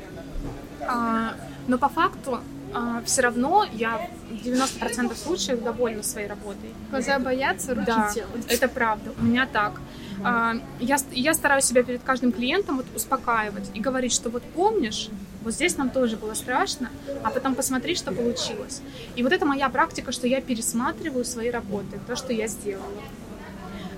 а, 0.82 1.34
но 1.66 1.78
по 1.78 1.88
факту 1.88 2.40
а, 2.72 3.02
все 3.04 3.22
равно 3.22 3.66
я 3.72 4.08
в 4.30 4.34
90% 4.46 5.16
случаев 5.16 5.62
довольна 5.62 6.02
своей 6.02 6.28
работой. 6.28 6.72
Глаза 6.90 7.18
боятся, 7.18 7.74
руки 7.74 7.86
да, 7.86 8.10
делают. 8.14 8.50
это 8.50 8.68
правда. 8.68 9.12
У 9.18 9.24
меня 9.24 9.46
так. 9.46 9.80
А, 10.22 10.54
я, 10.78 10.96
я 11.12 11.34
стараюсь 11.34 11.64
себя 11.64 11.82
перед 11.82 12.02
каждым 12.02 12.32
клиентом 12.32 12.76
вот 12.76 12.86
успокаивать 12.94 13.70
и 13.74 13.80
говорить, 13.80 14.12
что 14.12 14.30
вот 14.30 14.42
помнишь, 14.42 15.08
вот 15.42 15.54
здесь 15.54 15.76
нам 15.78 15.90
тоже 15.90 16.16
было 16.16 16.34
страшно, 16.34 16.90
а 17.22 17.30
потом 17.30 17.54
посмотри, 17.54 17.94
что 17.94 18.12
получилось. 18.12 18.82
И 19.16 19.22
вот 19.22 19.32
это 19.32 19.46
моя 19.46 19.68
практика, 19.68 20.12
что 20.12 20.26
я 20.26 20.40
пересматриваю 20.40 21.24
свои 21.24 21.50
работы, 21.50 21.98
то, 22.06 22.16
что 22.16 22.32
я 22.32 22.46
сделала, 22.46 23.02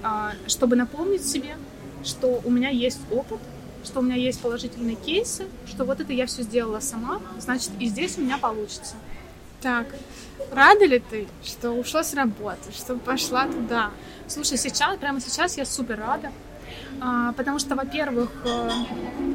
а, 0.02 0.32
чтобы 0.46 0.76
напомнить 0.76 1.26
себе, 1.26 1.56
что 2.04 2.40
у 2.44 2.50
меня 2.50 2.68
есть 2.68 3.00
опыт, 3.10 3.40
что 3.84 4.00
у 4.00 4.02
меня 4.02 4.16
есть 4.16 4.40
положительные 4.40 4.96
кейсы, 4.96 5.46
что 5.66 5.84
вот 5.84 6.00
это 6.00 6.12
я 6.12 6.26
все 6.26 6.42
сделала 6.42 6.80
сама, 6.80 7.20
значит 7.38 7.70
и 7.78 7.86
здесь 7.86 8.18
у 8.18 8.22
меня 8.22 8.38
получится. 8.38 8.94
Так, 9.60 9.86
рада 10.50 10.84
ли 10.84 10.98
ты, 10.98 11.28
что 11.44 11.70
ушла 11.70 12.02
с 12.02 12.14
работы, 12.14 12.72
что 12.72 12.96
пошла 12.96 13.46
туда? 13.46 13.90
Слушай, 14.26 14.58
сейчас, 14.58 14.96
прямо 14.98 15.20
сейчас 15.20 15.56
я 15.56 15.64
супер 15.64 16.00
рада, 16.00 16.32
а, 17.00 17.32
потому 17.32 17.58
что, 17.58 17.74
во-первых, 17.74 18.30
э, 18.44 18.70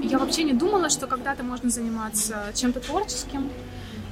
я 0.04 0.18
вообще 0.18 0.44
не 0.44 0.54
думала, 0.54 0.90
что 0.90 1.08
когда-то 1.08 1.44
можно 1.44 1.70
заниматься 1.70 2.52
чем-то 2.54 2.80
творческим, 2.80 3.50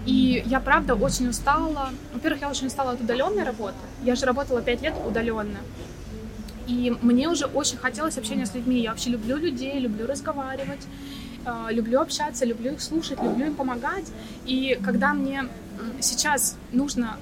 и 0.05 0.43
я, 0.45 0.59
правда, 0.59 0.93
очень 0.95 1.27
устала. 1.27 1.89
Во-первых, 2.13 2.41
я 2.41 2.49
очень 2.49 2.67
устала 2.67 2.91
от 2.91 3.01
удаленной 3.01 3.43
работы. 3.43 3.75
Я 4.03 4.15
же 4.15 4.25
работала 4.25 4.61
пять 4.61 4.81
лет 4.81 4.93
удаленно. 5.05 5.57
И 6.67 6.95
мне 7.01 7.29
уже 7.29 7.45
очень 7.45 7.77
хотелось 7.77 8.17
общения 8.17 8.45
с 8.45 8.55
людьми. 8.55 8.81
Я 8.81 8.89
вообще 8.89 9.09
люблю 9.11 9.37
людей, 9.37 9.79
люблю 9.79 10.07
разговаривать, 10.07 10.87
э, 11.45 11.67
люблю 11.71 12.01
общаться, 12.01 12.45
люблю 12.45 12.73
их 12.73 12.81
слушать, 12.81 13.21
люблю 13.21 13.45
им 13.47 13.55
помогать. 13.55 14.11
И 14.45 14.79
когда 14.83 15.13
мне 15.13 15.45
сейчас 15.99 16.57
нужно 16.71 17.17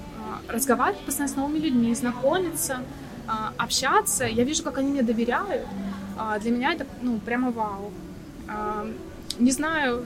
э, 0.48 0.54
разговаривать 0.54 1.06
постоянно 1.06 1.34
с 1.34 1.36
новыми 1.36 1.60
людьми, 1.60 1.94
знакомиться, 1.96 2.80
э, 3.28 3.32
общаться, 3.58 4.26
я 4.26 4.44
вижу, 4.44 4.64
как 4.64 4.78
они 4.78 4.92
мне 4.92 5.02
доверяют. 5.04 5.68
Для 6.42 6.52
меня 6.52 6.74
это, 6.74 6.86
ну, 7.02 7.20
прямо 7.20 7.50
вау. 7.50 7.92
Не 9.40 9.52
знаю, 9.52 10.06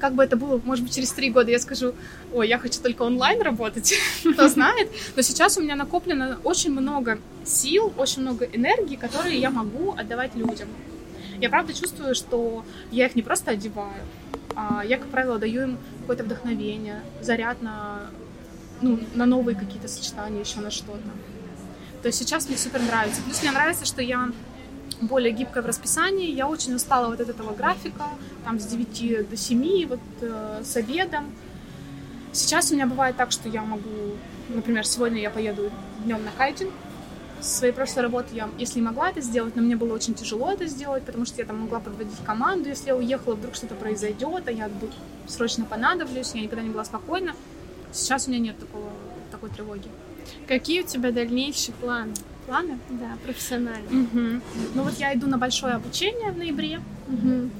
как 0.00 0.14
бы 0.14 0.24
это 0.24 0.36
было, 0.36 0.60
может 0.64 0.84
быть, 0.84 0.94
через 0.94 1.12
три 1.12 1.30
года 1.30 1.50
я 1.50 1.58
скажу, 1.58 1.94
ой, 2.32 2.48
я 2.48 2.58
хочу 2.58 2.80
только 2.80 3.02
онлайн 3.02 3.40
работать, 3.42 3.94
кто 4.32 4.48
знает. 4.48 4.90
Но 5.16 5.22
сейчас 5.22 5.58
у 5.58 5.62
меня 5.62 5.76
накоплено 5.76 6.38
очень 6.44 6.72
много 6.72 7.18
сил, 7.44 7.92
очень 7.96 8.22
много 8.22 8.44
энергии, 8.44 8.96
которые 8.96 9.38
я 9.38 9.50
могу 9.50 9.92
отдавать 9.92 10.34
людям. 10.34 10.68
Я 11.40 11.50
правда 11.50 11.72
чувствую, 11.72 12.14
что 12.14 12.64
я 12.90 13.06
их 13.06 13.14
не 13.14 13.22
просто 13.22 13.52
одеваю, 13.52 14.02
а 14.56 14.84
я, 14.84 14.98
как 14.98 15.08
правило, 15.08 15.38
даю 15.38 15.62
им 15.62 15.78
какое-то 16.00 16.24
вдохновение, 16.24 17.00
заряд 17.20 17.62
на, 17.62 18.00
ну, 18.80 18.98
на 19.14 19.24
новые 19.24 19.54
какие-то 19.54 19.86
сочетания, 19.86 20.40
еще 20.40 20.60
на 20.60 20.70
что-то. 20.70 21.08
То 22.02 22.06
есть 22.08 22.18
сейчас 22.18 22.48
мне 22.48 22.56
супер 22.56 22.80
нравится. 22.82 23.22
Плюс 23.22 23.42
мне 23.42 23.52
нравится, 23.52 23.84
что 23.84 24.02
я 24.02 24.30
более 25.00 25.32
гибкая 25.32 25.62
в 25.62 25.66
расписании. 25.66 26.30
Я 26.30 26.48
очень 26.48 26.74
устала 26.74 27.08
вот 27.08 27.20
от 27.20 27.28
этого 27.28 27.54
графика, 27.54 28.04
там 28.44 28.58
с 28.58 28.64
9 28.64 29.28
до 29.28 29.36
7, 29.36 29.86
вот 29.86 30.00
э, 30.20 30.62
с 30.64 30.76
обедом. 30.76 31.32
Сейчас 32.32 32.70
у 32.70 32.74
меня 32.74 32.86
бывает 32.86 33.16
так, 33.16 33.32
что 33.32 33.48
я 33.48 33.62
могу, 33.62 34.16
например, 34.48 34.86
сегодня 34.86 35.20
я 35.20 35.30
поеду 35.30 35.70
днем 36.04 36.22
на 36.24 36.30
кайтинг, 36.36 36.72
своей 37.40 37.72
прошлой 37.72 38.02
работы 38.02 38.34
я, 38.34 38.48
если 38.58 38.80
могла 38.80 39.10
это 39.10 39.20
сделать, 39.20 39.56
но 39.56 39.62
мне 39.62 39.76
было 39.76 39.94
очень 39.94 40.14
тяжело 40.14 40.50
это 40.50 40.66
сделать, 40.66 41.04
потому 41.04 41.24
что 41.24 41.40
я 41.40 41.46
там 41.46 41.58
могла 41.60 41.80
подводить 41.80 42.18
команду, 42.24 42.68
если 42.68 42.88
я 42.88 42.96
уехала, 42.96 43.34
вдруг 43.34 43.54
что-то 43.54 43.74
произойдет, 43.74 44.46
а 44.46 44.52
я 44.52 44.70
срочно 45.26 45.64
понадоблюсь, 45.64 46.32
я 46.34 46.42
никогда 46.42 46.62
не 46.62 46.70
была 46.70 46.84
спокойна. 46.84 47.34
Сейчас 47.92 48.26
у 48.26 48.30
меня 48.30 48.40
нет 48.40 48.58
такого, 48.58 48.90
такой 49.30 49.50
тревоги. 49.50 49.88
Какие 50.46 50.82
у 50.82 50.86
тебя 50.86 51.10
дальнейшие 51.10 51.74
планы? 51.74 52.14
Планы? 52.48 52.78
Да, 52.88 53.18
профессионально. 53.22 53.86
Угу. 53.86 54.42
Ну 54.74 54.82
вот 54.82 54.94
я 54.98 55.14
иду 55.14 55.26
на 55.26 55.36
большое 55.36 55.74
обучение 55.74 56.32
в 56.32 56.38
ноябре. 56.38 56.80
Угу. 57.08 57.50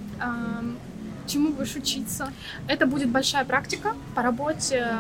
Чему 1.27 1.53
будешь 1.53 1.77
учиться? 1.77 2.33
Это 2.67 2.87
будет 2.87 3.11
большая 3.11 3.45
практика 3.45 3.95
по 4.15 4.23
работе 4.23 4.91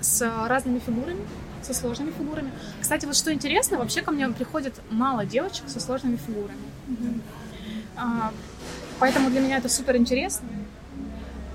с 0.00 0.20
разными 0.48 0.80
фигурами, 0.80 1.20
со 1.62 1.72
сложными 1.72 2.10
фигурами. 2.10 2.50
Кстати, 2.80 3.06
вот 3.06 3.14
что 3.14 3.32
интересно, 3.32 3.78
вообще 3.78 4.02
ко 4.02 4.10
мне 4.10 4.28
приходит 4.28 4.74
мало 4.90 5.24
девочек 5.24 5.68
со 5.68 5.78
сложными 5.78 6.16
фигурами. 6.16 6.58
Мгм. 6.88 7.22
А, 7.96 8.32
Поэтому 8.98 9.30
для 9.30 9.40
меня 9.40 9.58
это 9.58 9.68
супер 9.68 9.96
интересно. 9.96 10.48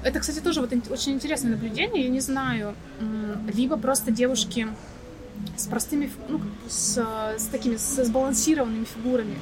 Это, 0.04 0.20
кстати, 0.20 0.40
тоже 0.40 0.62
вот 0.62 0.72
очень 0.90 1.14
интересное 1.14 1.52
наблюдение. 1.52 2.04
Я 2.04 2.10
не 2.10 2.20
знаю, 2.20 2.76
либо 3.54 3.78
просто 3.78 4.12
девушки 4.12 4.68
с 5.58 5.66
простыми, 5.68 6.10
ну, 6.30 6.38
как 6.40 6.48
бы 6.48 6.70
с, 6.70 6.98
с 7.38 7.46
такими 7.48 7.76
с 7.76 8.04
сбалансированными 8.06 8.86
фигурами, 8.86 9.38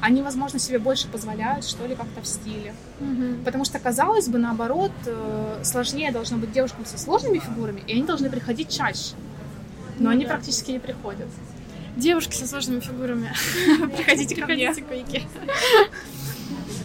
они, 0.00 0.22
возможно, 0.22 0.58
себе 0.58 0.78
больше 0.78 1.08
позволяют, 1.08 1.64
что 1.64 1.86
ли, 1.86 1.94
как-то 1.94 2.20
в 2.22 2.26
стиле. 2.26 2.74
Мгм. 3.00 3.42
Потому 3.44 3.64
что, 3.64 3.78
казалось 3.78 4.28
бы, 4.28 4.38
наоборот, 4.38 4.92
э, 5.06 5.60
сложнее 5.64 6.12
должно 6.12 6.36
быть 6.38 6.52
девушкам 6.52 6.84
со 6.84 6.98
сложными 6.98 7.38
фигурами, 7.38 7.82
и 7.86 7.92
они 7.92 8.02
должны 8.04 8.30
приходить 8.30 8.68
чаще. 8.68 9.14
Но 9.98 10.04
Ну 10.04 10.10
они 10.10 10.24
да. 10.24 10.32
практически 10.34 10.70
не 10.72 10.78
приходят. 10.78 11.28
Девушки 11.96 12.34
со 12.34 12.46
сложными 12.46 12.80
фигурами. 12.80 13.32
Приходите 13.96 14.36
ко 14.36 14.46
мне. 14.46 14.70
Приходите 14.72 14.82
к 14.82 14.90
Вике. 15.12 15.26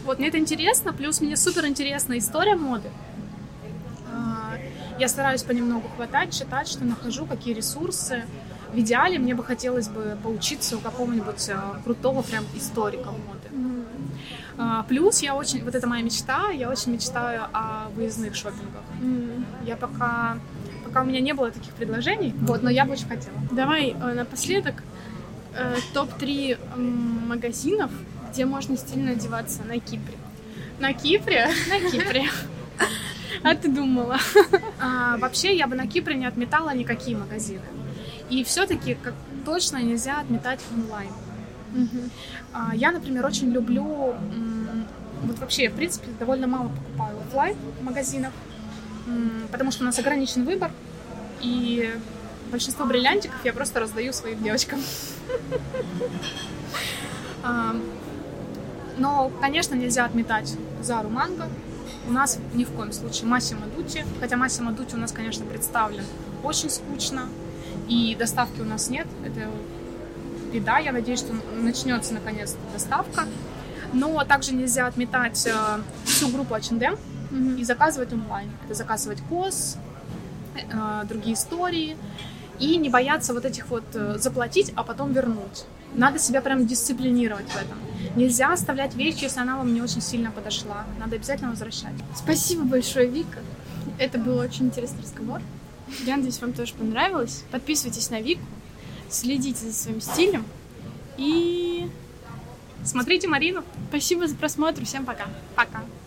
Вот, 0.05 0.17
мне 0.17 0.29
это 0.29 0.39
интересно, 0.39 0.93
плюс 0.93 1.21
мне 1.21 1.37
супер 1.37 1.67
интересна 1.67 2.17
история 2.17 2.55
моды. 2.55 2.89
А, 4.11 4.57
Я 4.97 5.07
стараюсь 5.07 5.43
понемногу 5.43 5.87
хватать, 5.95 6.35
читать, 6.35 6.67
что 6.67 6.83
нахожу, 6.85 7.25
какие 7.27 7.53
ресурсы. 7.53 8.25
В 8.73 8.79
идеале 8.79 9.19
мне 9.19 9.35
бы 9.35 9.43
хотелось 9.43 9.89
бы 9.89 10.17
поучиться 10.23 10.77
у 10.77 10.79
какого-нибудь 10.79 11.49
а, 11.49 11.79
крутого 11.83 12.21
прям 12.21 12.45
историка 12.55 13.11
моды. 13.11 13.49
Мгм. 13.51 13.85
А, 14.57 14.83
Плюс 14.83 15.21
я 15.21 15.35
очень, 15.35 15.63
вот 15.63 15.75
это 15.75 15.87
моя 15.87 16.03
мечта, 16.03 16.49
я 16.51 16.69
очень 16.69 16.93
мечтаю 16.93 17.43
о 17.53 17.89
выездных 17.95 18.35
шопингах. 18.35 18.83
М. 19.01 19.45
Я 19.65 19.75
пока, 19.75 20.37
пока 20.85 21.01
у 21.01 21.05
меня 21.05 21.19
не 21.19 21.33
было 21.33 21.51
таких 21.51 21.73
предложений, 21.73 22.33
вот, 22.41 22.63
но 22.63 22.69
я 22.69 22.85
бы 22.85 22.93
очень 22.93 23.07
хотела. 23.07 23.35
Давай 23.51 23.89
э, 23.89 24.13
напоследок 24.13 24.83
э, 25.55 25.75
топ-3 25.93 26.57
м, 26.75 27.27
магазинов, 27.27 27.91
где 28.31 28.45
можно 28.45 28.77
стильно 28.77 29.11
одеваться 29.11 29.63
на 29.63 29.79
Кипре. 29.79 30.17
На 30.79 30.93
Кипре? 30.93 31.49
На 31.69 31.79
Кипре. 31.89 32.29
А 33.43 33.55
ты 33.55 33.69
думала? 33.69 34.17
А, 34.79 35.17
вообще 35.17 35.55
я 35.55 35.65
бы 35.65 35.75
на 35.75 35.87
Кипре 35.87 36.15
не 36.15 36.25
отметала 36.27 36.75
никакие 36.75 37.17
магазины. 37.17 37.63
И 38.31 38.45
все-таки 38.45 38.95
как 38.95 39.13
точно 39.45 39.83
нельзя 39.83 40.19
отметать 40.19 40.61
онлайн. 40.73 41.11
А, 42.53 42.73
я, 42.73 42.91
например, 42.91 43.25
очень 43.25 43.51
люблю... 43.51 44.15
Вот 45.23 45.37
вообще, 45.37 45.69
в 45.69 45.75
принципе, 45.75 46.07
довольно 46.19 46.47
мало 46.47 46.69
покупаю 46.69 47.19
оффлайн 47.19 47.55
в 47.79 47.83
магазинах, 47.83 48.31
потому 49.51 49.69
что 49.69 49.83
у 49.83 49.85
нас 49.85 49.99
ограничен 49.99 50.45
выбор, 50.45 50.71
и 51.41 51.93
большинство 52.51 52.85
бриллиантиков 52.85 53.37
я 53.43 53.53
просто 53.53 53.79
раздаю 53.81 54.13
своим 54.13 54.41
девочкам. 54.43 54.81
А, 57.43 57.75
Но, 58.99 59.31
конечно, 59.41 59.73
нельзя 59.73 60.05
отметать 60.05 60.55
Зару 60.83 61.09
Манго. 61.09 61.49
У 62.07 62.11
нас 62.11 62.37
ни 62.53 62.65
в 62.65 62.69
коем 62.69 62.91
случае 62.91 63.25
Массимо 63.25 63.65
Дути, 63.75 64.05
хотя 64.19 64.37
Массимо 64.37 64.71
Дути 64.73 64.93
у 64.93 64.99
нас, 64.99 65.11
конечно, 65.11 65.43
представлен 65.43 66.03
очень 66.43 66.69
скучно, 66.69 67.27
и 67.91 68.15
доставки 68.15 68.61
у 68.61 68.63
нас 68.63 68.89
нет. 68.89 69.05
Это 69.25 69.49
беда. 70.53 70.79
Я 70.79 70.93
надеюсь, 70.93 71.19
что 71.19 71.33
начнется 71.61 72.13
наконец 72.13 72.55
доставка. 72.71 73.25
Но 73.91 74.23
также 74.23 74.53
нельзя 74.53 74.87
отметать 74.87 75.45
э, 75.45 75.53
всю 76.05 76.29
группу 76.29 76.53
H&M 76.55 76.95
и 77.57 77.63
заказывать 77.65 78.13
онлайн. 78.13 78.49
Это 78.63 78.75
заказывать 78.75 79.19
кос, 79.27 79.77
э, 80.55 81.03
другие 81.03 81.33
истории. 81.33 81.97
И 82.59 82.77
не 82.77 82.89
бояться 82.89 83.33
вот 83.33 83.43
этих 83.43 83.67
вот 83.67 83.83
э, 83.93 84.17
заплатить, 84.17 84.71
а 84.77 84.83
потом 84.83 85.11
вернуть. 85.11 85.65
Надо 85.93 86.17
себя 86.17 86.41
прям 86.41 86.65
дисциплинировать 86.65 87.49
в 87.49 87.55
этом. 87.57 87.77
Нельзя 88.15 88.53
оставлять 88.53 88.95
вещь, 88.95 89.17
если 89.21 89.41
она 89.41 89.57
вам 89.57 89.73
не 89.73 89.81
очень 89.81 90.01
сильно 90.01 90.31
подошла. 90.31 90.85
Надо 90.97 91.17
обязательно 91.17 91.49
возвращать. 91.49 91.93
Спасибо 92.15 92.63
большое, 92.63 93.07
Вика. 93.07 93.39
Это 93.97 94.17
был 94.17 94.37
очень 94.37 94.67
интересный 94.67 95.01
разговор. 95.01 95.41
Я 96.05 96.17
надеюсь, 96.17 96.41
вам 96.41 96.53
тоже 96.53 96.73
понравилось. 96.73 97.43
Подписывайтесь 97.51 98.09
на 98.09 98.21
Вику, 98.21 98.41
следите 99.09 99.65
за 99.65 99.73
своим 99.73 100.01
стилем. 100.01 100.45
И 101.17 101.89
Смотрите 102.83 103.27
Марину. 103.27 103.63
спасибо 103.89 104.27
за 104.27 104.35
просмотр. 104.35 104.85
Всем 104.85 105.05
пока. 105.05 105.27
Пока. 105.55 105.83